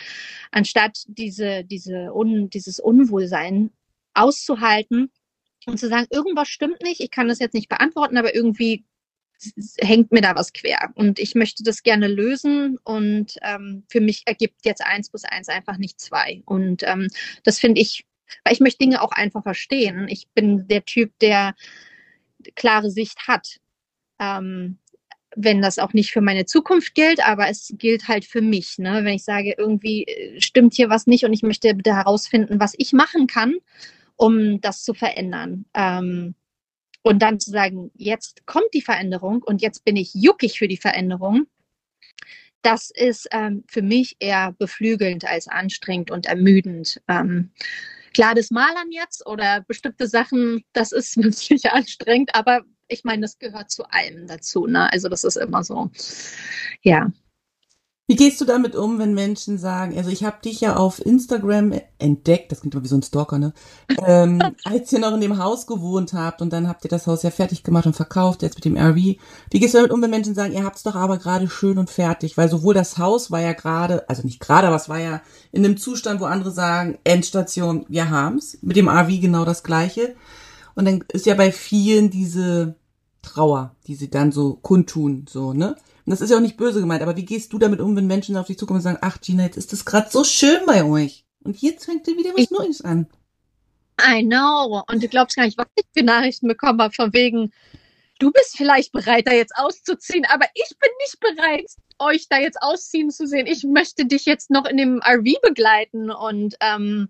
Anstatt 0.50 1.04
diese, 1.08 1.64
diese 1.64 2.14
Un, 2.14 2.50
dieses 2.50 2.78
Unwohlsein 2.78 3.70
auszuhalten 4.14 5.10
und 5.66 5.78
zu 5.78 5.88
sagen, 5.88 6.06
irgendwas 6.10 6.48
stimmt 6.48 6.82
nicht, 6.82 7.00
ich 7.00 7.10
kann 7.10 7.28
das 7.28 7.40
jetzt 7.40 7.54
nicht 7.54 7.68
beantworten, 7.68 8.16
aber 8.16 8.34
irgendwie 8.34 8.84
hängt 9.78 10.12
mir 10.12 10.20
da 10.20 10.36
was 10.36 10.52
quer 10.52 10.92
und 10.94 11.18
ich 11.18 11.34
möchte 11.34 11.64
das 11.64 11.82
gerne 11.82 12.06
lösen 12.06 12.78
und 12.84 13.36
ähm, 13.42 13.84
für 13.88 14.00
mich 14.00 14.22
ergibt 14.26 14.64
jetzt 14.64 14.84
eins 14.84 15.10
plus 15.10 15.24
eins 15.24 15.48
einfach 15.48 15.76
nicht 15.76 16.00
zwei 16.00 16.42
und 16.46 16.82
ähm, 16.84 17.08
das 17.42 17.58
finde 17.58 17.80
ich, 17.80 18.06
weil 18.44 18.54
ich 18.54 18.60
möchte 18.60 18.78
Dinge 18.78 19.02
auch 19.02 19.12
einfach 19.12 19.42
verstehen. 19.42 20.06
Ich 20.08 20.28
bin 20.28 20.68
der 20.68 20.84
Typ, 20.84 21.12
der 21.18 21.54
klare 22.54 22.90
Sicht 22.90 23.26
hat. 23.26 23.58
Ähm, 24.18 24.78
wenn 25.36 25.62
das 25.62 25.78
auch 25.78 25.92
nicht 25.92 26.12
für 26.12 26.20
meine 26.20 26.46
Zukunft 26.46 26.94
gilt, 26.94 27.26
aber 27.26 27.48
es 27.48 27.74
gilt 27.78 28.08
halt 28.08 28.24
für 28.24 28.40
mich. 28.40 28.78
Ne? 28.78 29.04
Wenn 29.04 29.14
ich 29.14 29.24
sage, 29.24 29.54
irgendwie 29.56 30.04
äh, 30.04 30.40
stimmt 30.40 30.74
hier 30.74 30.90
was 30.90 31.06
nicht 31.06 31.24
und 31.24 31.32
ich 31.32 31.42
möchte 31.42 31.74
bitte 31.74 31.94
herausfinden, 31.94 32.60
was 32.60 32.74
ich 32.76 32.92
machen 32.92 33.26
kann, 33.26 33.56
um 34.16 34.60
das 34.60 34.82
zu 34.82 34.94
verändern. 34.94 35.64
Ähm, 35.74 36.34
und 37.02 37.20
dann 37.20 37.38
zu 37.38 37.50
sagen, 37.50 37.90
jetzt 37.94 38.46
kommt 38.46 38.72
die 38.72 38.80
Veränderung 38.80 39.42
und 39.42 39.60
jetzt 39.60 39.84
bin 39.84 39.96
ich 39.96 40.14
juckig 40.14 40.58
für 40.58 40.68
die 40.68 40.78
Veränderung, 40.78 41.46
das 42.64 42.90
ist 42.90 43.28
ähm, 43.30 43.62
für 43.68 43.82
mich 43.82 44.16
eher 44.20 44.52
beflügelnd 44.52 45.26
als 45.26 45.48
anstrengend 45.48 46.10
und 46.10 46.26
ermüdend. 46.26 47.00
Ähm, 47.08 47.50
klar, 48.14 48.34
das 48.34 48.50
Malern 48.50 48.90
jetzt 48.90 49.26
oder 49.26 49.60
bestimmte 49.68 50.06
Sachen, 50.06 50.64
das 50.72 50.92
ist 50.92 51.16
wirklich 51.22 51.70
anstrengend, 51.70 52.34
aber 52.34 52.62
ich 52.88 53.04
meine, 53.04 53.22
das 53.22 53.38
gehört 53.38 53.70
zu 53.70 53.84
allem 53.90 54.26
dazu. 54.26 54.66
Ne? 54.66 54.90
Also 54.92 55.08
das 55.08 55.24
ist 55.24 55.36
immer 55.36 55.64
so. 55.64 55.90
Ja. 56.82 57.10
Wie 58.06 58.16
gehst 58.16 58.38
du 58.38 58.44
damit 58.44 58.76
um, 58.76 58.98
wenn 58.98 59.14
Menschen 59.14 59.56
sagen, 59.56 59.96
also 59.96 60.10
ich 60.10 60.24
habe 60.24 60.36
dich 60.44 60.60
ja 60.60 60.76
auf 60.76 61.04
Instagram 61.04 61.72
entdeckt, 61.98 62.52
das 62.52 62.60
klingt 62.60 62.74
immer 62.74 62.84
wie 62.84 62.88
so 62.88 62.98
ein 62.98 63.02
Stalker, 63.02 63.38
ne? 63.38 63.54
Ähm, 64.06 64.42
als 64.64 64.92
ihr 64.92 64.98
noch 64.98 65.14
in 65.14 65.22
dem 65.22 65.38
Haus 65.38 65.66
gewohnt 65.66 66.12
habt 66.12 66.42
und 66.42 66.52
dann 66.52 66.68
habt 66.68 66.84
ihr 66.84 66.90
das 66.90 67.06
Haus 67.06 67.22
ja 67.22 67.30
fertig 67.30 67.62
gemacht 67.62 67.86
und 67.86 67.96
verkauft, 67.96 68.42
jetzt 68.42 68.56
mit 68.56 68.66
dem 68.66 68.76
RV. 68.76 68.96
Wie 68.96 69.18
gehst 69.58 69.72
du 69.72 69.78
damit 69.78 69.90
um, 69.90 70.02
wenn 70.02 70.10
Menschen 70.10 70.34
sagen, 70.34 70.52
ihr 70.52 70.64
habt's 70.64 70.82
doch 70.82 70.96
aber 70.96 71.16
gerade 71.16 71.48
schön 71.48 71.78
und 71.78 71.88
fertig? 71.88 72.36
Weil 72.36 72.50
sowohl 72.50 72.74
das 72.74 72.98
Haus 72.98 73.30
war 73.30 73.40
ja 73.40 73.54
gerade, 73.54 74.06
also 74.06 74.22
nicht 74.22 74.38
gerade, 74.38 74.66
aber 74.66 74.76
es 74.76 74.90
war 74.90 74.98
ja 74.98 75.22
in 75.50 75.64
einem 75.64 75.78
Zustand, 75.78 76.20
wo 76.20 76.26
andere 76.26 76.50
sagen, 76.50 76.98
Endstation, 77.04 77.86
wir 77.88 78.10
haben's. 78.10 78.58
Mit 78.60 78.76
dem 78.76 78.90
RV 78.90 79.18
genau 79.18 79.46
das 79.46 79.62
gleiche. 79.62 80.14
Und 80.74 80.86
dann 80.86 81.04
ist 81.12 81.26
ja 81.26 81.34
bei 81.34 81.52
vielen 81.52 82.10
diese 82.10 82.76
Trauer, 83.22 83.74
die 83.86 83.94
sie 83.94 84.10
dann 84.10 84.32
so 84.32 84.54
kundtun, 84.54 85.26
so, 85.28 85.52
ne? 85.52 85.76
Und 86.06 86.10
das 86.10 86.20
ist 86.20 86.30
ja 86.30 86.36
auch 86.36 86.42
nicht 86.42 86.58
böse 86.58 86.80
gemeint, 86.80 87.02
aber 87.02 87.16
wie 87.16 87.24
gehst 87.24 87.52
du 87.52 87.58
damit 87.58 87.80
um, 87.80 87.96
wenn 87.96 88.06
Menschen 88.06 88.36
auf 88.36 88.46
dich 88.46 88.58
zukommen 88.58 88.78
und 88.78 88.82
sagen, 88.82 88.98
ach 89.00 89.20
Gina, 89.22 89.44
jetzt 89.44 89.56
ist 89.56 89.72
das 89.72 89.86
gerade 89.86 90.10
so 90.10 90.22
schön 90.22 90.60
bei 90.66 90.84
euch. 90.84 91.24
Und 91.42 91.62
jetzt 91.62 91.86
fängt 91.86 92.06
ihr 92.08 92.16
wieder 92.16 92.32
was 92.34 92.42
ich, 92.42 92.50
Neues 92.50 92.80
an. 92.82 93.06
I 94.00 94.22
know. 94.22 94.82
Und 94.90 95.02
du 95.02 95.08
glaubst 95.08 95.36
gar 95.36 95.44
nicht, 95.44 95.56
was 95.56 95.66
ich 95.76 95.84
für 95.96 96.04
Nachrichten 96.04 96.46
bekommen 96.46 96.80
habe, 96.82 96.92
von 96.92 97.12
wegen, 97.14 97.52
du 98.18 98.30
bist 98.30 98.56
vielleicht 98.56 98.92
bereit, 98.92 99.26
da 99.26 99.32
jetzt 99.32 99.56
auszuziehen, 99.56 100.26
aber 100.26 100.46
ich 100.54 100.70
bin 100.78 100.90
nicht 101.00 101.20
bereit, 101.20 101.70
euch 101.98 102.28
da 102.28 102.38
jetzt 102.38 102.58
ausziehen 102.60 103.10
zu 103.10 103.26
sehen. 103.26 103.46
Ich 103.46 103.64
möchte 103.64 104.04
dich 104.04 104.26
jetzt 104.26 104.50
noch 104.50 104.66
in 104.66 104.76
dem 104.76 105.00
RV 105.00 105.40
begleiten 105.42 106.10
und 106.10 106.56
ähm, 106.60 107.08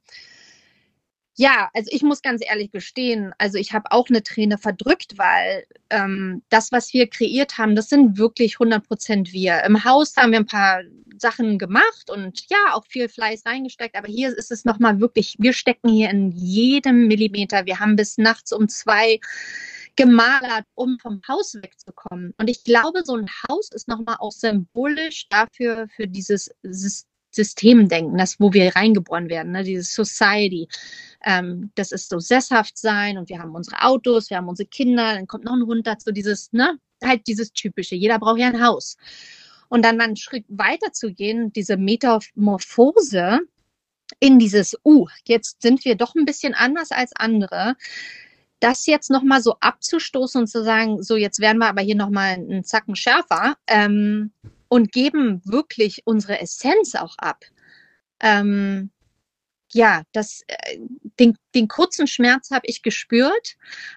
ja, 1.37 1.69
also 1.75 1.91
ich 1.93 2.03
muss 2.03 2.23
ganz 2.23 2.43
ehrlich 2.47 2.71
gestehen, 2.71 3.33
also 3.39 3.59
ich 3.59 3.73
habe 3.73 3.91
auch 3.91 4.09
eine 4.09 4.23
Träne 4.23 4.57
verdrückt, 4.57 5.19
weil 5.19 5.67
ähm, 5.91 6.43
das, 6.49 6.71
was 6.71 6.93
wir 6.93 7.09
kreiert 7.09 7.59
haben, 7.59 7.75
das 7.75 7.89
sind 7.89 8.19
wirklich 8.19 8.55
100 8.55 8.87
Prozent 8.87 9.33
wir. 9.33 9.65
Im 9.65 9.85
Haus 9.85 10.17
haben 10.17 10.31
wir 10.31 10.39
ein 10.39 10.47
paar 10.47 10.83
Sachen 11.19 11.59
gemacht 11.59 12.09
und 12.09 12.45
ja, 12.51 12.75
auch 12.75 12.87
viel 12.87 13.09
Fleiß 13.09 13.47
reingesteckt, 13.47 13.97
aber 13.97 14.07
hier 14.07 14.37
ist 14.37 14.53
es 14.53 14.65
nochmal 14.65 15.01
wirklich, 15.01 15.35
wir 15.39 15.53
stecken 15.53 15.89
hier 15.89 16.11
in 16.11 16.31
jedem 16.31 17.09
Millimeter. 17.09 17.67
Wir 17.67 17.81
haben 17.81 17.97
bis 17.97 18.17
nachts 18.17 18.53
um 18.53 18.69
zwei 18.69 19.19
gemalert, 19.97 20.67
um 20.75 20.99
vom 21.01 21.21
Haus 21.29 21.55
wegzukommen. 21.55 22.35
Und 22.39 22.49
ich 22.49 22.65
glaube, 22.65 23.03
so 23.05 23.17
ein 23.17 23.29
Haus 23.49 23.71
ist 23.73 23.89
nochmal 23.89 24.17
auch 24.19 24.33
symbolisch 24.33 25.29
dafür, 25.29 25.89
für 25.95 26.07
dieses 26.07 26.51
Systemdenken, 27.35 28.17
das, 28.17 28.41
wo 28.41 28.53
wir 28.53 28.75
reingeboren 28.75 29.29
werden, 29.29 29.53
ne, 29.53 29.63
dieses 29.63 29.95
Society 29.95 30.69
ähm, 31.25 31.71
das 31.75 31.93
ist 31.93 32.11
so 32.11 32.19
sesshaft 32.19 32.77
sein 32.77 33.19
und 33.19 33.29
wir 33.29 33.39
haben 33.39 33.55
unsere 33.55 33.83
Autos, 33.83 34.31
wir 34.31 34.37
haben 34.37 34.49
unsere 34.49 34.69
Kinder, 34.69 35.15
dann 35.15 35.27
kommt 35.27 35.45
noch 35.45 35.55
ein 35.55 35.67
Hund 35.67 35.87
dazu, 35.87 36.13
dieses, 36.13 36.53
ne, 36.53 36.79
halt 37.03 37.27
dieses 37.27 37.53
typische. 37.53 37.95
Jeder 37.95 38.19
braucht 38.19 38.39
ja 38.39 38.49
ein 38.49 38.65
Haus. 38.65 38.97
Und 39.69 39.85
dann 39.85 40.01
einen 40.01 40.17
Schritt 40.17 40.45
weiter 40.49 40.93
zu 40.93 41.13
gehen, 41.13 41.53
diese 41.53 41.77
Metamorphose 41.77 43.41
in 44.21 44.39
dieses, 44.39 44.77
uh, 44.85 45.07
jetzt 45.27 45.63
sind 45.63 45.85
wir 45.85 45.97
doch 45.97 46.15
ein 46.15 46.27
bisschen 46.27 46.55
anders 46.55 46.91
als 46.91 47.13
andere. 47.17 47.75
Das 48.61 48.87
jetzt 48.87 49.11
nochmal 49.11 49.43
so 49.43 49.57
abzustoßen 49.61 50.43
und 50.43 50.47
zu 50.47 50.63
sagen, 50.63 51.03
so 51.03 51.17
jetzt 51.17 51.41
werden 51.41 51.59
wir 51.59 51.69
aber 51.69 51.83
hier 51.83 51.97
nochmal 51.97 52.35
einen 52.35 52.65
Zacken 52.65 52.95
schärfer 52.97 53.57
ähm, 53.67 54.31
und 54.75 54.91
geben 54.91 55.41
wirklich 55.45 56.03
unsere 56.05 56.41
Essenz 56.41 56.97
auch 56.97 57.17
ab. 57.19 57.45
Ähm, 58.19 58.91
ja, 59.71 60.03
das, 60.11 60.43
äh, 60.49 60.79
den, 61.21 61.39
den 61.55 61.69
kurzen 61.69 62.09
Schmerz 62.09 62.51
habe 62.51 62.67
ich 62.67 62.83
gespürt, 62.83 63.55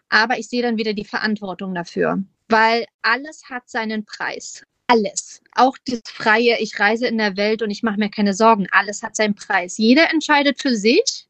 aber 0.10 0.38
ich 0.38 0.50
sehe 0.50 0.62
dann 0.62 0.78
wieder 0.78 0.94
die 0.94 1.04
Verantwortung 1.04 1.74
dafür, 1.74 2.22
weil 2.48 2.86
alles 3.02 3.46
hat 3.50 3.68
seinen 3.68 4.06
Preis. 4.06 4.64
Alles. 4.86 5.42
Auch 5.56 5.80
das 5.88 6.02
freie, 6.06 6.60
ich 6.60 6.80
reise 6.80 7.08
in 7.08 7.18
der 7.18 7.38
Welt 7.38 7.64
und 7.64 7.72
ich 7.72 7.82
mache 7.82 7.98
mir 7.98 8.12
keine 8.12 8.36
Sorgen. 8.36 8.68
Alles 8.70 9.02
hat 9.02 9.16
seinen 9.16 9.34
Preis. 9.34 9.80
Jeder 9.80 10.12
entscheidet 10.12 10.62
für 10.62 10.76
sich 10.76 11.27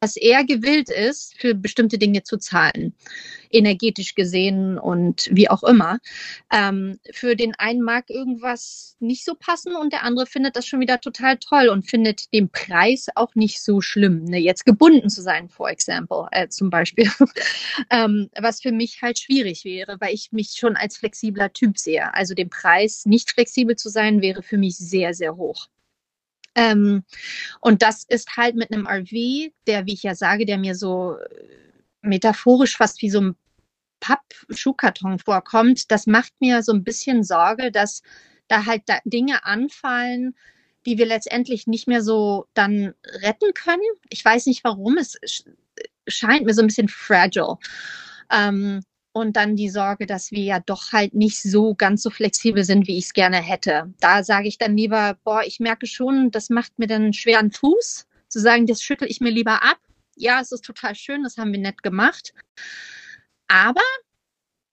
dass 0.00 0.16
er 0.16 0.44
gewillt 0.44 0.90
ist, 0.90 1.34
für 1.38 1.54
bestimmte 1.54 1.98
Dinge 1.98 2.22
zu 2.22 2.38
zahlen, 2.38 2.94
energetisch 3.50 4.14
gesehen 4.14 4.78
und 4.78 5.28
wie 5.32 5.48
auch 5.50 5.62
immer. 5.64 5.98
Ähm, 6.52 7.00
für 7.12 7.34
den 7.34 7.54
einen 7.56 7.82
mag 7.82 8.08
irgendwas 8.10 8.96
nicht 9.00 9.24
so 9.24 9.34
passen 9.34 9.74
und 9.74 9.92
der 9.92 10.04
andere 10.04 10.26
findet 10.26 10.56
das 10.56 10.66
schon 10.66 10.80
wieder 10.80 11.00
total 11.00 11.38
toll 11.38 11.68
und 11.68 11.88
findet 11.88 12.32
den 12.32 12.48
Preis 12.50 13.06
auch 13.14 13.34
nicht 13.34 13.62
so 13.62 13.80
schlimm, 13.80 14.24
ne? 14.24 14.38
jetzt 14.38 14.64
gebunden 14.64 15.08
zu 15.08 15.22
sein, 15.22 15.48
for 15.48 15.70
example, 15.70 16.26
äh, 16.30 16.48
zum 16.48 16.70
Beispiel. 16.70 17.10
ähm, 17.90 18.30
was 18.38 18.60
für 18.60 18.72
mich 18.72 19.02
halt 19.02 19.18
schwierig 19.18 19.64
wäre, 19.64 19.96
weil 20.00 20.14
ich 20.14 20.32
mich 20.32 20.52
schon 20.56 20.76
als 20.76 20.96
flexibler 20.96 21.52
Typ 21.52 21.78
sehe. 21.78 22.12
Also 22.14 22.34
den 22.34 22.50
Preis, 22.50 23.04
nicht 23.06 23.30
flexibel 23.30 23.76
zu 23.76 23.88
sein, 23.88 24.22
wäre 24.22 24.42
für 24.42 24.58
mich 24.58 24.76
sehr, 24.76 25.14
sehr 25.14 25.36
hoch. 25.36 25.68
Ähm, 26.58 27.04
und 27.60 27.82
das 27.82 28.04
ist 28.08 28.36
halt 28.36 28.56
mit 28.56 28.72
einem 28.72 28.86
RV, 28.86 29.52
der, 29.66 29.86
wie 29.86 29.94
ich 29.94 30.02
ja 30.02 30.14
sage, 30.14 30.44
der 30.44 30.58
mir 30.58 30.74
so 30.74 31.16
metaphorisch 32.02 32.76
fast 32.76 33.00
wie 33.02 33.10
so 33.10 33.20
ein 33.20 33.36
Papp-Schuhkarton 34.00 35.18
vorkommt, 35.18 35.90
das 35.90 36.06
macht 36.06 36.32
mir 36.40 36.62
so 36.62 36.72
ein 36.72 36.84
bisschen 36.84 37.22
Sorge, 37.22 37.70
dass 37.70 38.02
da 38.48 38.66
halt 38.66 38.82
da 38.86 38.98
Dinge 39.04 39.44
anfallen, 39.44 40.34
die 40.86 40.98
wir 40.98 41.06
letztendlich 41.06 41.66
nicht 41.66 41.86
mehr 41.86 42.02
so 42.02 42.46
dann 42.54 42.94
retten 43.22 43.52
können. 43.54 43.82
Ich 44.08 44.24
weiß 44.24 44.46
nicht 44.46 44.64
warum, 44.64 44.96
es 44.96 45.18
scheint 46.08 46.44
mir 46.44 46.54
so 46.54 46.62
ein 46.62 46.68
bisschen 46.68 46.88
fragile. 46.88 47.56
Ähm, 48.32 48.80
und 49.12 49.36
dann 49.36 49.56
die 49.56 49.70
Sorge, 49.70 50.06
dass 50.06 50.30
wir 50.30 50.42
ja 50.42 50.60
doch 50.60 50.92
halt 50.92 51.14
nicht 51.14 51.42
so 51.42 51.74
ganz 51.74 52.02
so 52.02 52.10
flexibel 52.10 52.64
sind, 52.64 52.86
wie 52.86 52.98
ich 52.98 53.06
es 53.06 53.12
gerne 53.12 53.38
hätte. 53.38 53.92
Da 54.00 54.22
sage 54.22 54.48
ich 54.48 54.58
dann 54.58 54.76
lieber, 54.76 55.18
boah, 55.24 55.42
ich 55.44 55.60
merke 55.60 55.86
schon, 55.86 56.30
das 56.30 56.50
macht 56.50 56.78
mir 56.78 56.86
dann 56.86 57.02
einen 57.02 57.12
schweren 57.12 57.50
Fuß, 57.50 58.06
zu 58.28 58.40
sagen, 58.40 58.66
das 58.66 58.82
schüttel 58.82 59.08
ich 59.10 59.20
mir 59.20 59.30
lieber 59.30 59.62
ab. 59.62 59.78
Ja, 60.16 60.40
es 60.40 60.52
ist 60.52 60.64
total 60.64 60.94
schön, 60.94 61.22
das 61.22 61.36
haben 61.36 61.52
wir 61.52 61.60
nett 61.60 61.82
gemacht. 61.82 62.34
Aber 63.48 63.82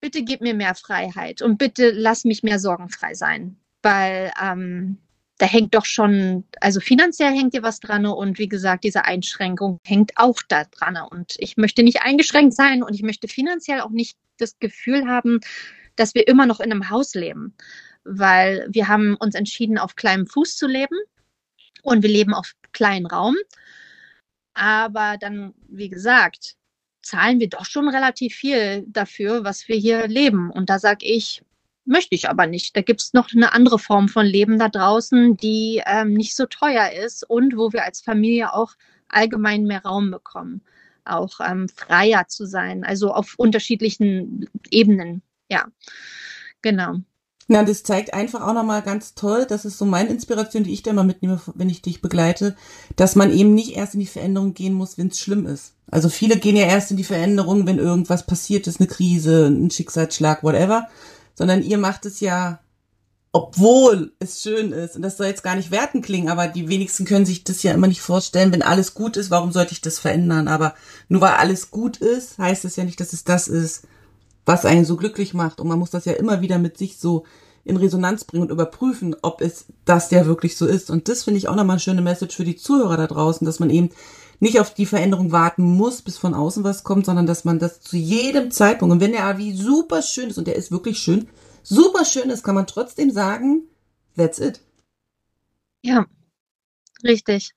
bitte 0.01 0.23
gib 0.23 0.41
mir 0.41 0.53
mehr 0.53 0.75
Freiheit 0.75 1.41
und 1.41 1.57
bitte 1.57 1.91
lass 1.91 2.25
mich 2.25 2.43
mehr 2.43 2.59
sorgenfrei 2.59 3.13
sein, 3.13 3.57
weil 3.81 4.31
ähm, 4.41 4.97
da 5.37 5.45
hängt 5.45 5.75
doch 5.75 5.85
schon, 5.85 6.45
also 6.61 6.79
finanziell 6.79 7.33
hängt 7.33 7.53
dir 7.53 7.63
was 7.63 7.79
dran 7.79 8.05
und 8.05 8.39
wie 8.39 8.47
gesagt, 8.47 8.83
diese 8.83 9.05
Einschränkung 9.05 9.79
hängt 9.83 10.13
auch 10.15 10.41
da 10.47 10.63
dran. 10.65 10.97
Und 11.09 11.35
ich 11.39 11.57
möchte 11.57 11.83
nicht 11.83 12.01
eingeschränkt 12.01 12.53
sein 12.53 12.83
und 12.83 12.93
ich 12.93 13.03
möchte 13.03 13.27
finanziell 13.27 13.81
auch 13.81 13.89
nicht 13.89 14.17
das 14.37 14.59
Gefühl 14.59 15.07
haben, 15.07 15.39
dass 15.95 16.15
wir 16.15 16.27
immer 16.27 16.45
noch 16.45 16.59
in 16.59 16.71
einem 16.71 16.89
Haus 16.89 17.15
leben, 17.15 17.53
weil 18.03 18.67
wir 18.69 18.87
haben 18.87 19.15
uns 19.15 19.35
entschieden, 19.35 19.77
auf 19.77 19.95
kleinem 19.95 20.27
Fuß 20.27 20.57
zu 20.57 20.67
leben 20.67 20.97
und 21.83 22.03
wir 22.03 22.09
leben 22.09 22.33
auf 22.33 22.53
kleinem 22.71 23.05
Raum. 23.05 23.35
Aber 24.53 25.17
dann, 25.19 25.53
wie 25.67 25.89
gesagt, 25.89 26.55
zahlen 27.01 27.39
wir 27.39 27.49
doch 27.49 27.65
schon 27.65 27.87
relativ 27.89 28.35
viel 28.35 28.85
dafür, 28.87 29.43
was 29.43 29.67
wir 29.67 29.75
hier 29.75 30.07
leben. 30.07 30.49
Und 30.49 30.69
da 30.69 30.79
sage 30.79 31.05
ich, 31.05 31.43
Möchte 31.87 32.15
ich 32.15 32.27
aber 32.27 32.47
nicht. 32.47 32.75
Da 32.75 32.81
gibt 32.81 33.01
es 33.01 33.13
noch 33.13 33.31
eine 33.31 33.53
andere 33.53 33.77
Form 33.77 34.09
von 34.09 34.25
Leben 34.25 34.57
da 34.57 34.69
draußen, 34.69 35.37
die 35.37 35.83
ähm, 35.85 36.13
nicht 36.13 36.35
so 36.35 36.47
teuer 36.47 36.91
ist 36.91 37.29
und 37.29 37.55
wo 37.57 37.71
wir 37.73 37.83
als 37.83 38.01
Familie 38.01 38.53
auch 38.53 38.73
allgemein 39.07 39.65
mehr 39.65 39.83
Raum 39.83 40.09
bekommen, 40.09 40.61
auch 41.05 41.39
ähm, 41.39 41.67
freier 41.69 42.27
zu 42.27 42.45
sein, 42.45 42.83
also 42.83 43.13
auf 43.13 43.35
unterschiedlichen 43.37 44.49
Ebenen. 44.71 45.21
Ja, 45.49 45.65
genau. 46.61 46.97
Ja, 47.47 47.63
das 47.63 47.83
zeigt 47.83 48.13
einfach 48.13 48.41
auch 48.41 48.53
nochmal 48.53 48.81
ganz 48.81 49.13
toll, 49.13 49.45
das 49.47 49.65
ist 49.65 49.77
so 49.77 49.85
meine 49.85 50.09
Inspiration, 50.09 50.63
die 50.63 50.73
ich 50.73 50.81
da 50.81 50.91
immer 50.91 51.03
mitnehme, 51.03 51.39
wenn 51.53 51.69
ich 51.69 51.83
dich 51.83 52.01
begleite, 52.01 52.55
dass 52.95 53.15
man 53.15 53.31
eben 53.31 53.53
nicht 53.53 53.75
erst 53.75 53.93
in 53.93 53.99
die 53.99 54.07
Veränderung 54.07 54.55
gehen 54.55 54.73
muss, 54.73 54.97
wenn 54.97 55.09
es 55.09 55.19
schlimm 55.19 55.45
ist. 55.45 55.73
Also 55.91 56.09
viele 56.09 56.37
gehen 56.37 56.55
ja 56.55 56.65
erst 56.65 56.89
in 56.89 56.97
die 56.97 57.03
Veränderung, 57.03 57.67
wenn 57.67 57.77
irgendwas 57.77 58.25
passiert 58.25 58.65
ist, 58.65 58.79
eine 58.79 58.87
Krise, 58.87 59.45
ein 59.45 59.69
Schicksalsschlag, 59.69 60.41
whatever 60.41 60.87
sondern 61.35 61.61
ihr 61.61 61.77
macht 61.77 62.05
es 62.05 62.21
ja, 62.21 62.59
obwohl 63.35 64.13
es 64.19 64.41
schön 64.41 64.71
ist. 64.71 64.95
Und 64.95 65.01
das 65.01 65.17
soll 65.17 65.27
jetzt 65.27 65.43
gar 65.43 65.57
nicht 65.57 65.69
werten 65.69 66.01
klingen, 66.01 66.29
aber 66.29 66.47
die 66.47 66.69
wenigsten 66.69 67.03
können 67.03 67.25
sich 67.25 67.43
das 67.43 67.63
ja 67.63 67.73
immer 67.73 67.87
nicht 67.87 67.99
vorstellen. 67.99 68.53
Wenn 68.53 68.61
alles 68.61 68.93
gut 68.93 69.17
ist, 69.17 69.29
warum 69.29 69.51
sollte 69.51 69.73
ich 69.73 69.81
das 69.81 69.99
verändern? 69.99 70.47
Aber 70.47 70.73
nur 71.09 71.19
weil 71.19 71.33
alles 71.33 71.69
gut 71.69 71.97
ist, 71.97 72.37
heißt 72.37 72.63
es 72.63 72.77
ja 72.77 72.85
nicht, 72.85 72.97
dass 73.01 73.11
es 73.11 73.25
das 73.25 73.49
ist, 73.49 73.87
was 74.45 74.63
einen 74.63 74.85
so 74.85 74.95
glücklich 74.95 75.33
macht. 75.33 75.59
Und 75.59 75.67
man 75.67 75.77
muss 75.77 75.89
das 75.89 76.05
ja 76.05 76.13
immer 76.13 76.39
wieder 76.39 76.59
mit 76.59 76.77
sich 76.77 76.97
so 76.97 77.25
in 77.65 77.75
Resonanz 77.75 78.23
bringen 78.23 78.43
und 78.43 78.51
überprüfen, 78.51 79.17
ob 79.21 79.41
es 79.41 79.65
das 79.83 80.11
ja 80.11 80.25
wirklich 80.25 80.55
so 80.55 80.65
ist. 80.65 80.89
Und 80.89 81.09
das 81.09 81.23
finde 81.23 81.39
ich 81.39 81.49
auch 81.49 81.57
nochmal 81.57 81.73
eine 81.73 81.81
schöne 81.81 82.01
Message 82.01 82.37
für 82.37 82.45
die 82.45 82.55
Zuhörer 82.55 82.95
da 82.95 83.07
draußen, 83.07 83.43
dass 83.43 83.59
man 83.59 83.69
eben 83.69 83.89
nicht 84.39 84.61
auf 84.61 84.73
die 84.73 84.85
Veränderung 84.85 85.33
warten 85.33 85.63
muss, 85.63 86.01
bis 86.01 86.17
von 86.17 86.33
außen 86.33 86.63
was 86.63 86.85
kommt, 86.85 87.05
sondern 87.05 87.27
dass 87.27 87.43
man 87.43 87.59
das 87.59 87.81
zu 87.81 87.97
jedem 87.97 88.49
Zeitpunkt, 88.49 88.93
und 88.93 89.01
wenn 89.01 89.11
der 89.11 89.25
AVI 89.25 89.53
super 89.57 90.01
schön 90.01 90.29
ist, 90.29 90.37
und 90.37 90.47
der 90.47 90.55
ist 90.55 90.71
wirklich 90.71 90.99
schön, 90.99 91.27
super 91.67 92.05
schön 92.05 92.29
ist, 92.29 92.43
kann 92.43 92.55
man 92.55 92.67
trotzdem 92.67 93.11
sagen, 93.11 93.63
that's 94.15 94.39
it. 94.39 94.61
Ja, 95.81 96.05
richtig. 97.03 97.51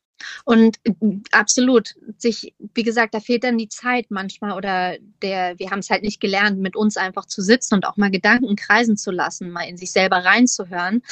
Und 0.45 0.79
äh, 0.85 0.93
absolut, 1.31 1.95
sich, 2.17 2.55
wie 2.75 2.83
gesagt, 2.83 3.15
da 3.15 3.21
fehlt 3.21 3.45
dann 3.45 3.59
die 3.59 3.69
Zeit 3.69 4.07
manchmal 4.11 4.53
oder 4.53 4.97
der, 5.23 5.59
wir 5.59 5.71
haben 5.71 5.79
es 5.79 5.91
halt 5.91 6.03
nicht 6.03 6.21
gelernt, 6.21 6.59
mit 6.59 6.77
uns 6.77 6.97
einfach 6.97 7.27
zu 7.27 7.41
sitzen 7.43 7.75
und 7.75 7.87
auch 7.87 7.97
mal 7.97 8.11
Gedanken 8.11 8.57
kreisen 8.57 8.97
zu 8.97 9.11
lassen, 9.11 9.51
mal 9.51 9.69
in 9.69 9.77
sich 9.77 9.93
selber 9.93 10.25
reinzuhören. 10.25 11.03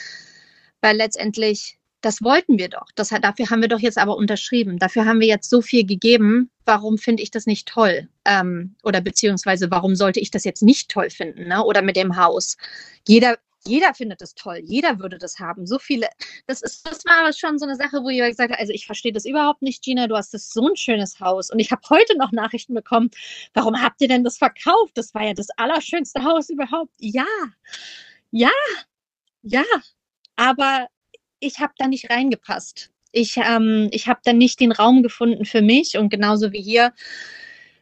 Weil 0.80 0.96
letztendlich, 0.96 1.75
das 2.00 2.22
wollten 2.22 2.58
wir 2.58 2.68
doch. 2.68 2.86
Das, 2.94 3.08
dafür 3.08 3.50
haben 3.50 3.62
wir 3.62 3.68
doch 3.68 3.80
jetzt 3.80 3.98
aber 3.98 4.16
unterschrieben. 4.16 4.78
Dafür 4.78 5.06
haben 5.06 5.20
wir 5.20 5.26
jetzt 5.26 5.50
so 5.50 5.62
viel 5.62 5.84
gegeben. 5.84 6.50
Warum 6.64 6.98
finde 6.98 7.22
ich 7.22 7.30
das 7.30 7.46
nicht 7.46 7.66
toll? 7.66 8.08
Ähm, 8.24 8.76
oder 8.82 9.00
beziehungsweise, 9.00 9.70
warum 9.70 9.96
sollte 9.96 10.20
ich 10.20 10.30
das 10.30 10.44
jetzt 10.44 10.62
nicht 10.62 10.90
toll 10.90 11.10
finden? 11.10 11.48
Ne? 11.48 11.64
Oder 11.64 11.82
mit 11.82 11.96
dem 11.96 12.16
Haus. 12.16 12.56
Jeder 13.06 13.38
jeder 13.66 13.94
findet 13.94 14.22
es 14.22 14.34
toll, 14.34 14.60
jeder 14.62 14.98
würde 14.98 15.18
das 15.18 15.38
haben. 15.38 15.66
So 15.66 15.78
viele, 15.78 16.08
das 16.46 16.62
ist, 16.62 16.86
das 16.86 17.04
war 17.04 17.32
schon 17.32 17.58
so 17.58 17.66
eine 17.66 17.76
Sache, 17.76 18.02
wo 18.02 18.08
ich 18.08 18.18
gesagt 18.18 18.52
habe, 18.52 18.60
also 18.60 18.72
ich 18.72 18.86
verstehe 18.86 19.12
das 19.12 19.24
überhaupt 19.24 19.62
nicht, 19.62 19.82
Gina, 19.82 20.06
du 20.06 20.16
hast 20.16 20.32
das 20.34 20.50
so 20.50 20.68
ein 20.68 20.76
schönes 20.76 21.20
Haus. 21.20 21.50
Und 21.50 21.58
ich 21.58 21.70
habe 21.70 21.82
heute 21.90 22.16
noch 22.16 22.32
Nachrichten 22.32 22.74
bekommen, 22.74 23.10
warum 23.54 23.80
habt 23.80 24.00
ihr 24.00 24.08
denn 24.08 24.24
das 24.24 24.38
verkauft? 24.38 24.92
Das 24.94 25.14
war 25.14 25.24
ja 25.24 25.34
das 25.34 25.48
allerschönste 25.56 26.22
Haus 26.24 26.48
überhaupt. 26.48 26.92
Ja, 26.98 27.26
ja, 28.30 28.50
ja, 29.42 29.64
aber 30.36 30.88
ich 31.46 31.60
habe 31.60 31.72
da 31.78 31.86
nicht 31.86 32.10
reingepasst. 32.10 32.90
Ich, 33.12 33.36
ähm, 33.36 33.88
ich 33.92 34.08
habe 34.08 34.20
da 34.24 34.32
nicht 34.32 34.60
den 34.60 34.72
Raum 34.72 35.02
gefunden 35.02 35.44
für 35.44 35.62
mich 35.62 35.96
und 35.96 36.10
genauso 36.10 36.52
wie 36.52 36.60
hier 36.60 36.92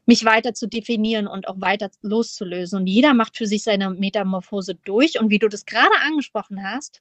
mich 0.06 0.24
weiter 0.24 0.54
zu 0.54 0.68
definieren 0.68 1.26
und 1.26 1.48
auch 1.48 1.60
weiter 1.60 1.90
loszulösen. 2.02 2.80
Und 2.80 2.86
jeder 2.86 3.14
macht 3.14 3.36
für 3.36 3.46
sich 3.46 3.62
seine 3.62 3.90
Metamorphose 3.90 4.74
durch. 4.74 5.18
Und 5.18 5.30
wie 5.30 5.38
du 5.38 5.48
das 5.48 5.64
gerade 5.64 5.94
angesprochen 6.06 6.62
hast, 6.62 7.00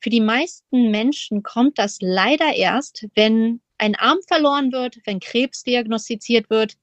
für 0.00 0.10
die 0.10 0.20
meisten 0.20 0.90
Menschen 0.90 1.42
kommt 1.42 1.78
das 1.78 1.98
leider 2.00 2.54
erst, 2.54 3.06
wenn 3.14 3.60
ein 3.78 3.96
Arm 3.96 4.18
verloren 4.26 4.70
wird, 4.72 4.98
wenn 5.04 5.18
Krebs 5.18 5.64
diagnostiziert 5.64 6.48
wird, 6.48 6.74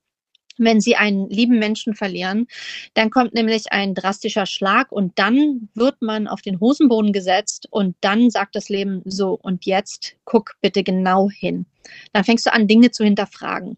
wenn 0.66 0.80
sie 0.80 0.96
einen 0.96 1.30
lieben 1.30 1.60
Menschen 1.60 1.96
verlieren, 1.96 2.48
dann 2.94 3.10
kommt 3.10 3.34
nämlich 3.34 3.72
ein 3.72 3.96
drastischer 3.96 4.46
Schlag 4.46 4.92
und 4.92 5.18
dann 5.18 5.70
wird 5.74 6.02
man 6.02 6.28
auf 6.28 6.42
den 6.42 6.60
Hosenboden 6.60 7.14
gesetzt 7.14 7.68
und 7.72 7.96
dann 8.02 8.30
sagt 8.30 8.56
das 8.56 8.70
Leben 8.70 9.02
so 9.06 9.34
und 9.34 9.66
jetzt 9.66 10.16
guck 10.26 10.54
bitte 10.62 10.84
genau 10.84 11.30
hin. 11.30 11.66
Dann 12.14 12.24
fängst 12.24 12.46
du 12.46 12.54
an, 12.54 12.68
Dinge 12.68 12.92
zu 12.92 13.04
hinterfragen. 13.04 13.78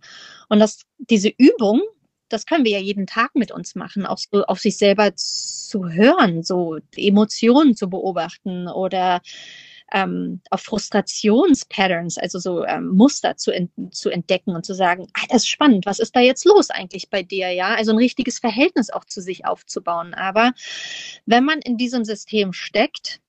Und 0.50 0.60
das, 0.60 0.82
diese 0.98 1.30
Übung, 1.30 1.82
das 2.30 2.46
können 2.46 2.66
wir 2.66 2.72
ja 2.72 2.80
jeden 2.80 3.08
Tag 3.08 3.32
mit 3.36 3.52
uns 3.52 3.76
machen, 3.76 4.06
auch 4.06 4.18
so 4.18 4.44
auf 4.46 4.60
sich 4.60 4.78
selber 4.78 5.16
zu 5.16 5.90
hören, 5.90 6.44
so 6.44 6.80
Emotionen 6.96 7.76
zu 7.76 7.90
beobachten 7.90 8.68
oder 8.68 9.22
ähm, 9.92 10.42
auf 10.50 10.62
Frustrationspatterns, 10.62 12.18
also 12.18 12.40
so 12.40 12.66
ähm, 12.66 12.90
Muster 12.90 13.38
zu, 13.38 13.52
ent 13.52 13.72
zu 13.92 14.10
entdecken 14.10 14.56
und 14.56 14.66
zu 14.66 14.74
sagen, 14.74 15.08
ah, 15.14 15.26
das 15.30 15.44
ist 15.44 15.50
spannend, 15.50 15.86
was 15.86 16.00
ist 16.00 16.16
da 16.16 16.20
jetzt 16.20 16.46
los 16.46 16.70
eigentlich 16.70 17.10
bei 17.10 17.24
dir, 17.24 17.52
ja? 17.52 17.76
Also 17.76 17.92
ein 17.92 17.98
richtiges 17.98 18.40
Verhältnis 18.40 18.90
auch 18.90 19.06
zu 19.06 19.22
sich 19.22 19.46
aufzubauen. 19.46 20.14
Aber 20.14 20.54
wenn 21.26 21.44
man 21.44 21.60
in 21.60 21.78
diesem 21.78 22.06
System 22.06 22.54
steckt, 22.54 23.20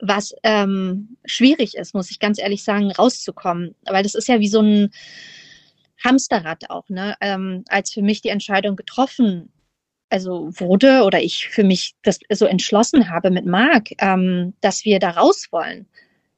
was 0.00 0.34
ähm, 0.42 1.16
schwierig 1.24 1.76
ist, 1.76 1.94
muss 1.94 2.10
ich 2.10 2.18
ganz 2.18 2.38
ehrlich 2.38 2.64
sagen, 2.64 2.90
rauszukommen, 2.90 3.74
weil 3.84 4.02
das 4.02 4.14
ist 4.14 4.28
ja 4.28 4.40
wie 4.40 4.48
so 4.48 4.60
ein 4.60 4.90
Hamsterrad 6.02 6.70
auch, 6.70 6.88
ne? 6.88 7.16
Ähm, 7.20 7.64
als 7.68 7.92
für 7.92 8.02
mich 8.02 8.20
die 8.20 8.28
Entscheidung 8.28 8.76
getroffen 8.76 9.53
also 10.10 10.50
wurde 10.58 11.02
oder 11.02 11.22
ich 11.22 11.48
für 11.48 11.64
mich 11.64 11.94
das 12.02 12.20
so 12.30 12.46
entschlossen 12.46 13.10
habe 13.10 13.30
mit 13.30 13.46
Marc, 13.46 13.90
ähm, 13.98 14.54
dass 14.60 14.84
wir 14.84 14.98
da 14.98 15.10
raus 15.10 15.48
wollen, 15.50 15.86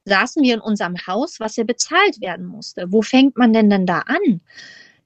saßen 0.05 0.43
wir 0.43 0.55
in 0.55 0.61
unserem 0.61 0.97
Haus, 1.07 1.41
was 1.41 1.57
ja 1.57 1.65
bezahlt 1.65 2.21
werden 2.21 2.47
musste. 2.47 2.87
Wo 2.91 3.03
fängt 3.03 3.37
man 3.37 3.53
denn 3.53 3.69
denn 3.69 3.87
da 3.87 4.01
an? 4.01 4.41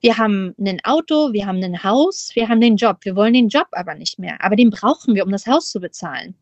Wir 0.01 0.17
haben 0.17 0.55
ein 0.59 0.81
Auto, 0.85 1.33
wir 1.33 1.47
haben 1.47 1.63
ein 1.63 1.83
Haus, 1.83 2.31
wir 2.35 2.49
haben 2.49 2.61
den 2.61 2.77
Job. 2.77 2.99
Wir 3.03 3.17
wollen 3.17 3.35
den 3.35 3.49
Job 3.49 3.69
aber 3.73 3.95
nicht 3.95 4.19
mehr. 4.19 4.43
Aber 4.43 4.57
den 4.57 4.71
brauchen 4.71 5.15
wir, 5.15 5.25
um 5.25 5.33
das 5.33 5.47
Haus 5.47 5.71
zu 5.71 5.81
bezahlen. 5.81 6.35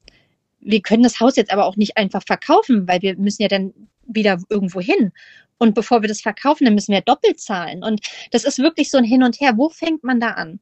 Wir 0.60 0.80
können 0.80 1.02
das 1.02 1.18
Haus 1.20 1.36
jetzt 1.36 1.52
aber 1.52 1.66
auch 1.66 1.76
nicht 1.76 1.96
einfach 1.96 2.22
verkaufen, 2.24 2.86
weil 2.86 3.02
wir 3.02 3.16
müssen 3.16 3.42
ja 3.42 3.48
dann 3.48 3.72
wieder 4.06 4.40
irgendwo 4.48 4.80
hin. 4.80 5.12
Und 5.58 5.74
bevor 5.74 6.02
wir 6.02 6.08
das 6.08 6.20
verkaufen, 6.20 6.64
dann 6.64 6.74
müssen 6.74 6.92
wir 6.92 7.00
doppelt 7.00 7.40
zahlen. 7.40 7.82
Und 7.82 8.00
das 8.30 8.44
ist 8.44 8.58
wirklich 8.58 8.90
so 8.90 8.98
ein 8.98 9.04
Hin 9.04 9.22
und 9.22 9.40
Her. 9.40 9.54
Wo 9.56 9.68
fängt 9.68 10.04
man 10.04 10.20
da 10.20 10.30
an? 10.30 10.60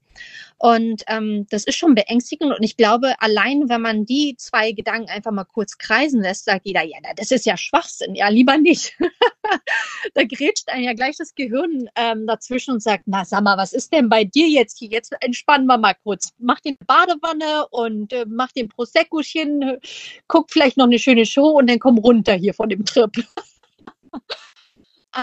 Und 0.59 1.03
ähm, 1.09 1.47
das 1.51 1.65
ist 1.65 1.77
schon 1.77 1.95
beängstigend. 1.95 2.53
Und 2.53 2.63
ich 2.63 2.77
glaube, 2.77 3.15
allein 3.21 3.69
wenn 3.69 3.83
man 3.83 4.07
die 4.07 4.37
zwei 4.39 4.73
Gedanken 4.73 5.11
einfach 5.11 5.31
mal 5.31 5.45
kurz 5.45 5.77
kreisen 5.77 6.23
lässt, 6.23 6.47
sagt 6.47 6.65
jeder, 6.65 6.83
ja, 6.83 6.97
das 7.15 7.31
ist 7.31 7.45
ja 7.45 7.57
Schwachsinn. 7.57 8.15
Ja, 8.15 8.29
lieber 8.29 8.57
nicht. 8.57 8.97
da 10.15 10.25
grätscht 10.25 10.69
einem 10.71 10.85
ja 10.85 10.95
gleich 10.95 11.17
das 11.19 11.35
Gehirn 11.35 11.91
ähm, 11.95 12.27
dazwischen 12.27 12.73
und 12.73 12.83
sagt, 12.83 13.05
na, 13.07 13.25
sag 13.25 13.43
mal, 13.43 13.59
was 13.59 13.75
ist 13.75 13.93
denn 13.93 14.09
bei 14.09 14.25
dir 14.25 14.49
jetzt 14.49 14.79
hier? 14.79 14.89
Jetzt 14.89 15.15
entspannen 15.21 15.67
wir 15.67 15.77
mal 15.77 15.95
kurz. 16.03 16.33
Mach 16.39 16.61
den 16.61 16.79
Badewanne 16.87 17.67
und 17.71 18.13
äh, 18.15 18.25
mach 18.27 18.53
den 18.53 18.69
Proseccochen, 18.69 19.79
guck 20.27 20.51
vielleicht 20.51 20.79
noch 20.79 20.87
eine 20.87 20.99
schöne 20.99 21.27
Show 21.27 21.59
und 21.59 21.69
dann 21.69 21.79
komm 21.79 21.99
runter 21.99 22.35
hier 22.35 22.55
von 22.55 22.71
dem 22.71 22.85
Trip. 22.85 23.13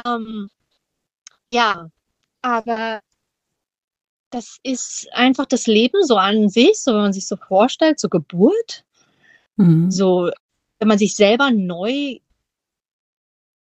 ähm, 0.06 0.50
ja, 1.52 1.90
aber 2.42 3.02
das 4.30 4.58
ist 4.64 5.08
einfach 5.14 5.46
das 5.46 5.68
Leben 5.68 6.04
so 6.04 6.18
an 6.18 6.50
sich, 6.50 6.80
so 6.82 6.94
wenn 6.94 7.02
man 7.02 7.14
sich 7.14 7.28
so 7.28 7.38
vorstellt, 7.38 8.00
so 8.00 8.10
Geburt, 8.10 8.84
mhm. 9.58 9.92
so 9.92 10.32
wenn 10.80 10.88
man 10.88 10.98
sich 10.98 11.16
selber 11.16 11.52
neu 11.52 12.18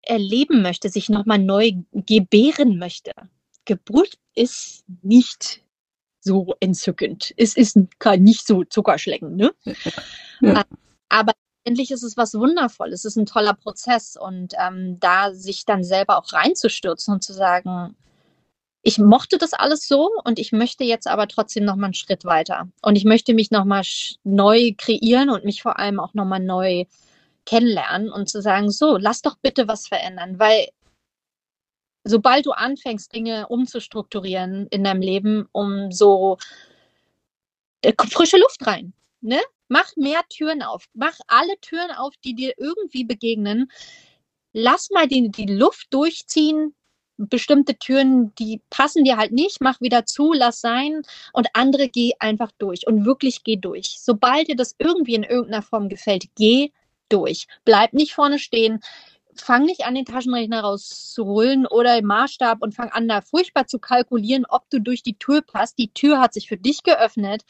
erleben 0.02 0.62
möchte, 0.62 0.88
sich 0.88 1.08
nochmal 1.08 1.38
neu 1.38 1.72
gebären 1.92 2.78
möchte. 2.78 3.12
Geburt 3.64 4.18
ist 4.34 4.84
nicht 5.02 5.62
so 6.20 6.54
entzückend. 6.60 7.34
Es 7.36 7.56
ist 7.56 7.76
nicht 7.76 8.46
so 8.46 8.64
zuckerschlecken, 8.64 9.36
ne? 9.36 9.54
Ja. 10.40 10.64
Aber 11.08 11.32
endlich 11.66 11.90
ist 11.90 12.04
es 12.04 12.16
was 12.16 12.34
Wundervolles. 12.34 13.00
Es 13.00 13.12
ist 13.12 13.16
ein 13.16 13.26
toller 13.26 13.54
Prozess 13.54 14.16
und 14.16 14.54
ähm, 14.58 14.98
da 15.00 15.34
sich 15.34 15.64
dann 15.64 15.84
selber 15.84 16.18
auch 16.18 16.32
reinzustürzen 16.32 17.12
und 17.14 17.24
zu 17.24 17.32
sagen, 17.32 17.96
ich 18.82 18.98
mochte 18.98 19.36
das 19.36 19.52
alles 19.52 19.88
so 19.88 20.10
und 20.24 20.38
ich 20.38 20.52
möchte 20.52 20.84
jetzt 20.84 21.08
aber 21.08 21.26
trotzdem 21.26 21.64
noch 21.64 21.74
mal 21.74 21.86
einen 21.86 21.94
Schritt 21.94 22.24
weiter. 22.24 22.68
Und 22.82 22.94
ich 22.94 23.04
möchte 23.04 23.34
mich 23.34 23.50
noch 23.50 23.64
mal 23.64 23.82
neu 24.22 24.74
kreieren 24.78 25.28
und 25.28 25.44
mich 25.44 25.60
vor 25.60 25.78
allem 25.80 25.98
auch 25.98 26.14
noch 26.14 26.24
mal 26.24 26.38
neu 26.38 26.84
kennenlernen 27.46 28.10
und 28.12 28.28
zu 28.28 28.40
sagen, 28.40 28.70
so, 28.70 28.96
lass 28.96 29.22
doch 29.22 29.36
bitte 29.42 29.66
was 29.66 29.88
verändern, 29.88 30.38
weil 30.38 30.68
sobald 32.04 32.46
du 32.46 32.52
anfängst, 32.52 33.12
Dinge 33.12 33.48
umzustrukturieren 33.48 34.68
in 34.68 34.84
deinem 34.84 35.00
Leben, 35.00 35.48
um 35.50 35.90
so 35.90 36.38
äh, 37.82 37.92
frische 38.08 38.38
Luft 38.38 38.64
rein, 38.66 38.92
ne? 39.20 39.40
Mach 39.68 39.94
mehr 39.96 40.22
Türen 40.28 40.62
auf. 40.62 40.86
Mach 40.94 41.18
alle 41.26 41.58
Türen 41.60 41.90
auf, 41.90 42.14
die 42.24 42.34
dir 42.34 42.54
irgendwie 42.56 43.04
begegnen. 43.04 43.70
Lass 44.52 44.90
mal 44.90 45.08
die, 45.08 45.30
die 45.30 45.46
Luft 45.46 45.88
durchziehen, 45.90 46.74
bestimmte 47.18 47.76
Türen, 47.78 48.34
die 48.36 48.60
passen 48.70 49.04
dir 49.04 49.16
halt 49.16 49.32
nicht, 49.32 49.60
mach 49.60 49.80
wieder 49.80 50.06
zu, 50.06 50.32
lass 50.32 50.60
sein 50.60 51.02
und 51.32 51.48
andere 51.54 51.88
geh 51.88 52.12
einfach 52.18 52.50
durch 52.58 52.86
und 52.86 53.04
wirklich 53.04 53.42
geh 53.44 53.56
durch. 53.56 53.98
Sobald 54.00 54.48
dir 54.48 54.56
das 54.56 54.74
irgendwie 54.78 55.14
in 55.14 55.22
irgendeiner 55.22 55.62
Form 55.62 55.88
gefällt, 55.88 56.24
geh 56.36 56.70
durch. 57.08 57.46
Bleib 57.64 57.92
nicht 57.92 58.14
vorne 58.14 58.38
stehen. 58.38 58.80
Fang 59.34 59.64
nicht 59.64 59.84
an, 59.84 59.94
den 59.94 60.06
Taschenrechner 60.06 60.60
rauszuholen 60.62 61.66
oder 61.66 61.98
im 61.98 62.06
Maßstab 62.06 62.62
und 62.62 62.74
fang 62.74 62.88
an, 62.90 63.06
da 63.06 63.20
furchtbar 63.20 63.66
zu 63.66 63.78
kalkulieren, 63.78 64.46
ob 64.48 64.68
du 64.70 64.80
durch 64.80 65.02
die 65.02 65.18
Tür 65.18 65.42
passt. 65.42 65.78
Die 65.78 65.92
Tür 65.92 66.20
hat 66.20 66.32
sich 66.32 66.48
für 66.48 66.56
dich 66.56 66.82
geöffnet. 66.82 67.44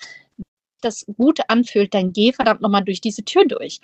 Das 0.87 1.05
gut 1.17 1.41
anfühlt, 1.49 1.93
dann 1.93 2.13
geh 2.13 2.33
verdammt 2.33 2.63
nochmal 2.63 2.85
durch 2.85 3.01
diese 3.01 3.25
Tür 3.25 3.45
durch. 3.47 3.81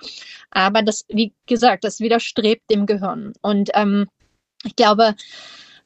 Aber 0.50 0.82
das, 0.82 1.05
wie 1.09 1.32
gesagt, 1.46 1.84
das 1.84 2.00
widerstrebt 2.00 2.70
dem 2.70 2.86
Gehirn. 2.86 3.32
Und 3.42 3.70
ähm, 3.74 4.09
ich 4.64 4.76
glaube, 4.76 5.14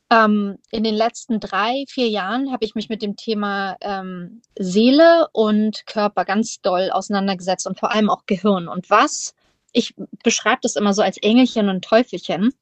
Ähm, 0.08 0.58
in 0.70 0.84
den 0.84 0.94
letzten 0.94 1.40
drei, 1.40 1.84
vier 1.88 2.08
Jahren 2.08 2.52
habe 2.52 2.64
ich 2.64 2.76
mich 2.76 2.88
mit 2.88 3.02
dem 3.02 3.16
Thema 3.16 3.76
ähm, 3.80 4.40
Seele 4.56 5.26
und 5.32 5.84
Körper 5.86 6.24
ganz 6.24 6.60
doll 6.60 6.90
auseinandergesetzt 6.92 7.66
und 7.66 7.76
vor 7.76 7.90
allem 7.90 8.08
auch 8.08 8.24
Gehirn. 8.26 8.68
Und 8.68 8.88
was, 8.88 9.34
ich 9.72 9.94
beschreibe 10.22 10.60
das 10.62 10.76
immer 10.76 10.94
so 10.94 11.02
als 11.02 11.18
Engelchen 11.18 11.68
und 11.68 11.84
Teufelchen. 11.84 12.54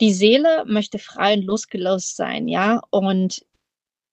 Die 0.00 0.12
Seele 0.12 0.64
möchte 0.66 0.98
frei 0.98 1.34
und 1.34 1.44
losgelöst 1.44 2.16
sein, 2.16 2.48
ja. 2.48 2.80
Und 2.90 3.46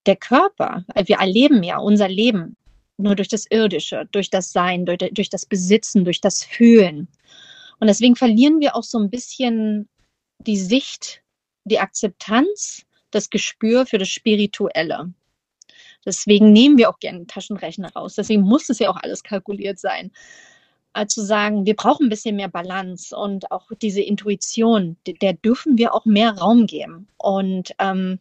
der 0.06 0.16
Körper, 0.16 0.86
wir 0.94 1.18
erleben 1.18 1.64
ja 1.64 1.80
unser 1.80 2.10
Leben 2.10 2.58
nur 2.98 3.16
durch 3.16 3.28
das 3.28 3.46
Irdische, 3.50 4.08
durch 4.12 4.30
das 4.30 4.52
Sein, 4.52 4.86
durch, 4.86 5.00
durch 5.12 5.30
das 5.30 5.46
Besitzen, 5.46 6.06
durch 6.06 6.22
das 6.22 6.44
Fühlen. 6.44 7.08
Und 7.80 7.88
deswegen 7.88 8.16
verlieren 8.16 8.60
wir 8.60 8.76
auch 8.76 8.84
so 8.84 8.98
ein 8.98 9.10
bisschen 9.10 9.90
die 10.40 10.58
Sicht, 10.58 11.22
die 11.66 11.80
Akzeptanz, 11.80 12.86
das 13.12 13.30
Gespür 13.30 13.86
für 13.86 13.98
das 13.98 14.10
Spirituelle. 14.10 15.14
Deswegen 16.06 16.52
nehmen 16.52 16.78
wir 16.78 16.90
auch 16.90 17.00
gerne 17.00 17.18
einen 17.18 17.28
Taschenrechner 17.28 17.92
raus. 17.94 18.16
Deswegen 18.16 18.44
muss 18.44 18.70
es 18.70 18.80
ja 18.80 18.90
auch 18.90 18.98
alles 18.98 19.24
kalkuliert 19.24 19.80
sein. 19.80 20.12
Also 20.94 21.24
sagen, 21.24 21.66
wir 21.66 21.76
brauchen 21.76 22.06
ein 22.06 22.10
bisschen 22.10 22.38
mehr 22.38 22.48
Balance 22.48 23.16
und 23.16 23.52
auch 23.52 23.70
diese 23.82 24.02
Intuition, 24.02 24.96
der 25.06 25.34
dürfen 25.34 25.78
wir 25.78 25.94
auch 25.94 26.06
mehr 26.06 26.38
Raum 26.38 26.68
geben. 26.68 27.08
Und 27.18 27.74
ähm, 27.80 28.20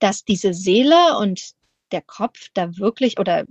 dass 0.00 0.24
diese 0.24 0.52
Seele 0.52 1.16
und 1.18 1.52
der 1.92 2.02
Kopf 2.02 2.50
da 2.52 2.76
wirklich 2.76 3.18
oder 3.18 3.46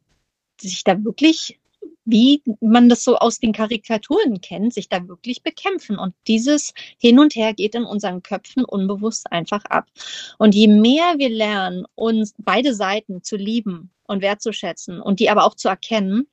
sich 0.68 0.84
da 0.84 1.04
wirklich 1.04 1.60
wie 2.06 2.42
man 2.60 2.90
das 2.90 3.04
so 3.04 3.18
aus 3.18 3.40
den 3.40 3.54
Karikaturen 3.54 4.42
kennt, 4.42 4.74
sich 4.74 4.90
da 4.90 5.08
wirklich 5.08 5.44
bekämpfen. 5.44 5.98
Und 5.98 6.14
dieses 6.28 6.74
Hin 6.98 7.20
und 7.20 7.36
Her 7.36 7.54
geht 7.54 7.76
in 7.76 7.86
unseren 7.86 8.24
Köpfen 8.24 8.66
unbewusst 8.66 9.32
einfach 9.32 9.64
ab. 9.66 9.88
Und 10.38 10.56
je 10.56 10.68
mehr 10.68 11.16
wir 11.18 11.30
lernen, 11.30 11.86
uns 11.96 12.34
beide 12.38 12.74
Seiten 12.74 13.24
zu 13.24 13.38
lieben 13.38 13.90
und 14.06 14.22
wertzuschätzen 14.22 15.00
und 15.00 15.20
die 15.20 15.30
aber 15.30 15.46
auch 15.46 15.56
zu 15.56 15.70
erkennen, 15.70 16.28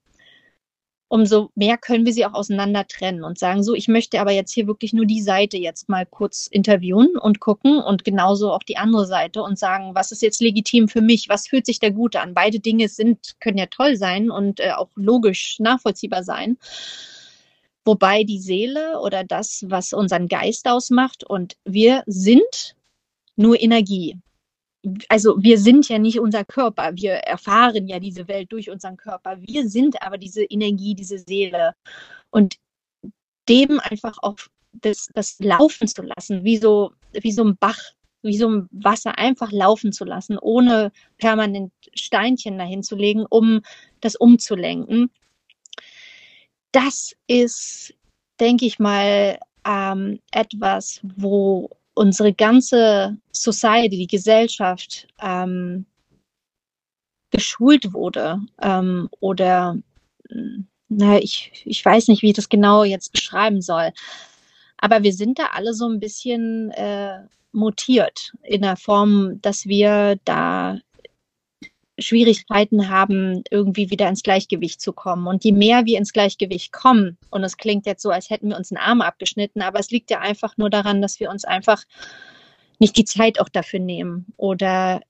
umso 1.10 1.50
mehr 1.56 1.76
können 1.76 2.06
wir 2.06 2.12
sie 2.12 2.24
auch 2.24 2.34
auseinander 2.34 2.86
trennen 2.86 3.24
und 3.24 3.36
sagen, 3.36 3.64
so, 3.64 3.74
ich 3.74 3.88
möchte 3.88 4.20
aber 4.20 4.30
jetzt 4.30 4.52
hier 4.52 4.68
wirklich 4.68 4.92
nur 4.92 5.06
die 5.06 5.20
Seite 5.20 5.56
jetzt 5.56 5.88
mal 5.88 6.06
kurz 6.06 6.46
interviewen 6.46 7.18
und 7.18 7.40
gucken 7.40 7.80
und 7.80 8.04
genauso 8.04 8.52
auch 8.52 8.62
die 8.62 8.76
andere 8.76 9.06
Seite 9.06 9.42
und 9.42 9.58
sagen, 9.58 9.96
was 9.96 10.12
ist 10.12 10.22
jetzt 10.22 10.40
legitim 10.40 10.86
für 10.86 11.00
mich, 11.00 11.28
was 11.28 11.48
fühlt 11.48 11.66
sich 11.66 11.80
da 11.80 11.90
gut 11.90 12.14
an. 12.14 12.32
Beide 12.32 12.60
Dinge 12.60 12.88
sind, 12.88 13.34
können 13.40 13.58
ja 13.58 13.66
toll 13.66 13.96
sein 13.96 14.30
und 14.30 14.60
äh, 14.60 14.70
auch 14.70 14.90
logisch 14.94 15.58
nachvollziehbar 15.58 16.22
sein. 16.22 16.58
Wobei 17.84 18.22
die 18.22 18.38
Seele 18.38 19.00
oder 19.00 19.24
das, 19.24 19.64
was 19.66 19.92
unseren 19.92 20.28
Geist 20.28 20.68
ausmacht 20.68 21.24
und 21.24 21.56
wir 21.64 22.04
sind 22.06 22.76
nur 23.34 23.60
Energie 23.60 24.16
also 25.08 25.36
wir 25.42 25.58
sind 25.58 25.88
ja 25.88 25.98
nicht 25.98 26.20
unser 26.20 26.44
Körper, 26.44 26.92
wir 26.94 27.12
erfahren 27.12 27.86
ja 27.86 27.98
diese 27.98 28.28
Welt 28.28 28.50
durch 28.52 28.70
unseren 28.70 28.96
Körper. 28.96 29.36
Wir 29.40 29.68
sind 29.68 30.02
aber 30.02 30.18
diese 30.18 30.42
Energie, 30.44 30.94
diese 30.94 31.18
Seele. 31.18 31.74
Und 32.30 32.56
dem 33.48 33.80
einfach 33.80 34.16
auch 34.22 34.38
das, 34.72 35.08
das 35.14 35.38
laufen 35.40 35.88
zu 35.88 36.02
lassen, 36.02 36.44
wie 36.44 36.56
so, 36.56 36.92
wie 37.12 37.32
so 37.32 37.44
ein 37.44 37.56
Bach, 37.56 37.78
wie 38.22 38.36
so 38.36 38.48
ein 38.48 38.68
Wasser 38.70 39.18
einfach 39.18 39.50
laufen 39.52 39.92
zu 39.92 40.04
lassen, 40.04 40.38
ohne 40.38 40.92
permanent 41.18 41.72
Steinchen 41.94 42.58
dahin 42.58 42.82
zu 42.82 42.96
legen, 42.96 43.26
um 43.28 43.62
das 44.00 44.16
umzulenken. 44.16 45.10
Das 46.72 47.14
ist, 47.26 47.94
denke 48.38 48.66
ich 48.66 48.78
mal, 48.78 49.38
ähm, 49.66 50.20
etwas, 50.30 51.00
wo 51.02 51.70
unsere 52.00 52.32
ganze 52.32 53.18
Society, 53.30 53.90
die 53.90 54.06
Gesellschaft 54.06 55.06
ähm, 55.20 55.84
geschult 57.30 57.92
wurde 57.92 58.40
ähm, 58.62 59.10
oder 59.20 59.76
na, 60.88 61.18
ich, 61.18 61.52
ich 61.66 61.84
weiß 61.84 62.08
nicht, 62.08 62.22
wie 62.22 62.30
ich 62.30 62.36
das 62.36 62.48
genau 62.48 62.84
jetzt 62.84 63.12
beschreiben 63.12 63.60
soll. 63.60 63.90
Aber 64.78 65.02
wir 65.02 65.12
sind 65.12 65.38
da 65.38 65.48
alle 65.52 65.74
so 65.74 65.86
ein 65.90 66.00
bisschen 66.00 66.70
äh, 66.70 67.18
mutiert 67.52 68.32
in 68.44 68.62
der 68.62 68.76
Form, 68.76 69.38
dass 69.42 69.66
wir 69.66 70.18
da 70.24 70.78
Schwierigkeiten 72.00 72.88
haben, 72.88 73.42
irgendwie 73.50 73.90
wieder 73.90 74.08
ins 74.08 74.22
Gleichgewicht 74.22 74.80
zu 74.80 74.92
kommen. 74.92 75.26
Und 75.26 75.44
je 75.44 75.52
mehr 75.52 75.84
wir 75.86 75.98
ins 75.98 76.12
Gleichgewicht 76.12 76.72
kommen, 76.72 77.18
und 77.30 77.44
es 77.44 77.56
klingt 77.56 77.86
jetzt 77.86 78.02
so, 78.02 78.10
als 78.10 78.30
hätten 78.30 78.48
wir 78.48 78.56
uns 78.56 78.72
einen 78.72 78.78
Arm 78.78 79.00
abgeschnitten, 79.00 79.62
aber 79.62 79.78
es 79.78 79.90
liegt 79.90 80.10
ja 80.10 80.20
einfach 80.20 80.56
nur 80.56 80.70
daran, 80.70 81.02
dass 81.02 81.20
wir 81.20 81.30
uns 81.30 81.44
einfach 81.44 81.84
nicht 82.78 82.96
die 82.96 83.04
Zeit 83.04 83.40
auch 83.40 83.48
dafür 83.48 83.80
nehmen 83.80 84.26
oder 84.36 85.00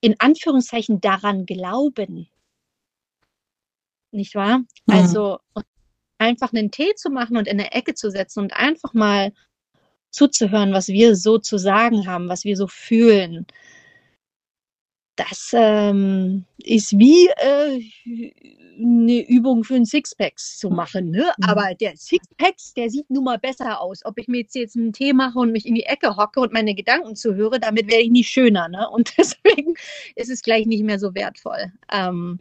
in 0.00 0.16
Anführungszeichen 0.18 1.00
daran 1.00 1.46
glauben. 1.46 2.28
Nicht 4.10 4.34
wahr? 4.34 4.58
Mhm. 4.58 4.66
Also 4.86 5.38
einfach 6.18 6.52
einen 6.52 6.70
Tee 6.70 6.94
zu 6.94 7.10
machen 7.10 7.36
und 7.36 7.48
in 7.48 7.58
der 7.58 7.74
Ecke 7.74 7.94
zu 7.94 8.10
setzen 8.10 8.40
und 8.40 8.52
einfach 8.54 8.92
mal 8.94 9.32
zuzuhören, 10.10 10.72
was 10.72 10.88
wir 10.88 11.16
so 11.16 11.38
zu 11.38 11.58
sagen 11.58 12.06
haben, 12.06 12.28
was 12.28 12.44
wir 12.44 12.56
so 12.56 12.68
fühlen, 12.68 13.46
das 15.16 15.52
ähm, 15.54 16.44
ist 16.58 16.98
wie 16.98 17.28
äh, 17.36 17.80
eine 18.78 19.26
Übung 19.28 19.64
für 19.64 19.74
ein 19.74 19.86
Sixpacks 19.86 20.58
zu 20.58 20.70
machen. 20.70 21.10
Ne? 21.10 21.32
Mhm. 21.38 21.44
Aber 21.44 21.74
der 21.74 21.96
Sixpacks, 21.96 22.74
der 22.74 22.90
sieht 22.90 23.08
nun 23.10 23.24
mal 23.24 23.38
besser 23.38 23.80
aus. 23.80 24.04
Ob 24.04 24.18
ich 24.18 24.28
mir 24.28 24.40
jetzt, 24.40 24.54
jetzt 24.54 24.76
einen 24.76 24.92
Tee 24.92 25.12
mache 25.12 25.38
und 25.38 25.52
mich 25.52 25.66
in 25.66 25.74
die 25.74 25.84
Ecke 25.84 26.16
hocke 26.16 26.40
und 26.40 26.52
meine 26.52 26.74
Gedanken 26.74 27.16
zuhöre, 27.16 27.60
damit 27.60 27.88
werde 27.88 28.02
ich 28.02 28.10
nicht 28.10 28.28
schöner. 28.28 28.68
Ne? 28.68 28.88
Und 28.90 29.14
deswegen 29.18 29.74
ist 30.16 30.30
es 30.30 30.42
gleich 30.42 30.66
nicht 30.66 30.82
mehr 30.82 30.98
so 30.98 31.14
wertvoll. 31.14 31.72
Ähm, 31.92 32.40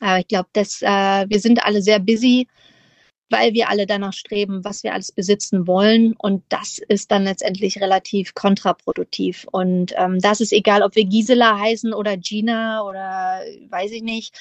aber 0.00 0.18
ich 0.18 0.28
glaube, 0.28 0.48
äh, 0.54 1.26
wir 1.28 1.40
sind 1.40 1.64
alle 1.64 1.80
sehr 1.80 2.00
busy 2.00 2.46
weil 3.30 3.54
wir 3.54 3.68
alle 3.68 3.86
danach 3.86 4.12
streben, 4.12 4.64
was 4.64 4.82
wir 4.82 4.92
alles 4.92 5.12
besitzen 5.12 5.66
wollen. 5.66 6.14
Und 6.18 6.44
das 6.48 6.78
ist 6.88 7.10
dann 7.10 7.24
letztendlich 7.24 7.80
relativ 7.80 8.34
kontraproduktiv. 8.34 9.46
Und 9.50 9.92
ähm, 9.96 10.20
das 10.20 10.40
ist 10.40 10.52
egal, 10.52 10.82
ob 10.82 10.94
wir 10.94 11.04
Gisela 11.04 11.58
heißen 11.58 11.94
oder 11.94 12.16
Gina 12.16 12.82
oder 12.82 13.40
weiß 13.68 13.92
ich 13.92 14.02
nicht. 14.02 14.38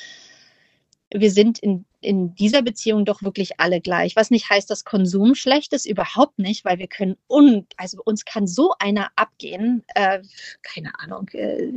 Wir 1.15 1.31
sind 1.31 1.59
in, 1.59 1.85
in 2.01 2.35
dieser 2.35 2.61
Beziehung 2.61 3.05
doch 3.05 3.21
wirklich 3.21 3.59
alle 3.59 3.81
gleich. 3.81 4.15
Was 4.15 4.31
nicht 4.31 4.49
heißt, 4.49 4.69
dass 4.69 4.83
Konsum 4.83 5.35
schlecht 5.35 5.71
ist, 5.73 5.85
überhaupt 5.85 6.39
nicht, 6.39 6.65
weil 6.65 6.79
wir 6.79 6.87
können, 6.87 7.15
un, 7.29 7.67
also 7.77 8.01
uns 8.03 8.25
kann 8.25 8.47
so 8.47 8.73
einer 8.79 9.09
abgehen, 9.15 9.83
äh, 9.95 10.21
keine 10.63 10.91
Ahnung, 10.99 11.29
äh, 11.29 11.71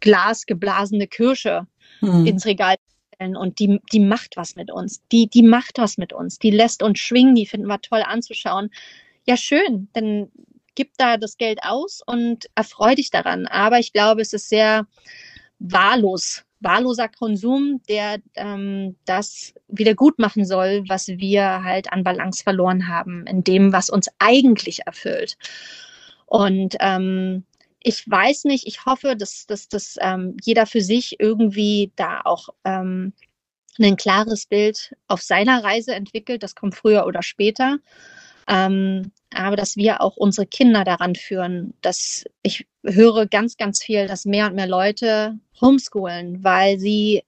Glas 0.00 0.46
geblasene 0.46 1.06
Kirsche 1.06 1.66
hm. 2.00 2.26
ins 2.26 2.46
Regal 2.46 2.76
und 3.18 3.58
die, 3.58 3.80
die 3.92 4.00
macht 4.00 4.36
was 4.36 4.56
mit 4.56 4.70
uns. 4.70 5.02
Die, 5.10 5.28
die 5.28 5.42
macht 5.42 5.78
was 5.78 5.98
mit 5.98 6.12
uns. 6.12 6.38
Die 6.38 6.50
lässt 6.50 6.82
uns 6.82 6.98
schwingen, 6.98 7.34
die 7.34 7.46
finden 7.46 7.66
wir 7.66 7.80
toll 7.80 8.02
anzuschauen. 8.04 8.70
Ja, 9.26 9.36
schön, 9.36 9.88
dann 9.92 10.30
gib 10.74 10.96
da 10.96 11.16
das 11.16 11.36
Geld 11.36 11.58
aus 11.62 12.02
und 12.06 12.48
erfreu 12.54 12.94
dich 12.94 13.10
daran. 13.10 13.46
Aber 13.46 13.80
ich 13.80 13.92
glaube, 13.92 14.22
es 14.22 14.32
ist 14.32 14.48
sehr 14.48 14.86
wahllos, 15.58 16.44
wahlloser 16.60 17.08
Konsum, 17.08 17.82
der 17.88 18.18
ähm, 18.34 18.96
das 19.04 19.54
wieder 19.66 19.94
gut 19.94 20.18
machen 20.20 20.44
soll, 20.44 20.84
was 20.86 21.08
wir 21.08 21.64
halt 21.64 21.92
an 21.92 22.04
Balance 22.04 22.44
verloren 22.44 22.86
haben, 22.86 23.26
in 23.26 23.42
dem, 23.42 23.72
was 23.72 23.90
uns 23.90 24.08
eigentlich 24.18 24.86
erfüllt. 24.86 25.36
Und 26.26 26.76
ähm, 26.78 27.44
ich 27.80 28.08
weiß 28.08 28.44
nicht, 28.44 28.66
ich 28.66 28.84
hoffe, 28.86 29.16
dass, 29.16 29.46
dass, 29.46 29.68
dass 29.68 29.96
ähm, 30.00 30.36
jeder 30.42 30.66
für 30.66 30.80
sich 30.80 31.20
irgendwie 31.20 31.92
da 31.96 32.22
auch 32.24 32.48
ähm, 32.64 33.12
ein 33.78 33.96
klares 33.96 34.46
Bild 34.46 34.94
auf 35.06 35.22
seiner 35.22 35.62
Reise 35.62 35.94
entwickelt. 35.94 36.42
Das 36.42 36.54
kommt 36.54 36.74
früher 36.74 37.06
oder 37.06 37.22
später. 37.22 37.78
Ähm, 38.48 39.12
aber 39.34 39.56
dass 39.56 39.76
wir 39.76 40.00
auch 40.00 40.16
unsere 40.16 40.46
Kinder 40.46 40.82
daran 40.84 41.14
führen, 41.14 41.74
dass 41.82 42.24
ich 42.42 42.66
höre 42.82 43.26
ganz, 43.26 43.56
ganz 43.56 43.82
viel, 43.82 44.06
dass 44.06 44.24
mehr 44.24 44.46
und 44.46 44.54
mehr 44.54 44.66
Leute 44.66 45.38
homeschoolen, 45.60 46.42
weil 46.42 46.78
sie 46.78 47.22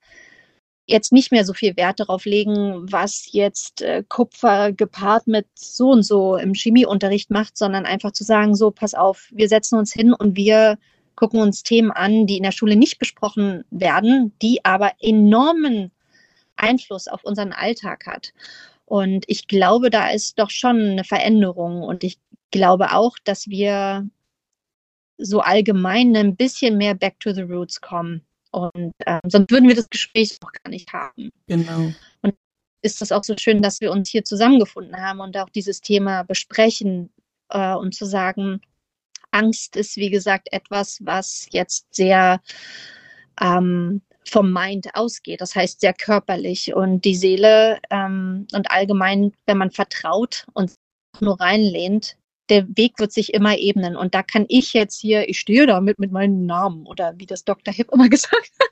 jetzt 0.87 1.13
nicht 1.13 1.31
mehr 1.31 1.45
so 1.45 1.53
viel 1.55 1.77
Wert 1.77 2.01
darauf 2.01 2.25
legen, 2.25 2.91
was 2.91 3.29
jetzt 3.33 3.83
äh, 3.83 4.03
Kupfer 4.09 4.73
gepaart 4.73 5.27
mit 5.27 5.47
so 5.55 5.91
und 5.91 6.03
so 6.03 6.37
im 6.37 6.55
Chemieunterricht 6.55 7.31
macht, 7.31 7.57
sondern 7.57 7.87
einfach 7.87 8.13
zu 8.13 8.25
sagen, 8.25 8.55
so, 8.57 8.71
pass 8.71 8.95
auf, 8.95 9.29
wir 9.31 9.49
setzen 9.49 9.79
uns 9.79 9.93
hin 9.93 10.13
und 10.13 10.37
wir 10.37 10.79
gucken 11.15 11.41
uns 11.41 11.63
Themen 11.63 11.91
an, 11.91 12.27
die 12.27 12.39
in 12.39 12.43
der 12.43 12.53
Schule 12.53 12.77
nicht 12.77 12.99
besprochen 12.99 13.65
werden, 13.71 14.33
die 14.43 14.65
aber 14.65 14.93
enormen 15.01 15.93
Einfluss 16.57 17.09
auf 17.09 17.25
unseren 17.25 17.53
Alltag 17.53 18.07
hat. 18.07 18.33
Und 18.87 19.25
ich 19.29 19.47
glaube, 19.47 19.91
da 19.91 20.11
ist 20.11 20.39
doch 20.39 20.51
schon 20.51 20.81
eine 20.81 21.05
Veränderung. 21.05 21.83
Und 21.83 22.03
ich 22.03 22.19
glaube 22.51 22.93
auch, 22.93 23.17
dass 23.23 23.49
wir 23.49 24.09
so 25.19 25.41
allgemein 25.41 26.17
ein 26.17 26.37
bisschen 26.37 26.77
mehr 26.77 26.95
back 26.95 27.21
to 27.21 27.33
the 27.33 27.43
roots 27.43 27.81
kommen. 27.81 28.25
Und 28.51 28.93
ähm, 29.07 29.21
sonst 29.27 29.51
würden 29.51 29.69
wir 29.69 29.77
das 29.77 29.89
Gespräch 29.89 30.37
auch 30.43 30.53
gar 30.53 30.71
nicht 30.71 30.93
haben. 30.93 31.31
Genau. 31.47 31.93
Und 32.23 32.35
ist 32.83 33.01
das 33.01 33.13
auch 33.13 33.25
so 33.25 33.35
schön, 33.39 33.63
dass 33.63 33.81
wir 33.81 33.93
uns 33.93 34.11
hier 34.11 34.25
zusammengefunden 34.25 34.97
haben 34.97 35.21
und 35.21 35.37
auch 35.37 35.51
dieses 35.51 35.81
Thema 35.81 36.23
besprechen 36.25 37.11
äh, 37.51 37.75
und 37.75 37.95
zu 37.95 38.07
sagen, 38.07 38.61
Angst 39.31 39.77
ist, 39.77 39.97
wie 39.97 40.11
gesagt, 40.11 40.49
etwas, 40.53 40.99
was 41.03 41.47
jetzt 41.51 41.95
sehr 41.95 42.41
ähm, 43.41 44.03
vom 44.27 44.53
Mind 44.53 44.89
ausgeht, 44.95 45.41
das 45.41 45.55
heißt 45.55 45.81
sehr 45.81 45.95
körperlich. 45.95 46.75
Und 46.75 47.05
die 47.05 47.15
Seele 47.15 47.81
ähm, 47.91 48.47
und 48.53 48.71
allgemein, 48.71 49.33
wenn 49.47 49.59
man 49.59 49.71
vertraut 49.71 50.47
und 50.53 50.73
nur 51.21 51.41
reinlehnt, 51.41 52.17
der 52.51 52.67
Weg 52.77 52.99
wird 52.99 53.13
sich 53.13 53.33
immer 53.33 53.57
ebnen. 53.59 53.97
Und 53.97 54.15
da 54.15 54.23
kann 54.23 54.45
ich 54.49 54.73
jetzt 54.73 55.01
hier, 55.01 55.29
ich 55.29 55.39
stehe 55.39 55.67
da 55.67 55.81
mit, 55.81 55.99
mit 55.99 56.13
meinem 56.13 56.47
Namen 56.47 56.87
oder 56.87 57.15
wie 57.17 57.27
das 57.27 57.45
Dr. 57.45 57.73
Hip 57.73 57.91
immer 57.93 58.09
gesagt 58.11 58.51
hat. 58.61 58.71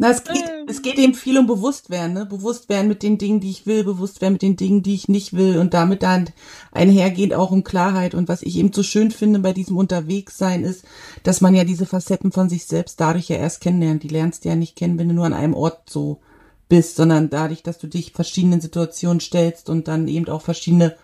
Na, 0.00 0.10
es 0.10 0.22
geht, 0.22 0.44
ähm. 0.44 0.66
es 0.68 0.82
geht 0.82 0.96
eben 0.96 1.14
viel 1.14 1.36
um 1.38 1.48
Bewusstwerden, 1.48 2.14
ne? 2.14 2.24
Bewusstwerden 2.24 2.86
mit 2.86 3.02
den 3.02 3.18
Dingen, 3.18 3.40
die 3.40 3.50
ich 3.50 3.66
will, 3.66 3.82
Bewusstwerden 3.82 4.34
mit 4.34 4.42
den 4.42 4.54
Dingen, 4.54 4.84
die 4.84 4.94
ich 4.94 5.08
nicht 5.08 5.32
will 5.32 5.58
und 5.58 5.74
damit 5.74 6.04
dann 6.04 6.30
einhergehend 6.70 7.34
auch 7.34 7.50
um 7.50 7.64
Klarheit. 7.64 8.14
Und 8.14 8.28
was 8.28 8.42
ich 8.42 8.56
eben 8.58 8.72
so 8.72 8.84
schön 8.84 9.10
finde 9.10 9.40
bei 9.40 9.52
diesem 9.52 9.76
Unterwegssein 9.76 10.62
ist, 10.62 10.84
dass 11.24 11.40
man 11.40 11.56
ja 11.56 11.64
diese 11.64 11.84
Facetten 11.84 12.30
von 12.30 12.48
sich 12.48 12.66
selbst 12.66 13.00
dadurch 13.00 13.28
ja 13.28 13.36
erst 13.36 13.60
kennenlernt. 13.60 14.04
Die 14.04 14.08
lernst 14.08 14.44
du 14.44 14.50
ja 14.50 14.54
nicht 14.54 14.76
kennen, 14.76 15.00
wenn 15.00 15.08
du 15.08 15.14
nur 15.14 15.26
an 15.26 15.34
einem 15.34 15.54
Ort 15.54 15.90
so 15.90 16.20
bist, 16.68 16.94
sondern 16.94 17.28
dadurch, 17.28 17.64
dass 17.64 17.78
du 17.78 17.88
dich 17.88 18.12
verschiedenen 18.12 18.60
Situationen 18.60 19.18
stellst 19.18 19.68
und 19.68 19.88
dann 19.88 20.06
eben 20.06 20.28
auch 20.28 20.42
verschiedene 20.42 20.96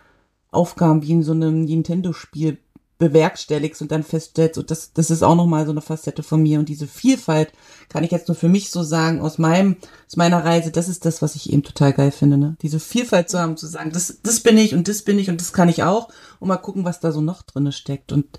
Aufgaben 0.54 1.02
wie 1.02 1.12
in 1.12 1.22
so 1.22 1.32
einem 1.32 1.64
Nintendo-Spiel 1.64 2.58
bewerkstelligst 2.98 3.82
und 3.82 3.90
dann 3.90 4.02
feststellst, 4.02 4.56
und 4.56 4.70
das, 4.70 4.92
das 4.92 5.10
ist 5.10 5.22
auch 5.22 5.34
nochmal 5.34 5.64
so 5.64 5.72
eine 5.72 5.80
Facette 5.80 6.22
von 6.22 6.42
mir. 6.42 6.58
Und 6.58 6.68
diese 6.68 6.86
Vielfalt 6.86 7.52
kann 7.88 8.04
ich 8.04 8.12
jetzt 8.12 8.28
nur 8.28 8.36
für 8.36 8.48
mich 8.48 8.70
so 8.70 8.82
sagen, 8.82 9.20
aus 9.20 9.38
meinem, 9.38 9.76
aus 10.06 10.16
meiner 10.16 10.44
Reise, 10.44 10.70
das 10.70 10.88
ist 10.88 11.04
das, 11.04 11.20
was 11.20 11.34
ich 11.34 11.52
eben 11.52 11.62
total 11.62 11.92
geil 11.92 12.12
finde, 12.12 12.36
ne? 12.36 12.56
Diese 12.62 12.78
Vielfalt 12.78 13.28
zu 13.28 13.38
haben, 13.38 13.56
zu 13.56 13.66
sagen, 13.66 13.90
das, 13.92 14.20
das 14.22 14.40
bin 14.40 14.56
ich 14.56 14.74
und 14.74 14.86
das 14.88 15.02
bin 15.02 15.18
ich 15.18 15.28
und 15.28 15.40
das 15.40 15.52
kann 15.52 15.68
ich 15.68 15.82
auch 15.82 16.08
und 16.38 16.48
mal 16.48 16.56
gucken, 16.56 16.84
was 16.84 17.00
da 17.00 17.10
so 17.10 17.20
noch 17.20 17.42
drinne 17.42 17.72
steckt. 17.72 18.12
Und 18.12 18.38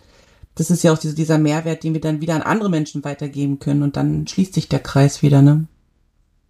das 0.56 0.72
ist 0.72 0.84
ja 0.84 0.94
auch 0.94 0.98
diese, 0.98 1.16
dieser 1.16 1.38
Mehrwert, 1.38 1.84
den 1.84 1.94
wir 1.94 2.02
dann 2.02 2.22
wieder 2.22 2.36
an 2.36 2.42
andere 2.42 2.70
Menschen 2.70 3.04
weitergeben 3.04 3.60
können 3.60 3.84
und 3.84 3.98
dann 3.98 4.26
schließt 4.26 4.54
sich 4.54 4.70
der 4.70 4.80
Kreis 4.80 5.22
wieder, 5.22 5.42
ne? 5.42 5.68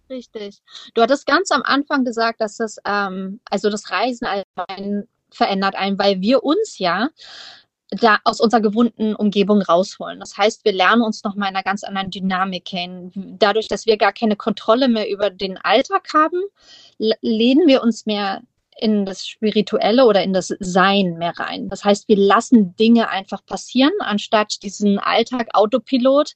Richtig. 0.08 0.62
Du 0.94 1.02
hattest 1.02 1.26
ganz 1.26 1.50
am 1.50 1.62
Anfang 1.62 2.04
gesagt, 2.04 2.40
dass 2.40 2.56
das, 2.56 2.76
ähm, 2.86 3.40
also 3.50 3.70
das 3.70 3.90
Reisen 3.90 4.26
allgemein 4.26 5.08
verändert 5.30 5.74
einen, 5.74 5.98
weil 5.98 6.20
wir 6.20 6.44
uns 6.44 6.78
ja 6.78 7.08
da 7.90 8.18
aus 8.24 8.40
unserer 8.40 8.60
gewohnten 8.60 9.14
Umgebung 9.14 9.62
rausholen. 9.62 10.18
Das 10.18 10.36
heißt, 10.36 10.64
wir 10.64 10.72
lernen 10.72 11.02
uns 11.02 11.22
noch 11.22 11.36
mal 11.36 11.48
in 11.48 11.54
einer 11.54 11.62
ganz 11.62 11.84
anderen 11.84 12.10
Dynamik 12.10 12.64
kennen. 12.64 13.36
Dadurch, 13.38 13.68
dass 13.68 13.86
wir 13.86 13.96
gar 13.96 14.12
keine 14.12 14.36
Kontrolle 14.36 14.88
mehr 14.88 15.08
über 15.08 15.30
den 15.30 15.56
Alltag 15.58 16.12
haben, 16.12 16.42
lehnen 16.98 17.68
wir 17.68 17.82
uns 17.82 18.06
mehr 18.06 18.42
in 18.78 19.06
das 19.06 19.26
Spirituelle 19.26 20.04
oder 20.04 20.22
in 20.22 20.32
das 20.32 20.52
Sein 20.60 21.16
mehr 21.16 21.38
rein. 21.38 21.68
Das 21.68 21.84
heißt, 21.84 22.08
wir 22.08 22.16
lassen 22.16 22.76
Dinge 22.76 23.08
einfach 23.08 23.44
passieren, 23.46 23.92
anstatt 24.00 24.62
diesen 24.62 24.98
Alltag 24.98 25.48
Autopilot, 25.54 26.34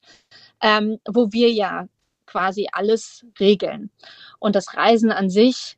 ähm, 0.63 0.99
wo 1.07 1.33
wir 1.33 1.51
ja 1.51 1.87
quasi 2.27 2.69
alles 2.73 3.27
regeln. 3.39 3.91
Und 4.39 4.55
das 4.55 4.75
Reisen 4.77 5.11
an 5.11 5.29
sich 5.29 5.77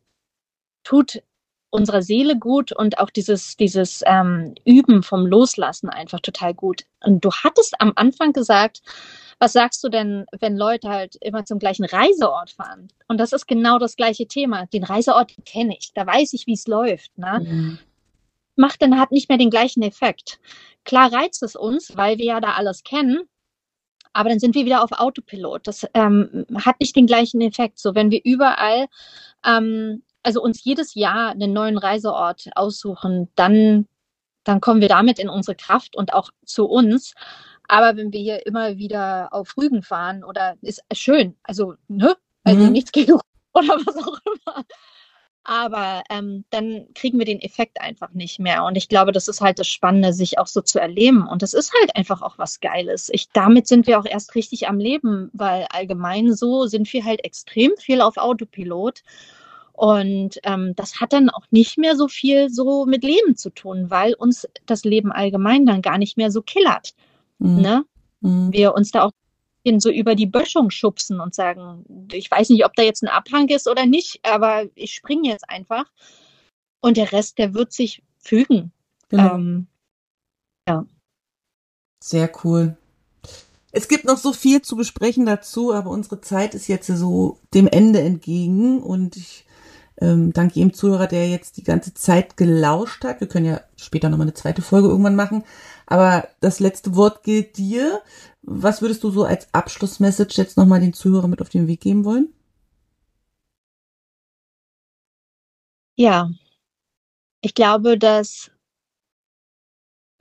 tut 0.85 1.23
unserer 1.73 2.03
Seele 2.03 2.39
gut 2.39 2.71
und 2.71 2.99
auch 2.99 3.11
dieses, 3.11 3.57
dieses 3.57 4.03
ähm, 4.05 4.55
Üben 4.65 5.03
vom 5.03 5.27
Loslassen 5.27 5.89
einfach 5.89 6.21
total 6.21 6.53
gut. 6.55 6.85
Und 7.03 7.25
du 7.25 7.33
hattest 7.33 7.81
am 7.81 7.93
Anfang 7.97 8.33
gesagt, 8.33 8.83
was 9.39 9.55
sagst 9.55 9.83
du 9.83 9.89
denn, 9.89 10.27
wenn 10.39 10.57
Leute 10.57 10.91
halt 10.91 11.17
immer 11.17 11.45
zum 11.45 11.59
gleichen 11.59 11.85
Reiseort 11.85 12.51
fahren? 12.51 12.89
Und 13.09 13.19
das 13.19 13.33
ist 13.33 13.49
genau 13.49 13.79
das 13.79 13.97
gleiche 13.97 14.27
Thema. 14.27 14.67
Den 14.67 14.85
Reiseort 14.85 15.33
kenne 15.47 15.77
ich, 15.79 15.93
da 15.95 16.07
weiß 16.07 16.35
ich, 16.35 16.47
wie 16.47 16.53
es 16.53 16.67
läuft. 16.67 17.17
Ne? 17.17 17.41
Mhm. 17.43 17.79
Macht 18.55 18.83
dann 18.83 19.01
hat 19.01 19.11
nicht 19.11 19.31
mehr 19.31 19.39
den 19.39 19.51
gleichen 19.51 19.83
Effekt. 19.83 20.41
Klar 20.85 21.11
reizt 21.11 21.43
es 21.43 21.57
uns, 21.57 21.97
weil 21.97 22.19
wir 22.19 22.27
ja 22.27 22.41
da 22.41 22.53
alles 22.53 22.85
kennen, 22.85 23.23
aber 24.13 24.29
dann 24.29 24.41
sind 24.41 24.55
wir 24.55 24.67
wieder 24.67 24.85
auf 24.85 24.93
Autopilot. 24.93 25.67
Das 25.67 25.87
ähm, 25.95 26.45
hat 26.55 26.79
nicht 26.81 26.95
den 26.95 27.07
gleichen 27.07 27.41
Effekt. 27.41 27.79
So, 27.79 27.95
wenn 27.95 28.11
wir 28.11 28.21
überall 28.25 28.89
ähm, 29.45 30.03
also 30.23 30.43
uns 30.43 30.65
jedes 30.65 30.95
Jahr 30.95 31.31
einen 31.31 31.53
neuen 31.53 31.79
Reiseort 31.79 32.49
aussuchen, 32.55 33.29
dann, 33.35 33.87
dann 34.45 34.61
kommen 34.61 34.81
wir 34.81 34.89
damit 34.89 35.19
in 35.19 35.29
unsere 35.29 35.57
Kraft 35.57 35.97
und 35.97 36.13
auch 36.13 36.31
zu 36.45 36.67
uns. 36.67 37.15
Aber 37.69 37.97
wenn 37.97 38.13
wir 38.13 38.21
hier 38.21 38.47
immer 38.47 38.77
wieder 38.77 39.29
auf 39.33 39.57
Rügen 39.57 39.83
fahren 39.83 40.25
oder 40.25 40.57
ist 40.63 40.83
schön, 40.93 41.37
also 41.43 41.75
ne, 41.89 42.17
also 42.45 42.65
mhm. 42.65 42.73
nichts 42.73 42.93
gegen 42.93 43.19
oder 43.55 43.77
was 43.85 43.97
auch 43.97 44.19
immer. 44.25 44.65
Aber 45.45 46.05
ähm, 46.09 46.45
dann 46.51 46.87
kriegen 46.95 47.19
wir 47.19 47.25
den 47.25 47.41
Effekt 47.41 47.81
einfach 47.81 48.13
nicht 48.13 48.39
mehr. 48.39 48.63
Und 48.65 48.77
ich 48.77 48.89
glaube, 48.89 49.11
das 49.11 49.27
ist 49.27 49.41
halt 49.41 49.59
das 49.59 49.67
Spannende, 49.67 50.13
sich 50.13 50.39
auch 50.39 50.47
so 50.47 50.61
zu 50.61 50.81
erleben. 50.81 51.27
Und 51.27 51.43
das 51.43 51.53
ist 51.53 51.73
halt 51.81 51.97
einfach 51.97 52.23
auch 52.23 52.39
was 52.39 52.61
Geiles. 52.61 53.11
Ich, 53.13 53.29
damit 53.31 53.67
sind 53.67 53.89
wir 53.89 53.99
auch 53.99 54.05
erst 54.05 54.37
richtig 54.37 54.69
am 54.69 54.79
Leben, 54.79 55.31
weil 55.33 55.67
allgemein 55.71 56.33
so 56.35 56.67
sind 56.67 56.93
wir 56.93 57.05
halt 57.05 57.25
extrem 57.25 57.73
viel 57.77 58.01
auf 58.03 58.19
Autopilot. 58.19 59.03
Und 59.83 60.39
ähm, 60.45 60.75
das 60.77 61.01
hat 61.01 61.13
dann 61.13 61.29
auch 61.29 61.45
nicht 61.51 61.77
mehr 61.77 61.97
so 61.97 62.07
viel 62.07 62.51
so 62.51 62.87
mit 62.87 63.03
Leben 63.03 63.35
zu 63.35 63.51
tun, 63.51 63.91
weil 63.91 64.15
uns 64.15 64.47
das 64.65 64.85
Leben 64.85 65.11
allgemein 65.11 65.67
dann 65.67 65.83
gar 65.83 65.99
nicht 65.99 66.17
mehr 66.17 66.31
so 66.31 66.41
killert. 66.41 66.95
Mhm. 67.41 67.61
Ne? 67.61 67.85
Mhm. 68.21 68.53
Wir 68.53 68.75
uns 68.75 68.93
da 68.93 69.03
auch 69.03 69.11
so 69.79 69.91
über 69.91 70.15
die 70.15 70.27
Böschung 70.27 70.71
schubsen 70.71 71.19
und 71.19 71.35
sagen, 71.35 71.85
ich 72.13 72.31
weiß 72.31 72.51
nicht, 72.51 72.65
ob 72.65 72.75
da 72.75 72.85
jetzt 72.85 73.03
ein 73.03 73.09
Abhang 73.09 73.49
ist 73.49 73.67
oder 73.67 73.85
nicht, 73.85 74.21
aber 74.23 74.67
ich 74.77 74.95
springe 74.95 75.29
jetzt 75.29 75.51
einfach. 75.51 75.91
Und 76.81 76.97
der 76.97 77.11
Rest, 77.11 77.39
der 77.39 77.53
wird 77.53 77.73
sich 77.73 78.05
fügen. 78.19 78.71
Genau. 79.09 79.35
Ähm, 79.35 79.67
ja. 80.69 80.87
Sehr 82.05 82.31
cool. 82.45 82.77
Es 83.73 83.89
gibt 83.89 84.05
noch 84.05 84.19
so 84.19 84.33
viel 84.33 84.63
zu 84.63 84.77
besprechen 84.77 85.27
dazu, 85.27 85.75
aber 85.75 85.91
unsere 85.91 86.21
Zeit 86.21 86.55
ist 86.55 86.69
jetzt 86.69 86.87
so 86.87 87.41
dem 87.53 87.67
Ende 87.67 88.01
entgegen 88.01 88.81
und 88.81 89.17
ich 89.17 89.45
ähm, 90.03 90.33
danke 90.33 90.57
jedem 90.57 90.75
Zuhörer, 90.75 91.07
der 91.07 91.29
jetzt 91.29 91.57
die 91.57 91.63
ganze 91.63 91.95
Zeit 91.95 92.37
gelauscht 92.37 93.05
hat. 93.05 93.21
Wir 93.21 93.29
können 93.29 93.47
ja 93.47 93.61
später 93.77 94.09
nochmal 94.09 94.27
eine 94.27 94.35
zweite 94.35 94.61
Folge 94.61 94.89
irgendwann 94.89 95.15
machen. 95.15 95.45
Aber 95.87 96.27
das 96.41 96.59
letzte 96.59 96.97
Wort 96.97 97.23
gilt 97.23 97.57
dir. 97.57 98.03
Was 98.43 98.83
würdest 98.83 99.05
du 99.05 99.11
so 99.11 99.25
als 99.25 99.47
Abschlussmessage 99.55 100.35
jetzt 100.37 100.57
nochmal 100.57 100.81
den 100.81 100.93
Zuhörer 100.93 101.29
mit 101.29 101.41
auf 101.41 101.51
den 101.51 101.69
Weg 101.69 101.81
geben 101.81 102.05
wollen? 102.05 102.33
Ja, 105.97 106.31
ich 107.41 107.55
glaube, 107.55 107.97
dass 107.99 108.51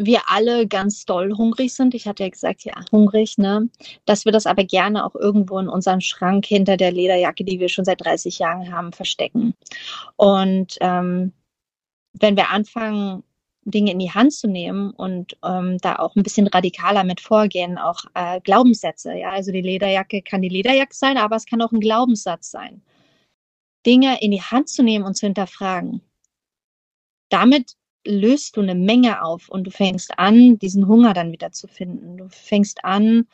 wir 0.05 0.21
alle 0.27 0.67
ganz 0.67 1.05
doll 1.05 1.33
hungrig 1.37 1.73
sind. 1.73 1.93
Ich 1.93 2.07
hatte 2.07 2.23
ja 2.23 2.29
gesagt, 2.29 2.63
ja, 2.63 2.73
hungrig, 2.91 3.37
ne? 3.37 3.69
Dass 4.05 4.25
wir 4.25 4.31
das 4.31 4.45
aber 4.45 4.63
gerne 4.63 5.05
auch 5.05 5.15
irgendwo 5.15 5.59
in 5.59 5.69
unseren 5.69 6.01
Schrank 6.01 6.45
hinter 6.45 6.77
der 6.77 6.91
Lederjacke, 6.91 7.43
die 7.43 7.59
wir 7.59 7.69
schon 7.69 7.85
seit 7.85 8.03
30 8.03 8.39
Jahren 8.39 8.71
haben, 8.73 8.93
verstecken. 8.93 9.53
Und 10.15 10.77
ähm, 10.81 11.33
wenn 12.13 12.35
wir 12.35 12.49
anfangen, 12.49 13.23
Dinge 13.63 13.91
in 13.91 13.99
die 13.99 14.11
Hand 14.11 14.33
zu 14.33 14.47
nehmen 14.47 14.91
und 14.91 15.37
ähm, 15.43 15.77
da 15.79 15.97
auch 15.97 16.15
ein 16.15 16.23
bisschen 16.23 16.47
radikaler 16.47 17.03
mit 17.03 17.21
vorgehen, 17.21 17.77
auch 17.77 17.99
äh, 18.15 18.41
Glaubenssätze. 18.41 19.13
Ja, 19.13 19.29
also 19.29 19.51
die 19.51 19.61
Lederjacke 19.61 20.21
kann 20.23 20.41
die 20.41 20.49
Lederjacke 20.49 20.95
sein, 20.95 21.17
aber 21.17 21.35
es 21.35 21.45
kann 21.45 21.61
auch 21.61 21.71
ein 21.71 21.79
Glaubenssatz 21.79 22.49
sein. 22.49 22.81
Dinge 23.85 24.19
in 24.21 24.31
die 24.31 24.41
Hand 24.41 24.69
zu 24.69 24.83
nehmen 24.83 25.05
und 25.05 25.15
zu 25.15 25.27
hinterfragen. 25.27 26.01
Damit 27.29 27.75
löst 28.05 28.57
du 28.57 28.61
eine 28.61 28.75
Menge 28.75 29.23
auf 29.23 29.49
und 29.49 29.65
du 29.65 29.71
fängst 29.71 30.17
an, 30.17 30.57
diesen 30.59 30.87
Hunger 30.87 31.13
dann 31.13 31.31
wieder 31.31 31.51
zu 31.51 31.67
finden. 31.67 32.17
Du 32.17 32.29
fängst 32.29 32.83
an, 32.83 33.27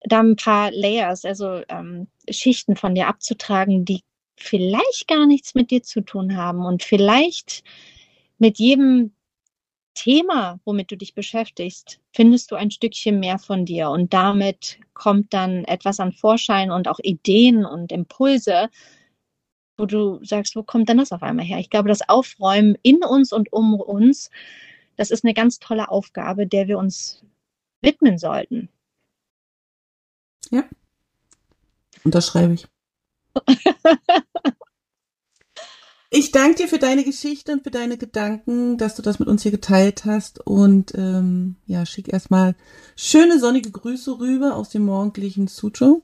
da 0.00 0.20
ein 0.20 0.36
paar 0.36 0.70
Layers, 0.72 1.24
also 1.24 1.62
ähm, 1.68 2.08
Schichten 2.30 2.76
von 2.76 2.94
dir 2.94 3.08
abzutragen, 3.08 3.84
die 3.84 4.02
vielleicht 4.36 5.08
gar 5.08 5.26
nichts 5.26 5.54
mit 5.54 5.70
dir 5.70 5.82
zu 5.82 6.02
tun 6.02 6.36
haben 6.36 6.64
und 6.64 6.82
vielleicht 6.82 7.64
mit 8.38 8.58
jedem 8.58 9.12
Thema, 9.94 10.60
womit 10.64 10.90
du 10.90 10.96
dich 10.96 11.14
beschäftigst, 11.14 12.00
findest 12.12 12.50
du 12.50 12.56
ein 12.56 12.70
Stückchen 12.70 13.18
mehr 13.18 13.38
von 13.38 13.64
dir 13.64 13.88
und 13.88 14.12
damit 14.12 14.78
kommt 14.92 15.32
dann 15.32 15.64
etwas 15.64 16.00
an 16.00 16.12
Vorschein 16.12 16.70
und 16.70 16.86
auch 16.86 16.98
Ideen 17.02 17.64
und 17.64 17.92
Impulse, 17.92 18.68
wo 19.76 19.86
du 19.86 20.24
sagst, 20.24 20.56
wo 20.56 20.62
kommt 20.62 20.88
denn 20.88 20.98
das 20.98 21.12
auf 21.12 21.22
einmal 21.22 21.44
her? 21.44 21.58
Ich 21.58 21.70
glaube, 21.70 21.88
das 21.88 22.08
Aufräumen 22.08 22.76
in 22.82 23.04
uns 23.04 23.32
und 23.32 23.52
um 23.52 23.74
uns, 23.80 24.30
das 24.96 25.10
ist 25.10 25.24
eine 25.24 25.34
ganz 25.34 25.58
tolle 25.58 25.90
Aufgabe, 25.90 26.46
der 26.46 26.68
wir 26.68 26.78
uns 26.78 27.22
widmen 27.82 28.18
sollten. 28.18 28.68
Ja. 30.50 30.64
Unterschreibe 32.04 32.54
ich. 32.54 32.66
ich 36.10 36.30
danke 36.32 36.62
dir 36.62 36.68
für 36.68 36.78
deine 36.78 37.04
Geschichte 37.04 37.52
und 37.52 37.64
für 37.64 37.70
deine 37.70 37.98
Gedanken, 37.98 38.78
dass 38.78 38.94
du 38.94 39.02
das 39.02 39.18
mit 39.18 39.28
uns 39.28 39.42
hier 39.42 39.50
geteilt 39.50 40.04
hast. 40.04 40.38
Und 40.46 40.94
ähm, 40.94 41.56
ja, 41.66 41.84
schick 41.84 42.12
erstmal 42.12 42.54
schöne 42.96 43.38
sonnige 43.38 43.70
Grüße 43.70 44.18
rüber 44.18 44.56
aus 44.56 44.70
dem 44.70 44.84
morgendlichen 44.84 45.48
Sucho 45.48 46.02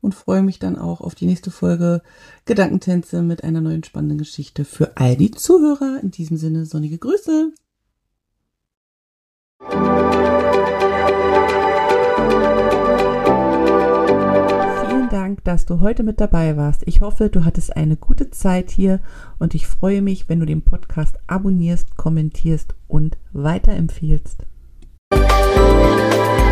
und 0.00 0.14
freue 0.14 0.42
mich 0.42 0.58
dann 0.58 0.76
auch 0.76 1.00
auf 1.00 1.14
die 1.14 1.26
nächste 1.26 1.50
Folge 1.50 2.02
Gedankentänze 2.44 3.22
mit 3.22 3.44
einer 3.44 3.60
neuen 3.60 3.84
spannenden 3.84 4.18
Geschichte 4.18 4.64
für 4.64 4.96
all 4.96 5.16
die 5.16 5.30
Zuhörer. 5.30 6.00
In 6.02 6.10
diesem 6.10 6.36
Sinne 6.36 6.66
sonnige 6.66 6.98
Grüße. 6.98 7.52
Vielen 14.88 15.08
Dank, 15.10 15.44
dass 15.44 15.66
du 15.66 15.80
heute 15.80 16.02
mit 16.02 16.20
dabei 16.20 16.56
warst. 16.56 16.82
Ich 16.86 17.00
hoffe, 17.00 17.28
du 17.28 17.44
hattest 17.44 17.76
eine 17.76 17.96
gute 17.96 18.30
Zeit 18.30 18.70
hier 18.70 19.00
und 19.38 19.54
ich 19.54 19.66
freue 19.66 20.02
mich, 20.02 20.28
wenn 20.28 20.40
du 20.40 20.46
den 20.46 20.62
Podcast 20.62 21.16
abonnierst, 21.26 21.96
kommentierst 21.96 22.74
und 22.88 23.18
weiterempfiehlst. 23.32 24.46
Música 25.12 26.49